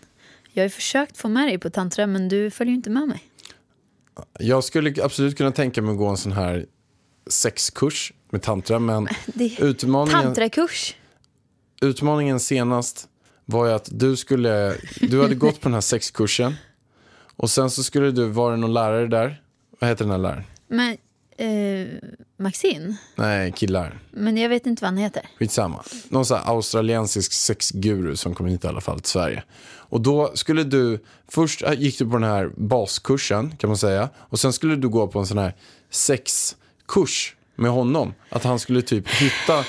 Jag 0.53 0.61
har 0.61 0.65
ju 0.65 0.69
försökt 0.69 1.17
få 1.17 1.29
med 1.29 1.47
dig 1.47 1.57
på 1.57 1.69
tantra 1.69 2.07
men 2.07 2.29
du 2.29 2.51
följer 2.51 2.71
ju 2.71 2.75
inte 2.75 2.89
med 2.89 3.07
mig. 3.07 3.23
Jag 4.39 4.63
skulle 4.63 5.03
absolut 5.03 5.37
kunna 5.37 5.51
tänka 5.51 5.81
mig 5.81 5.91
att 5.91 5.97
gå 5.97 6.07
en 6.07 6.17
sån 6.17 6.31
här 6.31 6.65
sexkurs 7.27 8.13
med 8.29 8.41
tantra. 8.41 8.79
Men 8.79 9.07
Det- 9.25 9.59
utmaningen, 9.61 10.21
Tantrakurs. 10.21 10.95
utmaningen 11.81 12.39
senast 12.39 13.07
var 13.45 13.65
ju 13.65 13.71
att 13.73 13.89
du 13.91 14.15
skulle, 14.15 14.75
du 15.01 15.21
hade 15.21 15.35
gått 15.35 15.61
på 15.61 15.69
den 15.69 15.73
här 15.73 15.81
sexkursen. 15.81 16.53
Och 17.35 17.49
sen 17.49 17.69
så 17.69 17.83
skulle 17.83 18.11
du, 18.11 18.25
var 18.27 18.51
det 18.51 18.57
någon 18.57 18.73
lärare 18.73 19.07
där? 19.07 19.41
Vad 19.79 19.89
heter 19.89 20.05
den 20.05 20.11
här 20.11 20.17
läraren? 20.17 20.43
Men 20.67 20.97
eh, 21.37 21.87
Maxine? 22.37 22.95
Nej, 23.15 23.51
killar. 23.51 23.99
Men 24.11 24.37
jag 24.37 24.49
vet 24.49 24.65
inte 24.65 24.83
vad 24.83 24.87
han 24.89 24.97
heter. 24.97 25.21
Skitsamma. 25.39 25.83
Någon 26.09 26.25
här 26.29 26.41
australiensisk 26.45 27.33
sexguru 27.33 28.15
som 28.15 28.35
kom 28.35 28.45
hit 28.45 28.63
i 28.63 28.67
alla 28.67 28.81
fall 28.81 28.99
till 28.99 29.09
Sverige. 29.11 29.43
Och 29.71 30.01
då 30.01 30.31
skulle 30.35 30.63
du, 30.63 31.03
först 31.27 31.61
gick 31.77 31.99
du 31.99 32.05
på 32.05 32.11
den 32.17 32.29
här 32.29 32.51
baskursen 32.57 33.55
kan 33.57 33.67
man 33.69 33.77
säga. 33.77 34.09
Och 34.17 34.39
sen 34.39 34.53
skulle 34.53 34.75
du 34.75 34.89
gå 34.89 35.07
på 35.07 35.19
en 35.19 35.25
sån 35.25 35.37
här 35.37 35.53
sexkurs 35.89 37.35
med 37.55 37.71
honom. 37.71 38.13
Att 38.29 38.43
han 38.43 38.59
skulle 38.59 38.81
typ 38.81 39.07
hitta 39.07 39.63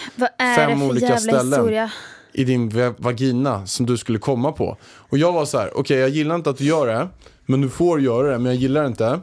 fem 0.57 0.83
olika 0.83 1.17
ställen 1.17 1.53
historia? 1.53 1.91
i 2.33 2.45
din 2.45 2.69
va- 2.69 2.95
vagina 2.99 3.67
som 3.67 3.87
du 3.87 3.97
skulle 3.97 4.19
komma 4.19 4.53
på. 4.53 4.77
Och 4.83 5.19
jag 5.19 5.33
var 5.33 5.45
så 5.45 5.59
här, 5.59 5.77
okej 5.79 5.99
jag 5.99 6.09
gillar 6.11 6.35
inte 6.35 6.51
att 6.51 6.59
du 6.59 6.65
gör 6.65 6.87
det, 6.87 7.09
men 7.47 7.61
du 7.61 7.69
får 7.69 8.01
göra 8.01 8.33
det, 8.33 8.39
men 8.39 8.47
jag 8.53 8.55
gillar 8.63 8.83
det 8.83 8.87
inte. 8.89 9.21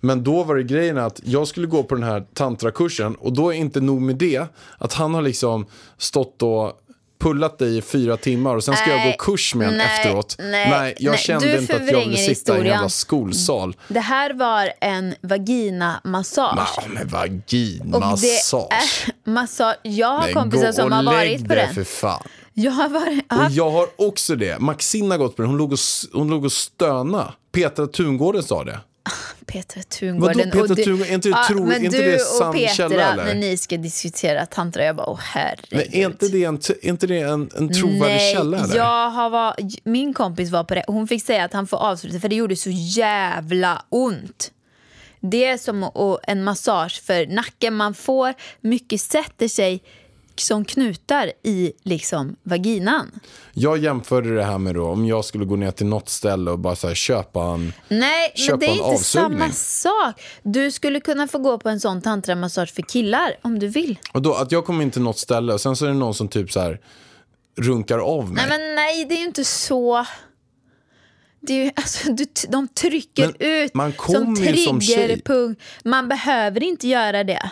Men 0.00 0.24
då 0.24 0.42
var 0.44 0.56
det 0.56 0.62
grejen 0.62 0.98
att 0.98 1.20
jag 1.24 1.48
skulle 1.48 1.66
gå 1.66 1.82
på 1.82 1.94
den 1.94 2.04
här 2.04 2.24
tantrakursen 2.34 3.14
och 3.14 3.32
då 3.32 3.48
är 3.48 3.56
inte 3.56 3.80
nog 3.80 4.02
med 4.02 4.16
det, 4.16 4.44
att 4.78 4.92
han 4.92 5.14
har 5.14 5.22
liksom 5.22 5.66
stått 5.98 6.42
och 6.42 6.72
pullat 7.20 7.58
dig 7.58 7.76
i 7.78 7.82
fyra 7.82 8.16
timmar 8.16 8.56
och 8.56 8.64
sen 8.64 8.76
ska 8.76 8.90
jag 8.90 8.96
Nej, 8.96 9.16
gå 9.18 9.24
kurs 9.24 9.54
med 9.54 9.66
honom 9.66 9.78
nej, 9.78 9.98
efteråt. 10.00 10.36
nej, 10.38 10.94
jag 10.98 11.10
nej, 11.10 11.18
kände 11.20 11.60
inte 11.60 11.76
att 11.76 11.86
jag 11.92 12.00
ville 12.00 12.16
sitta 12.16 12.20
i 12.20 12.24
en 12.24 12.28
historien. 12.30 12.66
jävla 12.66 12.88
skolsal. 12.88 13.76
Det 13.88 14.00
här 14.00 14.32
var 14.34 14.72
en 14.80 15.14
vaginamassage. 15.20 16.68
Ja, 16.76 16.82
men 16.88 17.02
Och 17.04 17.10
vaginmassage. 17.10 18.68
det 18.68 19.30
är 19.30 19.30
massage. 19.30 19.76
Jag 19.82 20.08
har 20.08 20.24
Men 20.24 20.34
kompisar 20.34 20.72
som 20.72 20.84
och 20.84 20.96
har 20.96 21.04
varit 21.04 21.48
på 21.48 21.54
den. 21.54 21.74
för 21.74 21.84
fan. 21.84 22.22
Jag 22.54 22.72
har 22.72 22.88
varit... 22.88 23.24
Och 23.32 23.36
haft- 23.36 23.54
jag 23.56 23.70
har 23.70 23.86
också 23.96 24.36
det. 24.36 24.58
Maxine 24.58 25.10
har 25.10 25.18
gått 25.18 25.36
på 25.36 25.42
det. 25.42 25.48
Hon 25.48 25.56
låg 25.56 25.72
och, 25.72 25.78
hon 26.12 26.30
låg 26.30 26.44
och 26.44 26.52
stöna. 26.52 27.32
Petra 27.52 27.86
Tungården 27.86 28.42
sa 28.42 28.64
det. 28.64 28.80
Petra 29.46 29.82
Tungården. 29.82 30.50
Vadå 30.54 30.60
och 30.62 30.76
du- 30.76 30.84
Tungården? 30.84 31.10
Är 31.10 31.14
inte 31.14 31.28
Ja, 31.28 31.44
tro- 31.48 31.64
men 31.66 31.84
inte 31.84 31.96
du 31.96 32.02
det 32.10 32.22
och 32.46 32.54
Petra, 32.54 33.14
när 33.14 33.34
ni 33.34 33.56
ska 33.56 33.76
diskutera 33.76 34.46
tantra, 34.46 34.84
jag 34.84 34.96
bara, 34.96 35.06
åh 35.10 35.18
herregud. 35.22 35.68
Men 35.70 35.94
är 35.94 36.06
inte 36.06 36.28
det 36.28 36.44
en, 36.44 36.60
inte 36.82 37.06
det 37.06 37.20
en, 37.20 37.50
en 37.56 37.72
trovärdig 37.72 38.00
Nej, 38.00 38.34
källa? 38.34 38.58
Eller? 38.58 38.76
jag 38.76 39.10
har 39.10 39.30
var, 39.30 39.56
min 39.84 40.14
kompis 40.14 40.50
var 40.50 40.64
på 40.64 40.74
det. 40.74 40.84
Hon 40.86 41.08
fick 41.08 41.24
säga 41.24 41.44
att 41.44 41.52
han 41.52 41.66
får 41.66 41.76
avsluta 41.76 42.20
för 42.20 42.28
det 42.28 42.36
gjorde 42.36 42.56
så 42.56 42.70
jävla 42.70 43.84
ont. 43.88 44.50
Det 45.20 45.44
är 45.44 45.58
som 45.58 45.90
en 46.22 46.44
massage 46.44 47.02
för 47.02 47.26
nacken. 47.26 47.74
Man 47.74 47.94
får, 47.94 48.34
mycket 48.60 49.00
sätter 49.00 49.48
sig 49.48 49.82
som 50.36 50.64
knutar 50.64 51.32
i 51.42 51.72
liksom 51.82 52.36
vaginan. 52.42 53.20
jag 53.52 53.78
jämförde 53.78 54.34
det 54.34 54.44
här 54.44 54.58
med 54.58 54.74
då, 54.74 54.86
om 54.86 55.06
jag 55.06 55.24
skulle 55.24 55.44
gå 55.44 55.56
ner 55.56 55.70
till 55.70 55.86
något 55.86 56.08
ställe 56.08 56.50
och 56.50 56.58
bara 56.58 56.76
så 56.76 56.88
här, 56.88 56.94
köpa 56.94 57.42
en... 57.44 57.72
Nej, 57.88 58.32
Köpa 58.34 58.50
men 58.52 58.58
det 58.60 58.66
är 58.66 58.70
inte 58.70 58.82
avsugning. 58.84 59.38
samma 59.38 59.52
sak. 59.52 60.22
Du 60.42 60.70
skulle 60.70 61.00
kunna 61.00 61.26
få 61.28 61.38
gå 61.38 61.58
på 61.58 61.68
en 61.68 61.80
sån 61.80 62.02
tantramassage 62.02 62.74
för 62.74 62.82
killar 62.82 63.36
om 63.42 63.58
du 63.58 63.68
vill. 63.68 63.98
Och 64.12 64.22
då, 64.22 64.34
att 64.34 64.52
jag 64.52 64.64
kommer 64.64 64.82
in 64.82 64.90
till 64.90 65.02
något 65.02 65.18
ställe 65.18 65.52
och 65.52 65.60
sen 65.60 65.76
så 65.76 65.84
är 65.84 65.88
det 65.88 65.94
någon 65.94 66.14
som 66.14 66.28
typ 66.28 66.52
så 66.52 66.60
här 66.60 66.80
runkar 67.58 67.98
av 67.98 68.32
mig. 68.32 68.46
Nej, 68.48 68.58
men 68.58 68.74
nej, 68.74 69.04
det 69.04 69.14
är 69.14 69.18
ju 69.18 69.24
inte 69.24 69.44
så. 69.44 70.06
Det 71.40 71.52
är 71.52 71.64
ju, 71.64 71.70
alltså, 71.76 72.12
du, 72.12 72.26
de 72.48 72.68
trycker 72.68 73.26
Men 73.26 73.34
ut 73.38 73.74
man 73.74 73.92
som 74.08 74.36
triggerpunkt. 74.36 75.62
Man 75.84 76.08
behöver 76.08 76.62
inte 76.62 76.88
göra 76.88 77.24
det. 77.24 77.50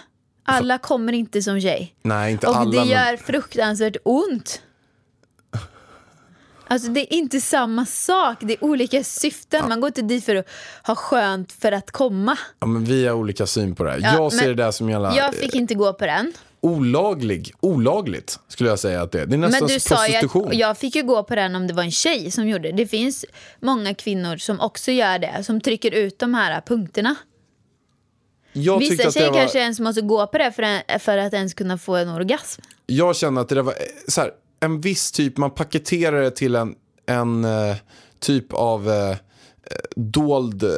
Alla 0.49 0.79
kommer 0.79 1.13
inte 1.13 1.43
som 1.43 1.61
tjej. 1.61 1.95
Nej, 2.03 2.33
inte 2.33 2.47
Och 2.47 2.57
alla. 2.57 2.71
det 2.71 2.77
men- 2.77 2.89
gör 2.89 3.17
fruktansvärt 3.17 3.97
ont. 4.05 4.63
Alltså 6.71 6.89
det 6.89 7.01
är 7.01 7.17
inte 7.17 7.41
samma 7.41 7.87
sak, 7.87 8.37
det 8.41 8.53
är 8.53 8.65
olika 8.65 9.05
syften. 9.05 9.69
Man 9.69 9.81
går 9.81 9.89
inte 9.89 10.03
dit 10.03 10.25
för 10.25 10.37
att 10.37 10.47
ha 10.87 10.95
skönt 10.95 11.53
för 11.53 11.73
att 11.73 11.91
komma. 11.91 12.39
Ja, 12.61 12.67
men 12.67 12.85
vi 12.85 13.07
har 13.07 13.15
olika 13.15 13.47
syn 13.47 13.75
på 13.75 13.85
det 13.85 13.91
här. 13.91 13.99
Ja, 14.03 14.15
jag 14.15 14.33
ser 14.33 14.49
det 14.49 14.55
där 14.55 14.71
som 14.71 14.91
jävla 14.91 15.17
Jag 15.17 15.35
fick 15.35 15.55
inte 15.55 15.75
gå 15.75 15.93
på 15.93 16.07
den. 16.07 16.33
olaglig, 16.61 17.53
olagligt 17.61 18.39
skulle 18.49 18.71
jag 18.71 18.79
säga 18.79 19.03
att 19.03 19.13
det 19.13 19.21
är. 19.21 19.27
Det 19.27 19.35
är 19.37 19.39
nästan 19.39 19.61
Men 19.67 19.75
du 19.75 19.81
sa 19.81 20.07
ju 20.07 20.13
prostitution. 20.13 20.49
att 20.49 20.55
jag 20.57 20.79
fick 20.79 20.95
ju 20.95 21.03
gå 21.03 21.23
på 21.23 21.35
den 21.35 21.57
om 21.57 21.67
det 21.67 21.75
var 21.75 21.83
en 21.83 21.91
tjej 21.91 22.31
som 22.31 22.49
gjorde 22.49 22.69
det. 22.71 22.77
Det 22.77 22.87
finns 22.87 23.25
många 23.61 23.95
kvinnor 23.95 24.37
som 24.37 24.61
också 24.61 24.91
gör 24.91 25.19
det, 25.19 25.45
som 25.45 25.61
trycker 25.61 25.91
ut 25.91 26.19
de 26.19 26.35
här 26.35 26.61
punkterna. 26.61 27.15
Jag, 28.63 28.79
Vissa 28.79 29.11
tjejer 29.11 29.31
var, 29.31 29.39
kanske 29.39 29.59
ens 29.59 29.81
måste 29.81 30.01
gå 30.01 30.27
på 30.27 30.39
det 30.39 30.53
för, 30.53 30.63
en, 30.63 31.01
för 31.01 31.19
att 31.19 31.35
ens 31.35 31.55
kunna 31.55 31.79
få 31.79 31.97
en 31.97 32.09
orgasm. 32.09 32.63
jag 32.87 33.17
känner 33.17 33.41
att 33.41 33.49
det 33.49 33.63
var 33.63 33.73
eh, 33.73 33.79
så 34.09 34.21
här, 34.21 34.31
en 34.61 34.81
viss 34.81 35.13
typ, 35.13 35.37
man 35.37 35.51
paketerar 35.51 36.23
det 36.23 36.31
till 36.31 36.55
en, 36.55 36.75
en 37.07 37.45
eh, 37.45 37.77
typ 38.21 38.53
av 38.53 38.91
eh, 38.91 39.17
dold 39.97 40.63
eh, 40.63 40.71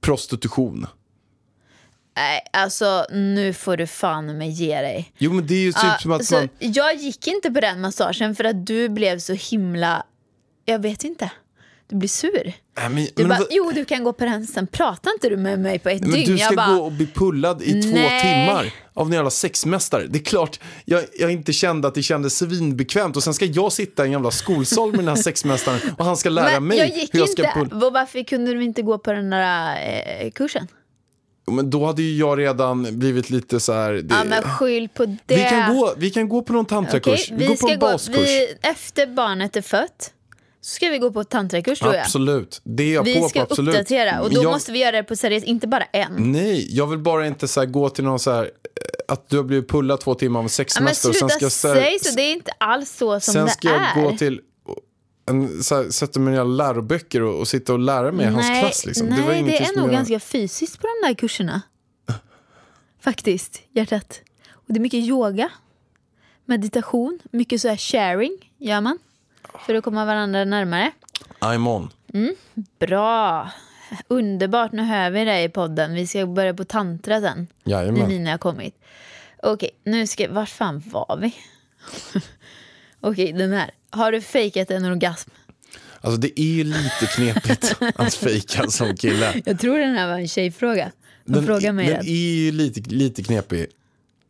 prostitution. 0.00 0.86
Nej, 2.16 2.40
alltså 2.52 3.06
nu 3.10 3.52
får 3.52 3.76
du 3.76 3.86
fan 3.86 4.38
med 4.38 4.50
ge 4.50 4.80
dig. 4.80 5.12
Jo 5.18 5.32
men 5.32 5.46
det 5.46 5.54
är 5.54 5.58
ju 5.58 5.72
typ 5.72 5.82
Ja, 5.82 5.98
som 6.00 6.12
att 6.12 6.30
man... 6.30 6.48
Jag 6.58 6.94
gick 6.94 7.26
inte 7.26 7.50
på 7.50 7.60
den 7.60 7.80
massagen 7.80 8.34
för 8.34 8.44
att 8.44 8.66
du 8.66 8.88
blev 8.88 9.18
så 9.18 9.32
himla... 9.32 10.06
Jag 10.64 10.78
vet 10.78 11.04
inte. 11.04 11.30
Du 11.86 11.96
blir 11.96 12.08
sur. 12.08 12.52
Nej, 12.76 12.88
men, 12.88 13.06
Du 13.16 13.26
men, 13.26 13.28
bara, 13.28 13.46
jo 13.50 13.72
du 13.74 13.84
kan 13.84 14.04
gå 14.04 14.12
på 14.12 14.24
den, 14.24 14.46
sen 14.46 14.66
pratar 14.66 15.10
inte 15.12 15.28
du 15.28 15.36
med 15.36 15.58
mig 15.58 15.78
på 15.78 15.88
ett 15.88 16.00
men 16.00 16.10
dygn. 16.10 16.30
du 16.32 16.38
ska 16.38 16.46
jag 16.46 16.56
bara, 16.56 16.76
gå 16.76 16.82
och 16.84 16.92
bli 16.92 17.06
pullad 17.06 17.62
i 17.62 17.82
två 17.82 17.90
Nej. 17.94 18.20
timmar 18.22 18.72
av 18.94 19.06
en 19.06 19.12
jävla 19.12 19.30
sexmästare. 19.30 20.06
Det 20.06 20.18
är 20.18 20.22
klart, 20.22 20.60
jag, 20.84 21.04
jag 21.18 21.32
inte 21.32 21.52
kände 21.52 21.88
att 21.88 21.94
det 21.94 22.02
kändes 22.02 22.38
svinbekvämt 22.38 23.16
och 23.16 23.22
sen 23.22 23.34
ska 23.34 23.44
jag 23.44 23.72
sitta 23.72 24.02
i 24.02 24.06
en 24.06 24.12
jävla 24.12 24.30
skolsal 24.30 24.90
med 24.90 24.98
den 24.98 25.08
här 25.08 25.16
sexmästaren 25.22 25.80
och 25.98 26.04
han 26.04 26.16
ska 26.16 26.28
lära 26.30 26.60
men 26.60 26.64
mig 26.68 26.78
jag 26.78 26.88
gick 26.88 27.14
hur 27.14 27.18
jag 27.20 27.28
ska 27.28 27.42
inte. 27.42 27.54
pulla. 27.70 27.90
Varför 27.90 28.22
kunde 28.24 28.52
du 28.54 28.64
inte 28.64 28.82
gå 28.82 28.98
på 28.98 29.12
den 29.12 29.30
där 29.30 29.76
eh, 30.20 30.30
kursen? 30.30 30.68
Men 31.46 31.70
då 31.70 31.86
hade 31.86 32.02
ju 32.02 32.16
jag 32.18 32.38
redan 32.38 32.98
blivit 32.98 33.30
lite 33.30 33.60
så 33.60 33.72
här... 33.72 33.92
Det, 33.92 34.14
Ja 34.14 34.24
men 34.24 34.42
skyll 34.42 34.88
på 34.88 35.04
det. 35.06 35.18
vi, 35.26 35.42
kan 35.42 35.76
gå, 35.76 35.94
vi 35.96 36.10
kan 36.10 36.28
gå 36.28 36.42
på 36.42 36.52
någon 36.52 36.66
tantrakurs. 36.66 37.24
Okej, 37.32 37.36
vi, 37.38 37.46
går 37.46 37.56
på 37.56 37.68
en 37.68 37.78
baskurs. 37.78 38.16
vi, 38.16 38.54
efter 38.62 39.06
barnet 39.06 39.56
är 39.56 39.62
fött 39.62 40.12
så 40.64 40.74
ska 40.74 40.88
vi 40.88 40.98
gå 40.98 41.12
på 41.12 41.24
tantrakurs 41.24 41.78
tror 41.78 41.94
jag. 41.94 42.02
Absolut, 42.02 42.60
det 42.64 42.82
är 42.82 42.94
jag 42.94 43.04
Vi 43.04 43.14
på. 43.14 43.20
på 43.20 43.28
ska 43.28 43.42
absolut. 43.42 43.74
uppdatera 43.74 44.22
och 44.22 44.30
då 44.30 44.42
jag, 44.42 44.52
måste 44.52 44.72
vi 44.72 44.78
göra 44.78 44.96
det 44.96 45.02
på 45.02 45.16
seriöst, 45.16 45.46
inte 45.46 45.66
bara 45.66 45.84
en. 45.84 46.32
Nej, 46.32 46.76
jag 46.76 46.86
vill 46.86 46.98
bara 46.98 47.26
inte 47.26 47.48
så 47.48 47.66
gå 47.66 47.90
till 47.90 48.04
någon 48.04 48.18
så 48.18 48.30
här... 48.30 48.50
Att 49.08 49.28
du 49.28 49.36
har 49.36 49.44
blivit 49.44 49.68
pullad 49.68 50.00
två 50.00 50.14
timmar 50.14 50.40
av 50.40 50.44
en 50.44 50.66
Ja, 50.74 50.80
men 50.80 50.94
sen 50.94 51.14
sluta 51.14 51.50
säg 51.50 51.98
så, 52.00 52.16
det 52.16 52.22
är 52.22 52.32
inte 52.32 52.52
alls 52.58 52.96
så 52.96 53.20
som 53.20 53.32
sen 53.32 53.44
det 53.44 53.50
ska 53.50 53.68
jag 53.68 53.82
är. 53.82 54.02
gå 54.02 54.16
till 54.16 54.40
en, 55.26 55.42
här, 55.42 55.90
sätta 55.90 56.20
mig 56.20 56.34
i 56.34 56.44
läroböcker 56.44 57.22
och, 57.22 57.40
och 57.40 57.48
sitta 57.48 57.72
och 57.72 57.78
lära 57.78 58.12
mig 58.12 58.26
hans 58.26 58.46
nej, 58.46 58.60
klass. 58.60 58.86
Liksom. 58.86 59.06
Nej, 59.06 59.18
det, 59.18 59.26
var 59.26 59.32
det, 59.32 59.58
är 59.58 59.76
nog 59.76 59.86
jag... 59.86 59.92
ganska 59.92 60.20
fysiskt 60.20 60.80
på 60.80 60.86
de 60.86 61.08
där 61.08 61.14
kurserna. 61.14 61.62
Faktiskt, 63.00 63.62
hjärtat. 63.72 64.20
Och 64.52 64.64
det 64.66 64.78
är 64.78 64.80
mycket 64.80 65.00
yoga, 65.00 65.50
meditation, 66.44 67.18
mycket 67.30 67.60
så 67.60 67.68
här 67.68 67.76
sharing 67.76 68.50
gör 68.58 68.80
man. 68.80 68.98
För 69.58 69.74
att 69.74 69.84
komma 69.84 70.04
varandra 70.04 70.44
närmare. 70.44 70.90
I'm 71.40 71.68
on. 71.68 71.90
Bra! 72.78 73.50
Underbart, 74.08 74.72
nu 74.72 74.82
hör 74.82 75.10
vi 75.10 75.24
dig 75.24 75.44
i 75.44 75.48
podden. 75.48 75.94
Vi 75.94 76.06
ska 76.06 76.26
börja 76.26 76.54
på 76.54 76.64
tantra 76.64 77.20
sen. 77.20 77.46
När 77.64 77.72
Jajamän. 77.72 78.08
Nina 78.08 78.30
har 78.30 78.38
kommit. 78.38 78.74
Okej, 79.42 79.70
nu 79.84 80.06
ska... 80.06 80.32
Vart 80.32 80.48
fan 80.48 80.82
var 80.86 81.18
vi? 81.20 81.34
Okej, 83.00 83.32
den 83.32 83.52
här. 83.52 83.70
Har 83.90 84.12
du 84.12 84.20
fejkat 84.20 84.70
en 84.70 84.84
orgasm? 84.84 85.30
Alltså 86.00 86.20
det 86.20 86.40
är 86.40 86.44
ju 86.44 86.64
lite 86.64 87.06
knepigt 87.14 87.76
att 87.94 88.14
fejka 88.14 88.66
som 88.70 88.96
kille. 88.96 89.42
Jag 89.44 89.58
tror 89.60 89.78
den 89.78 89.94
här 89.94 90.08
var 90.08 90.18
en 90.18 90.28
tjejfråga. 90.28 90.92
De 91.24 91.32
Den, 91.32 91.46
frågar 91.46 91.72
mig 91.72 91.86
den 91.86 91.96
den. 91.96 92.06
är 92.06 92.34
ju 92.44 92.52
lite, 92.52 92.80
lite 92.90 93.22
knepig. 93.22 93.66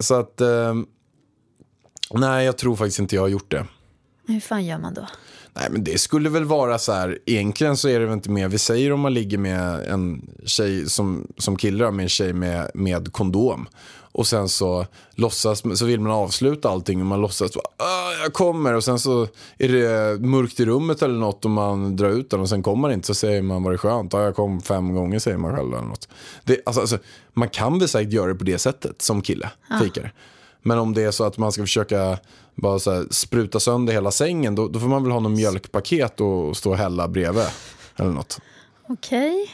Så 0.01 0.15
att... 0.15 0.41
ehm, 0.41 0.87
nej, 2.11 2.45
jag 2.45 2.59
tror 2.59 2.77
faktiskt 2.77 2.99
inte 2.99 3.15
jag 3.15 3.23
har 3.23 3.29
gjort 3.29 3.51
det. 3.51 3.67
Hur 4.27 4.41
fan 4.41 4.65
gör 4.65 4.79
man 4.79 4.95
då? 4.95 5.07
Nej 5.57 5.69
men 5.71 5.85
det 5.85 5.99
skulle 5.99 6.29
väl 6.29 6.45
vara 6.45 6.79
så 6.79 6.93
här, 6.93 7.19
egentligen 7.27 7.77
så 7.77 7.89
är 7.89 8.01
det 8.01 8.07
väl 8.07 8.15
inte 8.15 8.31
mer, 8.31 8.49
vi 8.49 8.59
säger 8.59 8.93
om 8.93 9.01
man 9.01 9.15
ligger 9.15 9.39
med 9.39 9.89
en 9.89 10.31
tjej 10.45 10.89
som, 10.89 11.27
som 11.39 11.57
kille 11.57 11.91
med 11.91 12.03
en 12.03 12.09
tjej 12.09 12.33
med, 12.33 12.71
med 12.75 13.13
kondom. 13.13 13.69
Och 14.17 14.27
sen 14.27 14.49
så 14.49 14.87
låtsas, 15.15 15.63
så 15.79 15.85
vill 15.85 16.01
man 16.01 16.13
avsluta 16.13 16.69
allting 16.69 17.01
och 17.01 17.07
man 17.07 17.21
låtsas 17.21 17.57
ah, 17.57 18.13
jag 18.23 18.33
kommer 18.33 18.75
och 18.75 18.85
sen 18.85 18.99
så 18.99 19.29
är 19.59 19.69
det 19.69 20.21
mörkt 20.21 20.61
i 20.61 20.65
rummet 20.65 21.03
eller 21.03 21.15
något 21.15 21.45
och 21.45 21.51
man 21.51 21.97
drar 21.97 22.09
ut 22.09 22.31
den 22.31 22.41
och 22.41 22.49
sen 22.49 22.63
kommer 22.63 22.81
man 22.81 22.93
inte 22.93 23.07
så 23.07 23.15
säger 23.15 23.43
man 23.43 23.63
var 23.63 23.73
det 23.73 23.79
skönt, 23.79 24.13
jag 24.13 24.37
kom 24.37 24.61
fem 24.61 24.95
gånger 24.95 25.19
säger 25.19 25.39
man 25.39 25.57
själv 25.57 25.75
eller 25.75 25.87
något. 25.87 26.09
Det, 26.45 26.61
alltså, 26.67 26.81
alltså, 26.81 26.99
man 27.33 27.49
kan 27.49 27.79
väl 27.79 27.89
säkert 27.89 28.13
göra 28.13 28.27
det 28.27 28.35
på 28.35 28.45
det 28.45 28.59
sättet 28.59 29.03
som 29.03 29.23
kille, 29.23 29.51
fikar. 29.83 30.13
Men 30.63 30.79
om 30.79 30.95
det 30.95 31.03
är 31.03 31.11
så 31.11 31.25
att 31.25 31.39
man 31.39 31.53
ska 31.53 31.63
försöka 31.63 32.19
bara 32.55 32.79
så 32.79 32.91
här, 32.91 33.07
spruta 33.11 33.61
sönder 33.61 33.93
hela 33.93 34.11
sängen 34.11 34.55
då, 34.55 34.69
då 34.69 34.81
får 34.81 34.89
man 34.89 35.03
väl 35.03 35.13
ha 35.13 35.21
någon 35.21 35.35
mjölkpaket 35.35 36.21
och 36.21 36.57
stå 36.57 36.71
och 36.71 36.77
hälla 36.77 37.09
bredvid. 37.09 37.47
Eller 37.97 38.11
något. 38.11 38.41
Okej. 38.89 39.51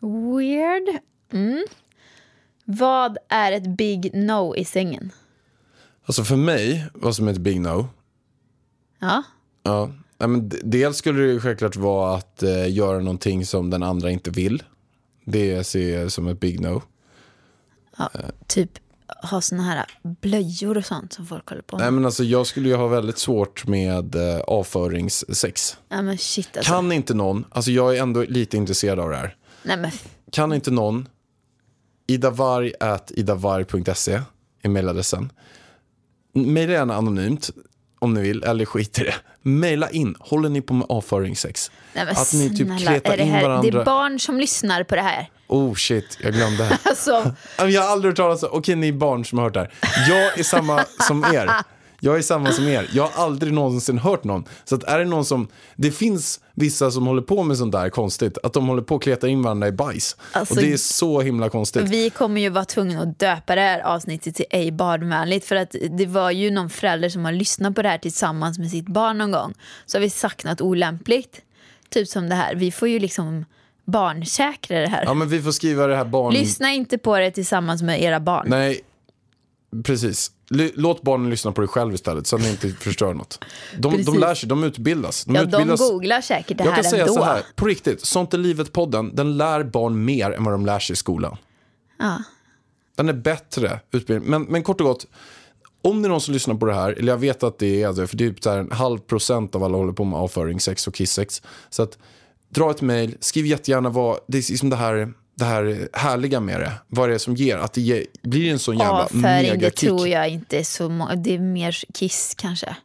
Weird. 0.00 0.98
Mm. 1.32 1.64
Vad 2.64 3.18
är 3.28 3.52
ett 3.52 3.76
big 3.76 4.10
no 4.14 4.56
i 4.56 4.64
sängen? 4.64 5.12
Alltså 6.04 6.24
för 6.24 6.36
mig, 6.36 6.86
vad 6.94 7.16
som 7.16 7.28
är 7.28 7.32
ett 7.32 7.38
big 7.38 7.60
no. 7.60 7.88
Ja. 8.98 9.22
Ja, 9.62 9.90
men 10.18 10.52
dels 10.62 10.96
skulle 10.96 11.20
det 11.20 11.32
ju 11.32 11.40
självklart 11.40 11.76
vara 11.76 12.16
att 12.16 12.42
eh, 12.42 12.72
göra 12.72 12.98
någonting 12.98 13.46
som 13.46 13.70
den 13.70 13.82
andra 13.82 14.10
inte 14.10 14.30
vill. 14.30 14.62
Det 15.24 15.64
ser 15.64 15.98
jag 15.98 16.12
som 16.12 16.26
ett 16.26 16.40
big 16.40 16.60
no. 16.60 16.82
ja. 17.96 18.10
Typ 18.46 18.78
ha 19.22 19.40
såna 19.40 19.62
här 19.62 19.86
blöjor 20.02 20.76
och 20.76 20.84
sånt 20.84 21.12
som 21.12 21.26
folk 21.26 21.48
håller 21.48 21.62
på 21.62 21.76
med. 21.76 21.84
Nej 21.84 21.90
men 21.90 22.04
alltså 22.04 22.24
jag 22.24 22.46
skulle 22.46 22.68
ju 22.68 22.74
ha 22.74 22.86
väldigt 22.86 23.18
svårt 23.18 23.66
med 23.66 24.14
eh, 24.14 24.40
avföringssex. 24.40 25.76
Nej 25.88 26.02
men 26.02 26.18
shit 26.18 26.56
alltså. 26.56 26.72
Kan 26.72 26.92
inte 26.92 27.14
någon, 27.14 27.44
alltså 27.50 27.70
jag 27.70 27.96
är 27.96 28.02
ändå 28.02 28.22
lite 28.22 28.56
intresserad 28.56 29.00
av 29.00 29.10
det 29.10 29.16
här. 29.16 29.36
Nej 29.62 29.76
men 29.76 29.90
Kan 30.32 30.52
inte 30.52 30.70
någon, 30.70 31.08
idavarg 32.06 32.72
at 32.80 33.10
idavarg.se 33.14 34.20
är 34.62 34.68
mejladressen. 34.68 35.32
Mejla 36.32 36.72
gärna 36.72 36.94
anonymt 36.94 37.50
om 38.00 38.14
ni 38.14 38.20
vill, 38.20 38.42
eller 38.44 38.64
skit 38.64 38.98
i 38.98 39.04
det. 39.04 39.14
Mejla 39.42 39.90
in, 39.90 40.14
håller 40.18 40.48
ni 40.48 40.60
på 40.60 40.74
med 40.74 40.86
avföringssex? 40.88 41.70
Nej, 41.92 42.04
men 42.04 42.16
att 42.16 42.32
ni 42.32 42.56
typ 42.56 42.78
kletar 42.80 43.16
in 43.20 43.28
här, 43.28 43.42
varandra. 43.42 43.70
Det 43.70 43.78
är 43.78 43.84
barn 43.84 44.20
som 44.20 44.38
lyssnar 44.40 44.82
på 44.84 44.94
det 44.96 45.02
här. 45.02 45.30
Oh 45.46 45.74
shit, 45.74 46.18
jag 46.22 46.32
glömde. 46.32 46.78
Alltså, 46.84 47.34
jag 47.56 47.82
har 47.82 47.88
aldrig 47.88 48.10
hört 48.10 48.16
talas 48.16 48.42
om, 48.42 48.48
okej 48.52 48.76
ni 48.76 48.88
är 48.88 48.92
barn 48.92 49.24
som 49.24 49.38
har 49.38 49.44
hört 49.44 49.54
det 49.54 49.60
här. 49.60 49.70
Jag 50.08 50.38
är 50.38 50.42
samma 50.42 50.84
som 51.06 51.24
er. 51.24 51.50
Jag 52.00 52.18
är 52.18 52.22
samma 52.22 52.52
som 52.52 52.68
er. 52.68 52.90
Jag 52.92 53.06
har 53.06 53.24
aldrig 53.24 53.52
någonsin 53.52 53.98
hört 53.98 54.24
någon. 54.24 54.44
Så 54.64 54.74
att 54.74 54.84
är 54.84 54.98
det 54.98 55.04
någon 55.04 55.24
som, 55.24 55.48
det 55.76 55.90
finns 55.90 56.40
vissa 56.54 56.90
som 56.90 57.06
håller 57.06 57.22
på 57.22 57.42
med 57.42 57.56
sånt 57.56 57.72
där 57.72 57.90
konstigt. 57.90 58.38
Att 58.42 58.52
de 58.52 58.68
håller 58.68 58.82
på 58.82 58.96
att 58.96 59.02
kleta 59.02 59.28
in 59.28 59.42
varandra 59.42 59.68
i 59.68 59.72
bajs. 59.72 60.16
Alltså, 60.32 60.54
och 60.54 60.60
det 60.60 60.72
är 60.72 60.76
så 60.76 61.20
himla 61.20 61.48
konstigt. 61.48 61.82
vi 61.82 62.10
kommer 62.10 62.40
ju 62.40 62.48
vara 62.48 62.64
tvungna 62.64 63.02
att 63.02 63.18
döpa 63.18 63.54
det 63.54 63.60
här 63.60 63.80
avsnittet 63.80 64.34
till 64.34 64.46
ej 64.50 64.72
barnvänligt. 64.72 65.44
För 65.44 65.56
att 65.56 65.74
det 65.90 66.06
var 66.06 66.30
ju 66.30 66.50
någon 66.50 66.70
förälder 66.70 67.08
som 67.08 67.24
har 67.24 67.32
lyssnat 67.32 67.74
på 67.74 67.82
det 67.82 67.88
här 67.88 67.98
tillsammans 67.98 68.58
med 68.58 68.70
sitt 68.70 68.86
barn 68.86 69.18
någon 69.18 69.32
gång. 69.32 69.54
Så 69.86 69.98
har 69.98 70.00
vi 70.00 70.10
sagt 70.10 70.44
något 70.44 70.60
olämpligt. 70.60 71.40
Typ 71.88 72.08
som 72.08 72.28
det 72.28 72.34
här. 72.34 72.54
Vi 72.54 72.72
får 72.72 72.88
ju 72.88 72.98
liksom 72.98 73.44
barnsäkra 73.84 74.80
det 74.80 74.88
här. 74.88 75.04
Ja 75.04 75.14
men 75.14 75.28
vi 75.28 75.42
får 75.42 75.52
skriva 75.52 75.86
det 75.86 75.96
här 75.96 76.04
barn... 76.04 76.34
Lyssna 76.34 76.70
inte 76.70 76.98
på 76.98 77.18
det 77.18 77.30
tillsammans 77.30 77.82
med 77.82 78.02
era 78.02 78.20
barn. 78.20 78.46
Nej, 78.48 78.80
precis. 79.84 80.30
Låt 80.74 81.02
barnen 81.02 81.30
lyssna 81.30 81.52
på 81.52 81.60
det 81.60 81.66
själv 81.66 81.94
istället 81.94 82.26
så 82.26 82.36
att 82.36 82.42
ni 82.42 82.50
inte 82.50 82.68
förstör 82.80 83.14
något. 83.14 83.44
De, 83.78 84.02
de 84.02 84.18
lär 84.18 84.34
sig, 84.34 84.48
de 84.48 84.64
utbildas. 84.64 85.24
De 85.24 85.34
ja, 85.34 85.44
de 85.44 85.56
utbildas. 85.56 85.80
googlar 85.80 86.20
säkert 86.20 86.58
det 86.58 86.64
Jag 86.64 86.70
här 86.70 86.82
kan 86.82 86.90
säga 86.90 87.02
ändå. 87.02 87.14
så 87.14 87.24
här, 87.24 87.42
på 87.54 87.66
riktigt, 87.66 88.06
Sånt 88.06 88.34
är 88.34 88.38
livet-podden, 88.38 89.14
den 89.14 89.36
lär 89.36 89.62
barn 89.62 90.04
mer 90.04 90.30
än 90.30 90.44
vad 90.44 90.54
de 90.54 90.66
lär 90.66 90.78
sig 90.78 90.92
i 90.92 90.96
skolan. 90.96 91.36
Ja. 91.98 92.22
Den 92.96 93.08
är 93.08 93.12
bättre 93.12 93.80
utbildning. 93.92 94.30
Men, 94.30 94.42
men 94.42 94.62
kort 94.62 94.80
och 94.80 94.86
gott, 94.86 95.06
om 95.82 96.02
det 96.02 96.06
är 96.06 96.10
någon 96.10 96.20
som 96.20 96.34
lyssnar 96.34 96.54
på 96.54 96.66
det 96.66 96.74
här, 96.74 96.92
eller 96.92 97.12
jag 97.12 97.18
vet 97.18 97.42
att 97.42 97.58
det 97.58 97.82
är 97.82 97.92
det, 97.92 98.06
för 98.06 98.16
det 98.16 98.24
är 98.24 98.30
typ 98.30 98.42
så 98.42 98.50
här 98.50 98.58
en 98.58 98.72
halv 98.72 98.98
procent 98.98 99.54
av 99.54 99.64
alla 99.64 99.76
håller 99.76 99.92
på 99.92 100.04
med 100.04 100.18
avföring, 100.18 100.60
sex 100.60 100.86
och 100.86 100.94
kissex. 100.94 101.42
Så 101.70 101.82
att 101.82 101.98
dra 102.48 102.70
ett 102.70 102.82
mejl, 102.82 103.16
skriv 103.20 103.46
jättegärna 103.46 103.88
vad, 103.88 104.18
det 104.26 104.38
är 104.38 104.50
liksom 104.50 104.70
det 104.70 104.76
här, 104.76 105.12
det 105.40 105.46
här 105.46 105.88
härliga 105.92 106.40
med 106.40 106.60
det. 106.60 106.72
Vad 106.88 107.08
det 107.08 107.14
är 107.14 107.18
som 107.18 107.34
ger, 107.34 107.56
att 107.58 107.72
det 107.72 107.80
ger, 107.80 108.06
blir 108.22 108.52
en 108.52 108.58
sån 108.58 108.78
jävla 108.78 109.04
Avföring, 109.04 109.58
det 109.60 109.70
tror 109.70 110.08
jag 110.08 110.28
inte 110.28 110.58
är 110.58 110.62
så 110.64 110.88
många. 110.88 111.14
Det 111.14 111.34
är 111.34 111.38
mer 111.38 111.76
kiss 111.94 112.34
kanske. 112.38 112.76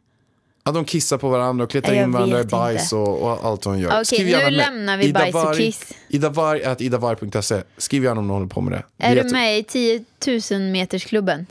Ja, 0.64 0.72
de 0.72 0.84
kissar 0.84 1.18
på 1.18 1.28
varandra 1.28 1.64
och 1.64 1.70
kletar 1.70 1.92
Jag 1.94 2.04
in 2.04 2.12
varandra 2.12 2.40
i 2.40 2.44
bajs 2.44 2.92
och, 2.92 3.22
och 3.22 3.44
allt 3.46 3.62
de 3.62 3.78
gör. 3.78 3.90
Okej, 3.90 4.04
Skriv 4.04 4.26
nu 4.26 4.32
med. 4.32 4.52
lämnar 4.52 4.96
vi 4.96 5.12
bajs 5.12 5.34
och 5.34 5.56
kiss. 5.56 5.92
Idavarg, 6.08 6.64
at 6.64 6.80
idavarg.se. 6.80 7.62
Skriv 7.76 8.04
gärna 8.04 8.20
om 8.20 8.26
någon 8.28 8.34
håller 8.36 8.48
på 8.48 8.60
med 8.60 8.72
det. 8.72 9.04
Är 9.04 9.14
Vet 9.14 9.24
du 9.28 9.32
med 9.32 9.58
i 9.58 9.64
10 9.64 10.04
000 10.50 10.60
metersklubben? 10.70 11.46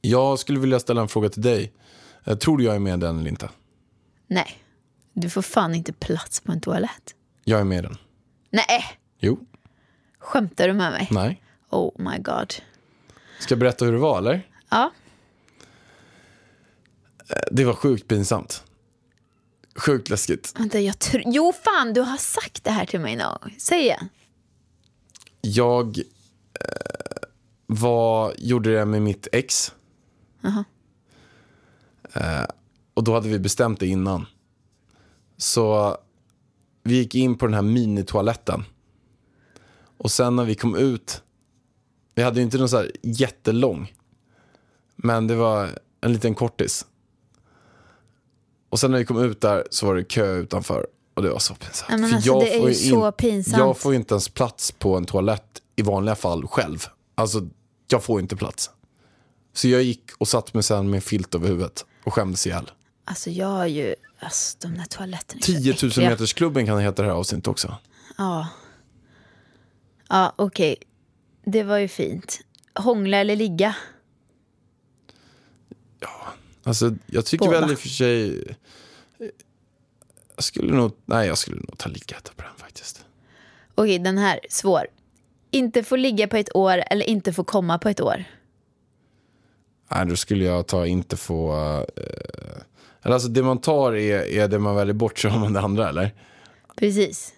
Jag 0.00 0.38
skulle 0.38 0.60
vilja 0.60 0.80
ställa 0.80 1.00
en 1.00 1.08
fråga 1.08 1.28
till 1.28 1.42
dig. 1.42 1.72
Eh, 2.24 2.36
Tror 2.36 2.58
du 2.58 2.64
jag 2.64 2.74
är 2.74 2.78
med 2.78 2.98
i 2.98 3.00
den 3.00 3.18
eller 3.18 3.30
inte? 3.30 3.48
Nej. 4.26 4.58
Du 5.12 5.30
får 5.30 5.42
fan 5.42 5.74
inte 5.74 5.92
plats 5.92 6.40
på 6.40 6.52
en 6.52 6.60
toalett. 6.60 7.14
Jag 7.44 7.60
är 7.60 7.64
med 7.64 7.78
i 7.78 7.82
den. 7.82 7.96
Nej, 8.50 8.84
Jo. 9.20 9.38
Skämtar 10.24 10.68
du 10.68 10.74
med 10.74 10.92
mig? 10.92 11.08
Nej. 11.10 11.42
Oh 11.70 11.92
my 11.98 12.18
god. 12.18 12.54
Ska 13.40 13.52
jag 13.52 13.58
berätta 13.58 13.84
hur 13.84 13.92
det 13.92 13.98
var 13.98 14.18
eller? 14.18 14.48
Ja, 14.70 14.90
Eh, 17.28 17.36
Det 17.50 17.64
var 17.64 17.74
sjukt 17.74 18.08
pinsamt. 18.08 18.64
Sjukt 19.76 20.10
läskigt. 20.10 20.52
vänta, 20.58 20.80
jag 20.80 20.98
tror... 20.98 21.22
Jo, 21.26 21.52
fan, 21.64 21.92
du 21.92 22.00
har 22.00 22.16
sagt 22.16 22.64
det 22.64 22.70
här 22.70 22.86
till 22.86 23.00
mig 23.00 23.16
någon 23.16 23.38
gång. 23.42 23.54
Säg 23.58 23.80
igen. 23.80 24.08
Jag 25.40 25.98
eh, 25.98 27.28
var, 27.66 28.34
gjorde 28.38 28.74
det 28.78 28.84
med 28.84 29.02
mitt 29.02 29.28
ex. 29.32 29.72
Eh, 32.12 32.44
och 32.94 33.04
då 33.04 33.14
hade 33.14 33.28
vi 33.28 33.38
bestämt 33.38 33.80
det 33.80 33.86
innan. 33.86 34.26
Så 35.36 35.96
vi 36.82 36.94
gick 36.96 37.14
in 37.14 37.38
på 37.38 37.46
den 37.46 37.54
här 37.54 37.62
minitoaletten. 37.62 38.64
Och 40.04 40.10
sen 40.10 40.36
när 40.36 40.44
vi 40.44 40.54
kom 40.54 40.76
ut, 40.76 41.22
vi 42.14 42.22
hade 42.22 42.36
ju 42.36 42.42
inte 42.42 42.58
någon 42.58 42.68
så 42.68 42.76
här 42.76 42.90
jättelång. 43.02 43.94
Men 44.96 45.26
det 45.26 45.34
var 45.34 45.78
en 46.00 46.12
liten 46.12 46.34
kortis. 46.34 46.86
Och 48.70 48.80
sen 48.80 48.90
när 48.90 48.98
vi 48.98 49.04
kom 49.04 49.22
ut 49.22 49.40
där 49.40 49.66
så 49.70 49.86
var 49.86 49.94
det 49.94 50.04
kö 50.04 50.34
utanför. 50.34 50.86
Och 51.14 51.22
det 51.22 51.30
var 51.30 51.38
så 51.38 51.54
pinsamt. 51.54 51.90
Ja, 51.90 52.14
alltså, 52.14 52.40
det 52.40 52.54
är 52.54 52.60
får 52.60 52.68
ju 52.68 52.74
så 52.74 53.12
pinsamt. 53.12 53.58
Jag 53.58 53.78
får 53.78 53.94
inte 53.94 54.14
ens 54.14 54.28
plats 54.28 54.72
på 54.72 54.96
en 54.96 55.04
toalett 55.04 55.62
i 55.76 55.82
vanliga 55.82 56.14
fall 56.14 56.46
själv. 56.46 56.86
Alltså, 57.14 57.48
jag 57.88 58.04
får 58.04 58.20
inte 58.20 58.36
plats. 58.36 58.70
Så 59.52 59.68
jag 59.68 59.82
gick 59.82 60.10
och 60.18 60.28
satt 60.28 60.54
mig 60.54 60.62
sen 60.62 60.90
med 60.90 60.98
en 60.98 61.02
filt 61.02 61.34
över 61.34 61.48
huvudet 61.48 61.84
och 62.04 62.14
skämdes 62.14 62.46
ihjäl. 62.46 62.70
Alltså, 63.04 63.30
jag 63.30 63.46
har 63.46 63.66
ju... 63.66 63.94
Alltså, 64.18 64.58
de 64.60 64.74
där 64.74 64.84
toaletterna 64.84 65.38
är 65.38 65.44
så 65.44 65.52
10 65.52 65.72
000 65.82 65.90
äckliga. 65.90 66.10
meters 66.10 66.32
klubben 66.32 66.66
kan 66.66 66.78
heta 66.78 67.02
det 67.02 67.08
här 67.08 67.14
avsnittet 67.16 67.48
också. 67.48 67.76
Ja. 68.18 68.48
Ja, 70.08 70.32
okej. 70.36 70.76
Det 71.44 71.62
var 71.62 71.78
ju 71.78 71.88
fint. 71.88 72.40
Hångla 72.74 73.16
eller 73.16 73.36
ligga? 73.36 73.76
Alltså, 76.64 76.94
jag 77.06 77.26
tycker 77.26 77.46
Båda. 77.46 77.60
väl 77.60 77.70
i 77.70 77.74
och 77.74 77.78
för 77.78 77.88
sig... 77.88 78.44
Jag 80.34 80.44
skulle 80.44 80.74
nog... 80.74 80.92
Nej, 81.04 81.28
jag 81.28 81.38
skulle 81.38 81.56
nog 81.56 81.78
ta 81.78 81.88
ligga 81.88 82.16
på 82.36 82.42
den 82.42 82.56
faktiskt. 82.56 83.04
Okej, 83.74 83.98
den 83.98 84.18
här. 84.18 84.40
Svår. 84.50 84.86
Inte 85.50 85.84
få 85.84 85.96
ligga 85.96 86.28
på 86.28 86.36
ett 86.36 86.56
år 86.56 86.82
eller 86.90 87.06
inte 87.06 87.32
få 87.32 87.44
komma 87.44 87.78
på 87.78 87.88
ett 87.88 88.00
år? 88.00 88.24
Nej, 89.90 90.06
då 90.06 90.16
skulle 90.16 90.44
jag 90.44 90.66
ta 90.66 90.86
inte 90.86 91.16
få... 91.16 91.54
Eh, 91.96 93.12
alltså 93.12 93.28
det 93.28 93.42
man 93.42 93.58
tar 93.60 93.92
är, 93.92 94.28
är 94.28 94.48
det 94.48 94.58
man 94.58 94.76
väljer 94.76 94.94
bort 94.94 95.18
så 95.18 95.28
har 95.28 95.40
man 95.40 95.52
det 95.52 95.60
andra, 95.60 95.88
eller? 95.88 96.14
Precis. 96.76 97.33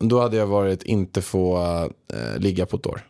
Då 0.00 0.20
hade 0.20 0.36
jag 0.36 0.46
varit 0.46 0.82
inte 0.82 1.22
få 1.22 1.58
eh, 2.12 2.38
ligga 2.38 2.66
på 2.66 2.76
ett 2.76 2.86
år. 2.86 3.06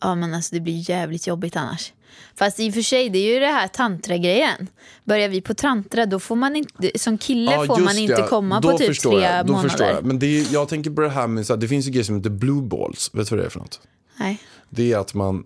Ja, 0.00 0.14
men 0.14 0.34
alltså 0.34 0.54
det 0.54 0.60
blir 0.60 0.90
jävligt 0.90 1.26
jobbigt 1.26 1.56
annars. 1.56 1.92
Fast 2.34 2.60
i 2.60 2.70
och 2.70 2.74
för 2.74 2.82
sig, 2.82 3.08
det 3.08 3.18
är 3.18 3.34
ju 3.34 3.40
det 3.40 3.46
här 3.46 3.68
tantra-grejen. 3.68 4.66
Börjar 5.04 5.28
vi 5.28 5.40
på 5.40 5.54
tantra, 5.54 6.06
då 6.06 6.20
får 6.20 6.36
man 6.36 6.56
inte, 6.56 6.98
som 6.98 7.18
kille 7.18 7.66
får 7.66 7.78
man 7.78 7.86
just 7.86 7.98
inte 7.98 8.22
det. 8.22 8.28
komma 8.28 8.60
Då 8.60 8.70
på 8.70 8.78
typ 8.78 8.86
förstår 8.86 9.10
tre 9.10 9.20
jag, 9.20 9.46
då 9.46 9.52
månader. 9.52 9.68
Förstår 9.68 9.86
jag. 9.86 10.04
Men 10.04 10.18
det 10.18 10.26
är, 10.26 10.52
jag 10.52 10.68
tänker 10.68 10.90
på 10.90 11.00
det 11.00 11.08
här 11.08 11.26
med, 11.26 11.46
så 11.46 11.52
här, 11.52 11.60
det 11.60 11.68
finns 11.68 11.86
ju 11.86 11.90
grejer 11.90 12.04
som 12.04 12.16
heter 12.16 12.30
blue 12.30 12.62
balls. 12.62 13.10
Vet 13.12 13.28
du 13.28 13.36
vad 13.36 13.44
det 13.44 13.46
är 13.46 13.50
för 13.50 13.58
något? 13.58 13.80
Nej, 14.16 14.42
Det 14.70 14.92
är 14.92 14.98
att 14.98 15.14
man 15.14 15.44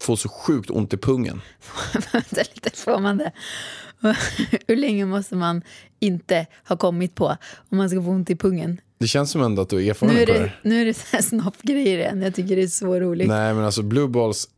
får 0.00 0.16
så 0.16 0.28
sjukt 0.28 0.70
ont 0.70 0.94
i 0.94 0.96
pungen. 0.96 1.40
vänta 2.12 2.42
lite, 2.54 2.70
får 2.74 2.98
man 3.00 3.18
det? 3.18 3.32
Hur 4.66 4.76
länge 4.76 5.06
måste 5.06 5.36
man 5.36 5.62
inte 6.00 6.46
ha 6.68 6.76
kommit 6.76 7.14
på 7.14 7.36
om 7.68 7.78
man 7.78 7.90
ska 7.90 8.02
få 8.02 8.08
ont 8.10 8.30
i 8.30 8.36
pungen? 8.36 8.80
Det 8.98 9.06
känns 9.06 9.30
som 9.30 9.42
ändå 9.42 9.62
att 9.62 9.68
du 9.68 9.76
är 9.76 9.80
Nu 9.82 9.90
erfaren 9.90 10.16
är 10.16 10.26
på 10.26 10.32
det 10.32 10.38
det, 10.38 10.38
här. 10.38 10.60
nu 10.62 10.80
är 10.80 10.84
det 10.84 10.94
så 10.94 11.16
här 11.16 11.22
snoppgrejer 11.22 11.98
igen. 11.98 12.22
Jag 12.22 12.34
tycker 12.34 12.56
det 12.56 12.62
är 12.62 12.66
så 12.66 13.00
roligt. 13.00 13.28
Nej 13.28 13.54
men 13.54 13.64
alltså 13.64 13.82
blue 13.82 14.08
balls, 14.08 14.48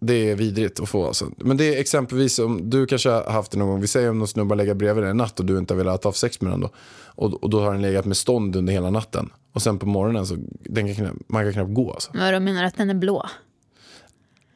det 0.00 0.30
är 0.30 0.34
vidrigt 0.36 0.80
att 0.80 0.88
få 0.88 1.06
alltså. 1.06 1.30
Men 1.36 1.56
det 1.56 1.74
är 1.74 1.80
exempelvis 1.80 2.38
om 2.38 2.70
du 2.70 2.86
kanske 2.86 3.08
har 3.10 3.24
haft 3.30 3.50
det 3.52 3.58
någon 3.58 3.68
gång. 3.68 3.80
Vi 3.80 3.86
säger 3.86 4.10
om 4.10 4.18
någon 4.18 4.28
snubbe 4.28 4.52
har 4.52 4.56
legat 4.56 4.76
bredvid 4.76 5.04
dig 5.04 5.10
en 5.10 5.16
natt 5.16 5.40
och 5.40 5.46
du 5.46 5.58
inte 5.58 5.74
har 5.74 5.78
velat 5.78 6.04
ha 6.04 6.12
sex 6.12 6.40
med 6.40 6.52
den 6.52 6.60
då. 6.60 6.70
Och, 7.04 7.42
och 7.44 7.50
då 7.50 7.60
har 7.60 7.72
den 7.72 7.82
legat 7.82 8.04
med 8.04 8.16
stånd 8.16 8.56
under 8.56 8.72
hela 8.72 8.90
natten. 8.90 9.30
Och 9.52 9.62
sen 9.62 9.78
på 9.78 9.86
morgonen 9.86 10.26
så 10.26 10.36
den 10.60 10.94
kan 10.94 11.18
man 11.26 11.44
kan 11.44 11.52
knappt 11.52 11.74
gå 11.74 11.92
alltså. 11.92 12.10
Vad 12.14 12.42
menar 12.42 12.64
att 12.64 12.76
den 12.76 12.90
är 12.90 12.94
blå? 12.94 13.26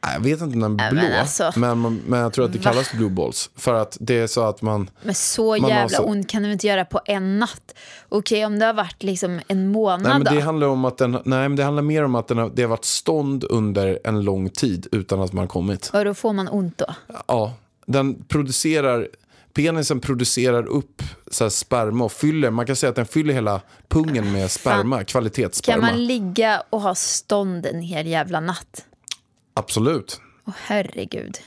Jag 0.01 0.19
vet 0.19 0.41
inte 0.41 0.43
om 0.43 0.77
den 0.77 0.79
är 0.79 0.91
blå, 0.91 1.01
men 1.01 1.19
alltså. 1.19 1.51
men, 1.55 2.01
men 2.07 2.19
jag 2.19 2.33
tror 2.33 2.45
att 2.45 2.53
det 2.53 2.59
kallas 2.59 2.91
blue 2.91 3.09
balls. 3.09 3.49
För 3.55 3.73
att 3.73 3.97
det 3.99 4.19
är 4.19 4.27
så 4.27 4.41
att 4.43 4.61
man, 4.61 4.89
Men 5.03 5.15
så 5.15 5.57
Man 5.57 5.69
jävla 5.69 5.97
så- 5.97 6.03
ont 6.03 6.29
kan 6.29 6.43
du 6.43 6.51
inte 6.51 6.67
göra 6.67 6.85
på 6.85 7.01
en 7.05 7.39
natt. 7.39 7.73
Okej, 8.09 8.45
om 8.45 8.59
det 8.59 8.65
har 8.65 8.73
varit 8.73 9.03
liksom 9.03 9.39
en 9.47 9.67
månad 9.71 10.01
nej 10.03 10.13
men 10.13 10.23
då? 10.23 10.31
det 10.31 10.41
handlar 10.41 10.67
om 10.67 10.85
att 10.85 10.97
den, 10.97 11.11
nej 11.11 11.49
men 11.49 11.55
det 11.55 11.63
handlar 11.63 11.83
mer 11.83 12.03
om 12.03 12.15
att 12.15 12.27
den 12.27 12.37
har, 12.37 12.51
det 12.55 12.61
har 12.61 12.69
varit 12.69 12.85
stånd 12.85 13.43
under 13.43 13.99
en 14.03 14.21
lång 14.23 14.49
tid 14.49 14.87
utan 14.91 15.21
att 15.21 15.33
man 15.33 15.41
har 15.43 15.47
kommit. 15.47 15.89
Och 15.93 16.05
då 16.05 16.13
får 16.13 16.33
man 16.33 16.47
ont 16.47 16.77
då? 16.77 16.85
Ja, 17.27 17.53
den 17.85 18.23
producerar, 18.23 19.07
penisen 19.53 19.99
producerar 19.99 20.65
upp 20.67 21.03
så 21.31 21.49
sperma 21.49 22.05
och 22.05 22.11
fyller, 22.11 22.49
man 22.49 22.65
kan 22.65 22.75
säga 22.75 22.89
att 22.89 22.95
den 22.95 23.05
fyller 23.05 23.33
hela 23.33 23.61
pungen 23.87 24.31
med 24.31 24.51
sperma, 24.51 24.95
Kan 24.97 25.05
kvalitetssperma. 25.05 25.81
man 25.81 26.05
ligga 26.05 26.63
och 26.69 26.81
ha 26.81 26.95
stånd 26.95 27.65
en 27.65 27.81
hel 27.81 28.07
jävla 28.07 28.39
natt? 28.39 28.85
Absolut, 29.53 30.21
Åh 30.47 30.53
herregud. 30.57 31.37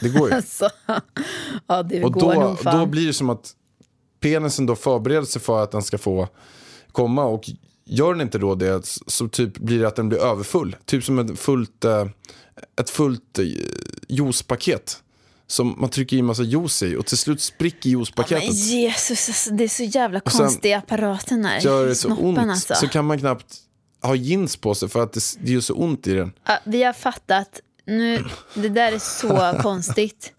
det 0.00 0.08
går 0.08 0.28
ju. 0.28 0.34
Alltså, 0.36 0.68
ja 1.66 1.82
det 1.82 2.04
Och 2.04 2.12
går 2.12 2.34
då, 2.34 2.40
nog 2.40 2.60
fan. 2.60 2.78
då 2.78 2.86
blir 2.86 3.06
det 3.06 3.12
som 3.14 3.30
att 3.30 3.52
penisen 4.20 4.66
då 4.66 4.76
förbereder 4.76 5.24
sig 5.26 5.42
för 5.42 5.62
att 5.62 5.70
den 5.70 5.82
ska 5.82 5.98
få 5.98 6.28
komma 6.92 7.24
och 7.24 7.50
gör 7.84 8.12
den 8.12 8.20
inte 8.20 8.38
då 8.38 8.54
det 8.54 8.86
så 9.06 9.28
typ 9.28 9.58
blir 9.58 9.78
det 9.80 9.88
att 9.88 9.96
den 9.96 10.08
blir 10.08 10.18
överfull. 10.18 10.76
Typ 10.84 11.04
som 11.04 11.18
ett 11.18 11.38
fullt, 11.38 11.84
eh, 11.84 12.06
ett 12.80 12.90
fullt 12.90 13.38
eh, 13.38 13.44
juicepaket. 14.08 15.00
Som 15.46 15.74
man 15.80 15.90
trycker 15.90 16.16
i 16.16 16.20
en 16.20 16.24
massa 16.26 16.42
juice 16.42 16.82
i 16.82 16.96
och 16.96 17.06
till 17.06 17.18
slut 17.18 17.40
spricker 17.40 17.88
Men 17.90 17.98
juicepaketet. 17.98 18.54
Jesus, 18.54 19.28
alltså, 19.28 19.50
det 19.50 19.64
är 19.64 19.68
så 19.68 19.82
jävla 19.82 20.20
sen 20.20 20.38
konstig 20.40 20.72
apparat 20.72 21.26
den 21.26 21.44
här 21.44 21.60
Gör 21.60 21.86
det 21.86 21.94
så 21.94 22.08
snoppen 22.08 22.24
ont 22.26 22.38
alltså. 22.38 22.74
så 22.74 22.88
kan 22.88 23.04
man 23.04 23.18
knappt 23.18 23.56
ha 24.06 24.14
jeans 24.14 24.56
på 24.56 24.74
sig 24.74 24.88
för 24.88 25.02
att 25.02 25.12
det, 25.12 25.20
det 25.40 25.52
gör 25.52 25.60
så 25.60 25.74
ont 25.74 26.06
i 26.06 26.14
den. 26.14 26.32
Ja, 26.44 26.58
vi 26.64 26.82
har 26.82 26.92
fattat. 26.92 27.60
Nu, 27.86 28.24
det 28.54 28.68
där 28.68 28.92
är 28.92 28.98
så 28.98 29.58
konstigt. 29.62 30.32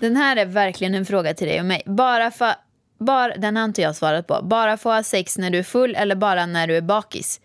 Den 0.00 0.16
här 0.16 0.36
är 0.36 0.46
verkligen 0.46 0.94
en 0.94 1.06
fråga 1.06 1.34
till 1.34 1.46
dig 1.46 1.60
och 1.60 1.66
mig. 1.66 1.82
Bara 1.86 2.30
för, 2.30 2.54
bara, 2.98 3.36
den 3.36 3.56
har 3.56 3.64
inte 3.64 3.82
jag 3.82 3.96
svarat 3.96 4.26
på. 4.26 4.40
Bara 4.42 4.76
få 4.76 4.90
ha 4.92 5.02
sex 5.02 5.38
när 5.38 5.50
du 5.50 5.58
är 5.58 5.62
full 5.62 5.94
eller 5.94 6.14
bara 6.14 6.46
när 6.46 6.66
du 6.66 6.76
är 6.76 6.80
bakis? 6.80 7.40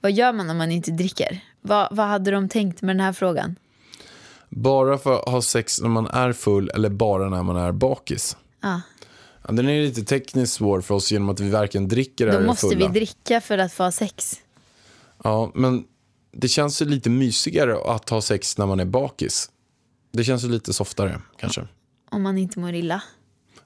Vad 0.00 0.12
gör 0.12 0.32
man 0.32 0.50
om 0.50 0.58
man 0.58 0.70
inte 0.72 0.90
dricker? 0.90 1.40
Vad, 1.60 1.88
vad 1.96 2.06
hade 2.06 2.30
de 2.30 2.48
tänkt 2.48 2.82
med 2.82 2.96
den 2.96 3.00
här 3.00 3.12
frågan? 3.12 3.56
Bara 4.48 4.98
för 4.98 5.18
att 5.18 5.28
ha 5.28 5.42
sex 5.42 5.80
när 5.80 5.88
man 5.88 6.06
är 6.06 6.32
full 6.32 6.70
eller 6.74 6.88
bara 6.88 7.28
när 7.28 7.42
man 7.42 7.56
är 7.56 7.72
bakis. 7.72 8.36
Ja. 8.62 8.80
Ja, 9.46 9.52
den 9.52 9.68
är 9.68 9.82
lite 9.82 10.02
tekniskt 10.04 10.52
svår 10.52 10.80
för 10.80 10.94
oss 10.94 11.12
genom 11.12 11.28
att 11.28 11.40
vi 11.40 11.50
varken 11.50 11.88
dricker 11.88 12.26
Då 12.26 12.30
eller 12.32 12.40
är 12.42 12.46
måste 12.46 12.68
fulla. 12.68 12.86
vi 12.88 12.92
dricka 12.92 13.40
för 13.40 13.58
att 13.58 13.72
få 13.72 13.82
ha 13.82 13.92
sex. 13.92 14.34
Ja, 15.24 15.52
men 15.54 15.84
det 16.32 16.48
känns 16.48 16.82
ju 16.82 16.86
lite 16.86 17.10
mysigare 17.10 17.94
att 17.94 18.10
ha 18.10 18.20
sex 18.20 18.58
när 18.58 18.66
man 18.66 18.80
är 18.80 18.84
bakis. 18.84 19.50
Det 20.12 20.24
känns 20.24 20.44
ju 20.44 20.48
lite 20.48 20.72
softare 20.72 21.20
kanske. 21.36 21.68
Om 22.10 22.22
man 22.22 22.38
inte 22.38 22.58
mår 22.58 22.74
illa. 22.74 23.02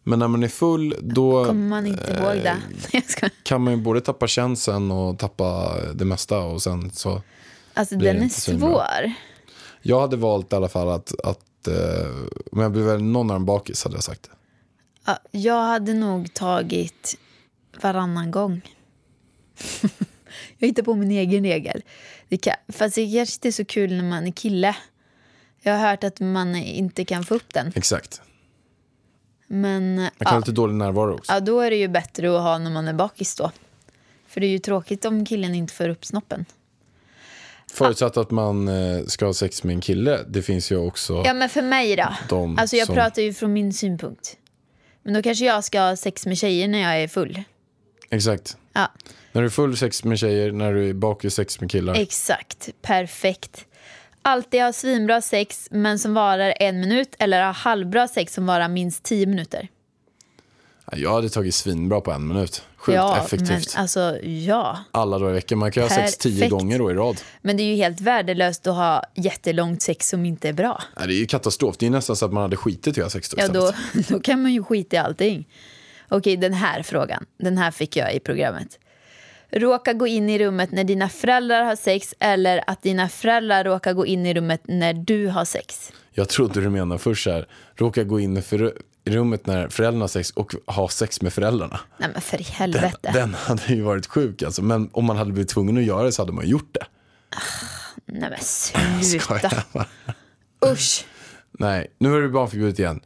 Men 0.03 0.19
när 0.19 0.29
man 0.29 0.43
är 0.43 0.49
full 0.49 0.95
då 1.01 1.45
Kommer 1.45 1.69
man 1.69 1.87
inte 1.87 2.13
ihåg 2.13 2.35
det? 2.35 3.31
Kan 3.43 3.63
man 3.63 3.73
ju 3.73 3.81
både 3.81 4.01
tappa 4.01 4.27
känseln 4.27 4.91
och 4.91 5.19
tappa 5.19 5.77
det 5.95 6.05
mesta 6.05 6.39
och 6.39 6.63
sen 6.63 6.91
så. 6.91 7.23
Alltså 7.75 7.97
den 7.97 8.19
det 8.19 8.25
är 8.25 8.29
svår. 8.29 9.13
Jag 9.83 10.01
hade 10.01 10.17
valt 10.17 10.53
i 10.53 10.57
alla 10.57 10.69
fall 10.69 10.89
att, 10.89 11.21
att 11.21 11.69
eh, 11.69 12.09
om 12.53 12.61
jag 12.61 12.73
blev 12.73 13.03
någon 13.03 13.31
av 13.31 13.35
dem 13.35 13.47
bakis 13.47 13.85
hade 13.85 13.97
jag 13.97 14.05
sagt. 14.05 14.31
Ja, 15.07 15.19
jag 15.31 15.63
hade 15.63 15.95
nog 15.95 16.35
tagit 16.35 17.19
varannan 17.83 18.31
gång. 18.31 18.61
jag 20.59 20.69
hittar 20.69 20.83
på 20.83 20.95
min 20.95 21.11
egen 21.11 21.45
regel. 21.45 21.83
Det 22.29 22.37
kan, 22.37 22.55
fast 22.69 22.95
det 22.95 23.03
kanske 23.13 23.37
inte 23.37 23.49
är 23.49 23.53
så 23.53 23.65
kul 23.65 23.93
när 23.97 24.05
man 24.05 24.27
är 24.27 24.33
kille. 24.33 24.77
Jag 25.63 25.73
har 25.79 25.89
hört 25.91 26.05
att 26.05 26.21
man 26.21 26.57
inte 26.57 27.05
kan 27.05 27.25
få 27.25 27.35
upp 27.35 27.55
den. 27.55 27.73
Exakt. 27.75 28.21
Men 29.47 29.95
Man 29.97 30.11
kan 30.19 30.27
ha 30.27 30.33
ja, 30.35 30.39
lite 30.39 30.53
dålig 30.53 30.75
närvaro 30.75 31.15
också. 31.15 31.33
ja, 31.33 31.41
då 31.41 31.61
är 31.61 31.71
det 31.71 31.77
ju 31.77 31.89
bättre 31.89 32.37
att 32.37 32.43
ha 32.43 32.59
när 32.59 32.71
man 32.71 32.89
är 32.89 32.93
bakis 32.93 33.35
då. 33.35 33.51
För 34.29 34.41
det 34.41 34.47
är 34.47 34.51
ju 34.51 34.59
tråkigt 34.59 35.05
om 35.05 35.25
killen 35.27 35.55
inte 35.55 35.75
får 35.75 35.89
upp 35.89 36.05
snoppen. 36.05 36.45
Förutsatt 37.73 38.17
att 38.17 38.31
man 38.31 38.69
eh, 38.69 39.05
ska 39.07 39.27
ha 39.27 39.35
sex 39.35 39.65
med 39.65 39.75
en 39.75 39.81
kille. 39.81 40.21
Det 40.29 40.43
finns 40.43 40.73
ju 40.73 40.77
också. 40.77 41.23
Ja 41.25 41.35
men 41.35 41.49
för 41.49 41.63
mig 41.63 41.97
då? 41.97 42.37
Alltså 42.59 42.77
jag 42.77 42.87
som- 42.87 42.95
pratar 42.95 43.23
ju 43.23 43.35
från 43.35 43.53
min 43.53 43.73
synpunkt. 43.73 44.37
Men 45.03 45.15
då 45.15 45.23
kanske 45.23 45.45
jag 45.45 45.65
ska 45.65 45.81
ha 45.81 45.97
sex 45.97 46.27
med 46.27 46.39
tjejer 46.39 46.69
när 46.69 46.79
jag 46.79 47.03
är 47.03 47.09
full. 47.09 47.43
Exakt. 48.11 48.57
Ja, 48.73 48.93
När 49.37 49.43
du 49.43 49.47
är 49.47 49.51
full 49.51 49.77
sex 49.77 50.05
med 50.05 50.19
tjejer, 50.19 50.53
när 50.53 50.75
du 50.75 50.89
är 50.89 50.95
bakis 50.95 51.35
sex 51.35 51.61
med 51.61 51.71
killar. 51.71 51.95
exakt. 51.95 52.69
Perfekt. 52.83 53.65
Alltid 54.23 54.63
ha 54.63 54.73
svinbra 54.73 55.21
sex 55.23 55.69
men 55.71 55.99
som 55.99 56.15
varar 56.15 56.55
en 56.61 56.81
minut 56.81 57.15
eller 57.19 57.45
ha 57.45 57.51
halvbra 57.51 58.09
sex 58.09 58.35
som 58.35 58.47
varar 58.47 58.69
minst 58.69 59.03
tio 59.03 59.27
minuter. 59.27 59.69
Ja, 60.91 60.99
Jag 60.99 61.13
hade 61.13 61.29
tagit 61.29 61.55
svinbra 61.55 62.01
på 62.01 62.13
en 62.13 62.29
minut. 62.29 62.63
Sjukt 62.77 62.97
ja, 62.97 63.19
effektivt. 63.19 63.49
Men, 63.75 63.83
alltså, 63.83 64.19
ja. 64.23 64.79
Alla 64.91 65.19
dagar 65.19 65.31
i 65.31 65.35
veckan. 65.35 65.59
Man 65.59 65.73
kan 65.73 65.83
ha 65.83 65.91
sex 65.91 66.17
tio 66.17 66.35
Perfekt. 66.35 66.51
gånger 66.51 66.79
då 66.79 66.91
i 66.91 66.95
rad. 66.95 67.21
Men 67.43 67.57
det 67.57 67.63
är 67.63 67.71
ju 67.71 67.77
helt 67.77 68.01
värdelöst 68.01 68.67
att 68.67 68.75
ha 68.75 69.03
jättelångt 69.15 69.83
sex 69.83 70.09
som 70.09 70.25
inte 70.25 70.49
är 70.49 70.53
bra. 70.53 70.83
Nej, 70.99 71.07
det 71.09 71.15
är 71.15 71.19
ju 71.19 71.27
katastrof. 71.27 71.77
Det 71.79 71.87
är 71.87 71.91
nästan 71.91 72.17
så 72.17 72.27
att 72.27 72.33
man 72.33 72.43
hade 72.43 72.57
skitit 72.57 72.99
i 72.99 73.01
att 73.01 73.05
ha 73.05 73.11
sex 73.11 73.29
då 73.29 73.37
Ja, 73.41 73.49
då, 73.49 73.73
då 74.09 74.21
kan 74.21 74.43
man 74.43 74.53
ju 74.53 74.63
skita 74.65 74.97
i 74.97 74.99
allting. 74.99 75.49
Okej, 76.09 76.37
den 76.37 76.53
här 76.53 76.83
frågan. 76.83 77.27
Den 77.39 77.59
här 77.59 77.71
fick 77.71 77.97
jag 77.97 78.15
i 78.15 78.21
programmet. 78.21 78.79
Råka 79.51 79.93
gå 79.93 80.07
in 80.07 80.31
i 80.31 80.39
rummet 80.39 80.73
när 80.73 80.85
dina 80.85 81.09
föräldrar 81.09 81.63
har 81.63 81.77
sex 81.77 82.15
eller 82.19 82.65
att 82.67 82.83
dina 82.83 83.09
föräldrar 83.09 83.65
råkar 83.65 83.93
gå 83.93 84.07
in 84.07 84.27
i 84.27 84.35
rummet 84.35 84.61
när 84.65 84.95
du 84.95 85.27
har 85.29 85.45
sex. 85.45 85.93
Jag 86.13 86.29
trodde 86.29 86.61
du 86.61 86.71
menade 86.71 86.99
först 86.99 87.25
så 87.25 87.31
här, 87.31 87.49
råka 87.75 88.05
gå 88.05 88.21
in 88.21 88.37
i 88.37 88.43
rummet 89.05 89.47
när 89.47 89.69
föräldrarna 89.69 90.03
har 90.03 90.09
sex 90.09 90.31
och 90.31 90.55
ha 90.67 90.89
sex 90.89 91.23
med 91.23 91.33
föräldrarna. 91.33 91.81
Nej 91.99 92.09
men 92.13 92.23
för 92.23 92.37
i 92.41 92.45
Den, 92.45 92.53
helvete. 92.53 93.11
den 93.15 93.35
hade 93.35 93.75
ju 93.75 93.83
varit 93.83 94.07
sjuk 94.07 94.43
alltså. 94.43 94.63
Men 94.63 94.91
om 94.93 95.05
man 95.05 95.17
hade 95.17 95.33
blivit 95.33 95.49
tvungen 95.51 95.77
att 95.79 95.85
göra 95.85 96.03
det 96.03 96.13
så 96.13 96.23
hade 96.23 96.33
man 96.33 96.49
gjort 96.49 96.69
det. 96.75 96.87
Nej 98.07 98.31
men 98.31 99.05
sluta. 99.05 99.51
Usch. 100.73 101.05
Nej, 101.59 101.87
nu 101.99 102.17
är 102.17 102.21
det 102.21 102.29
barnförbjudet 102.29 102.79
igen. 102.79 103.01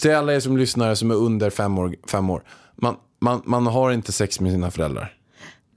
Till 0.00 0.14
alla 0.14 0.34
er 0.34 0.40
som 0.40 0.56
lyssnar 0.56 0.94
som 0.94 1.10
är 1.10 1.14
under 1.14 1.50
fem 1.50 1.78
år, 1.78 1.96
fem 2.10 2.30
år. 2.30 2.42
Man, 2.76 2.96
man, 3.20 3.42
man 3.44 3.66
har 3.66 3.92
inte 3.92 4.12
sex 4.12 4.40
med 4.40 4.52
sina 4.52 4.70
föräldrar. 4.70 5.16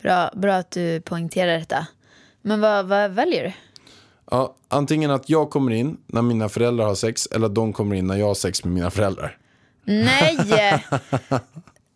Bra, 0.03 0.31
bra 0.35 0.53
att 0.53 0.71
du 0.71 1.01
poängterar 1.01 1.59
detta. 1.59 1.87
Men 2.41 2.61
vad, 2.61 2.85
vad 2.85 3.11
väljer 3.11 3.43
du? 3.43 3.53
Ja, 4.31 4.55
antingen 4.67 5.11
att 5.11 5.29
jag 5.29 5.49
kommer 5.49 5.71
in 5.71 5.97
när 6.07 6.21
mina 6.21 6.49
föräldrar 6.49 6.85
har 6.85 6.95
sex 6.95 7.25
eller 7.25 7.45
att 7.45 7.55
de 7.55 7.73
kommer 7.73 7.95
in 7.95 8.07
när 8.07 8.15
jag 8.15 8.25
har 8.25 8.35
sex 8.35 8.63
med 8.63 8.73
mina 8.73 8.91
föräldrar. 8.91 9.37
Nej! 9.85 10.85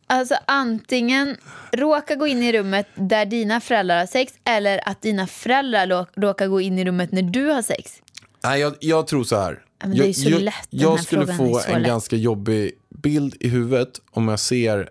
Alltså 0.10 0.36
antingen 0.46 1.38
råka 1.72 2.16
gå 2.16 2.28
in 2.28 2.44
i 2.44 2.54
rummet 2.54 2.88
där 2.96 3.26
dina 3.26 3.62
föräldrar 3.62 4.00
har 4.00 4.06
sex 4.06 4.34
eller 4.44 4.90
att 4.90 5.02
dina 5.02 5.28
föräldrar 5.28 6.06
råkar 6.22 6.48
gå 6.48 6.62
in 6.62 6.80
i 6.80 6.86
rummet 6.86 7.12
när 7.12 7.22
du 7.22 7.46
har 7.50 7.62
sex. 7.62 8.02
Nej, 8.44 8.62
jag, 8.62 8.76
jag 8.80 9.08
tror 9.08 9.24
så 9.24 9.36
här. 9.36 9.52
är 9.80 9.94
jag, 9.94 10.16
så 10.16 10.30
jag, 10.30 10.42
lätt, 10.42 10.68
jag 10.70 10.96
här 10.96 11.04
skulle 11.04 11.34
få 11.34 11.62
en 11.68 11.82
lätt. 11.82 11.88
ganska 11.88 12.16
jobbig 12.16 12.72
bild 12.90 13.36
i 13.40 13.48
huvudet 13.48 14.02
om 14.12 14.28
jag 14.28 14.40
ser 14.40 14.90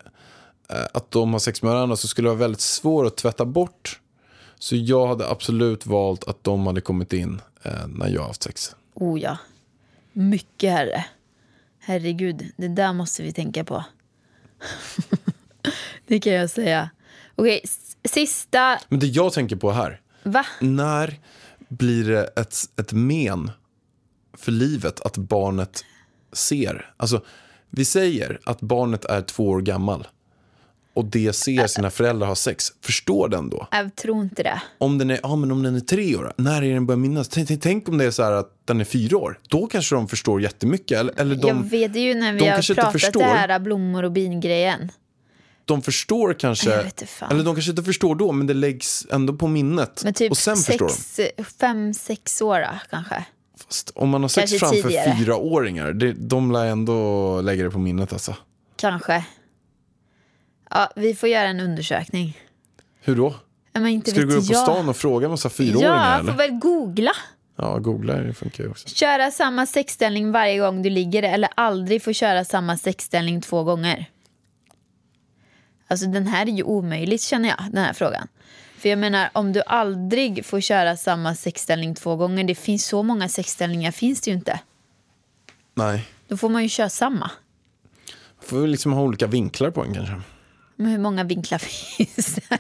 att 0.69 1.11
de 1.11 1.33
har 1.33 1.39
sex 1.39 1.63
med 1.63 1.73
varandra 1.73 1.97
så 1.97 2.09
skulle 2.09 2.27
det 2.27 2.31
vara 2.31 2.39
väldigt 2.39 2.61
svårt 2.61 3.07
att 3.07 3.17
tvätta 3.17 3.45
bort. 3.45 4.01
Så 4.59 4.77
jag 4.77 5.07
hade 5.07 5.29
absolut 5.29 5.87
valt 5.87 6.29
att 6.29 6.45
de 6.45 6.67
hade 6.67 6.81
kommit 6.81 7.13
in 7.13 7.41
eh, 7.63 7.87
när 7.89 8.09
jag 8.09 8.23
haft 8.23 8.43
sex. 8.43 8.77
Oh 8.95 9.21
ja. 9.21 9.39
Mycket 10.13 10.73
herre. 10.73 11.05
Herregud, 11.79 12.53
det 12.57 12.69
där 12.69 12.93
måste 12.93 13.23
vi 13.23 13.33
tänka 13.33 13.65
på. 13.65 13.85
det 16.07 16.21
kan 16.21 16.33
jag 16.33 16.51
säga. 16.51 16.91
Okej, 17.35 17.61
sista... 18.05 18.79
Men 18.89 18.99
det 19.01 19.07
jag 19.07 19.33
tänker 19.33 19.57
på 19.57 19.71
här, 19.71 20.01
Va? 20.23 20.47
när 20.61 21.21
blir 21.69 22.05
det 22.05 22.25
ett, 22.25 22.57
ett 22.81 22.93
men 22.93 23.51
för 24.37 24.53
livet 24.53 25.01
att 25.01 25.17
barnet 25.17 25.85
ser? 26.33 26.95
Alltså, 26.97 27.25
vi 27.71 27.85
säger 27.85 28.41
att 28.45 28.61
barnet 28.61 29.05
är 29.05 29.23
två 29.23 29.49
år 29.49 29.61
gammal 29.61 30.07
och 30.97 31.05
det 31.05 31.33
ser 31.33 31.67
sina 31.67 31.91
föräldrar 31.91 32.27
ha 32.27 32.35
sex. 32.35 32.73
Förstår 32.83 33.29
den 33.29 33.51
då? 33.51 33.69
Jag 33.71 33.95
tror 33.95 34.23
inte 34.23 34.43
det. 34.43 34.63
Om 34.79 34.99
den 34.99 35.11
är, 35.11 35.21
ja, 35.23 35.37
men 35.37 35.53
om 35.53 35.63
den 35.63 35.77
är 35.77 35.81
tre 35.81 36.17
år, 36.17 36.33
när 36.37 36.63
är 36.63 36.75
den 36.75 36.87
börjar 36.87 36.99
minnas? 36.99 37.29
Tänk, 37.29 37.49
tänk, 37.49 37.63
tänk 37.63 37.89
om 37.89 37.99
det 37.99 38.05
är 38.05 38.11
så 38.11 38.23
här 38.23 38.33
att 38.33 38.49
den 38.65 38.81
är 38.81 38.85
fyra 38.85 39.17
år. 39.17 39.39
Då 39.49 39.67
kanske 39.67 39.95
de 39.95 40.09
förstår 40.09 40.43
jättemycket. 40.43 40.99
Eller, 40.99 41.21
eller 41.21 41.35
de, 41.35 41.49
jag 41.49 41.71
vet 41.71 41.93
det 41.93 42.01
ju 42.01 42.15
när 42.15 42.33
vi 42.33 42.47
har 42.47 42.75
pratat 42.75 42.93
förstår. 42.93 43.21
det 43.21 43.27
här 43.27 43.59
blommor 43.59 44.03
och 44.03 44.13
bin-grejen. 44.13 44.93
de 45.65 45.83
förstår 45.83 46.35
kanske, 46.39 46.73
eller 46.73 47.45
de 47.45 47.55
kanske 47.55 47.71
inte 47.71 47.83
förstår 47.83 48.15
då, 48.15 48.33
men 48.33 48.47
det 48.47 48.55
läggs 48.55 49.07
ändå 49.11 49.33
på 49.33 49.47
minnet. 49.47 50.01
Men 50.05 50.15
typ 50.15 50.31
och 50.31 50.39
sen 50.39 50.57
förstår 50.57 50.89
de. 50.89 50.95
sex, 50.95 51.33
fem, 51.61 51.95
sex 51.95 52.43
år 52.43 52.61
då, 52.61 52.79
kanske. 52.91 53.25
Fast 53.67 53.93
om 53.95 54.09
man 54.09 54.23
har 54.23 54.29
sex 54.29 54.51
Kanske 54.51 54.83
framför 54.83 55.17
fyraåringar, 55.17 55.93
de 56.29 56.53
lär 56.53 56.67
ändå 56.67 57.41
lägga 57.41 57.65
det 57.65 57.71
på 57.71 57.79
minnet 57.79 58.13
alltså. 58.13 58.37
Kanske. 58.77 59.25
Ja, 60.71 60.91
vi 60.97 61.15
får 61.15 61.29
göra 61.29 61.49
en 61.49 61.61
undersökning. 61.61 62.39
Hur 63.01 63.17
då? 63.17 63.35
Ja, 63.73 63.81
men 63.81 63.91
inte 63.91 64.11
Ska 64.11 64.21
du 64.21 64.27
gå 64.27 64.33
upp 64.33 64.49
på 64.49 64.55
stan 64.55 64.89
och 64.89 64.97
fråga 64.97 65.25
en 65.25 65.31
massa 65.31 65.51
fyraåringar 65.51 66.11
Ja, 66.11 66.17
jag 66.17 66.27
får 66.27 66.33
väl 66.33 66.51
googla. 66.51 67.13
Ja, 67.57 67.79
googla 67.79 68.15
det 68.15 68.35
funkar 68.35 68.65
ju 68.65 68.71
också. 68.71 68.89
Köra 68.89 69.31
samma 69.31 69.67
sexställning 69.67 70.33
varje 70.33 70.59
gång 70.59 70.83
du 70.83 70.91
ligger 70.91 71.23
eller 71.23 71.51
aldrig 71.55 72.03
få 72.03 72.13
köra 72.13 72.45
samma 72.45 72.77
sexställning 72.77 73.41
två 73.41 73.63
gånger. 73.65 74.11
Alltså 75.89 76.07
den 76.07 76.27
här 76.27 76.47
är 76.47 76.51
ju 76.51 76.63
omöjligt 76.63 77.23
känner 77.23 77.49
jag, 77.49 77.59
den 77.73 77.85
här 77.85 77.93
frågan. 77.93 78.29
För 78.79 78.89
jag 78.89 78.99
menar 78.99 79.31
om 79.33 79.53
du 79.53 79.63
aldrig 79.67 80.45
får 80.45 80.61
köra 80.61 80.97
samma 80.97 81.35
sexställning 81.35 81.95
två 81.95 82.17
gånger, 82.17 82.45
det 82.45 82.55
finns 82.55 82.87
så 82.87 83.03
många 83.03 83.29
sexställningar 83.29 83.91
finns 83.91 84.21
det 84.21 84.31
ju 84.31 84.37
inte. 84.37 84.61
Nej, 85.75 86.07
Då 86.29 86.37
får 86.37 86.49
man 86.49 86.63
ju 86.63 86.69
köra 86.69 86.89
samma. 86.89 87.31
får 88.43 88.59
vi 88.61 88.67
liksom 88.67 88.93
ha 88.93 89.03
olika 89.03 89.27
vinklar 89.27 89.71
på 89.71 89.83
den 89.85 89.95
kanske. 89.95 90.15
Men 90.77 90.87
hur 90.87 90.99
många 90.99 91.25
vinklar 91.25 91.59
finns 91.97 92.35
det? 92.35 92.59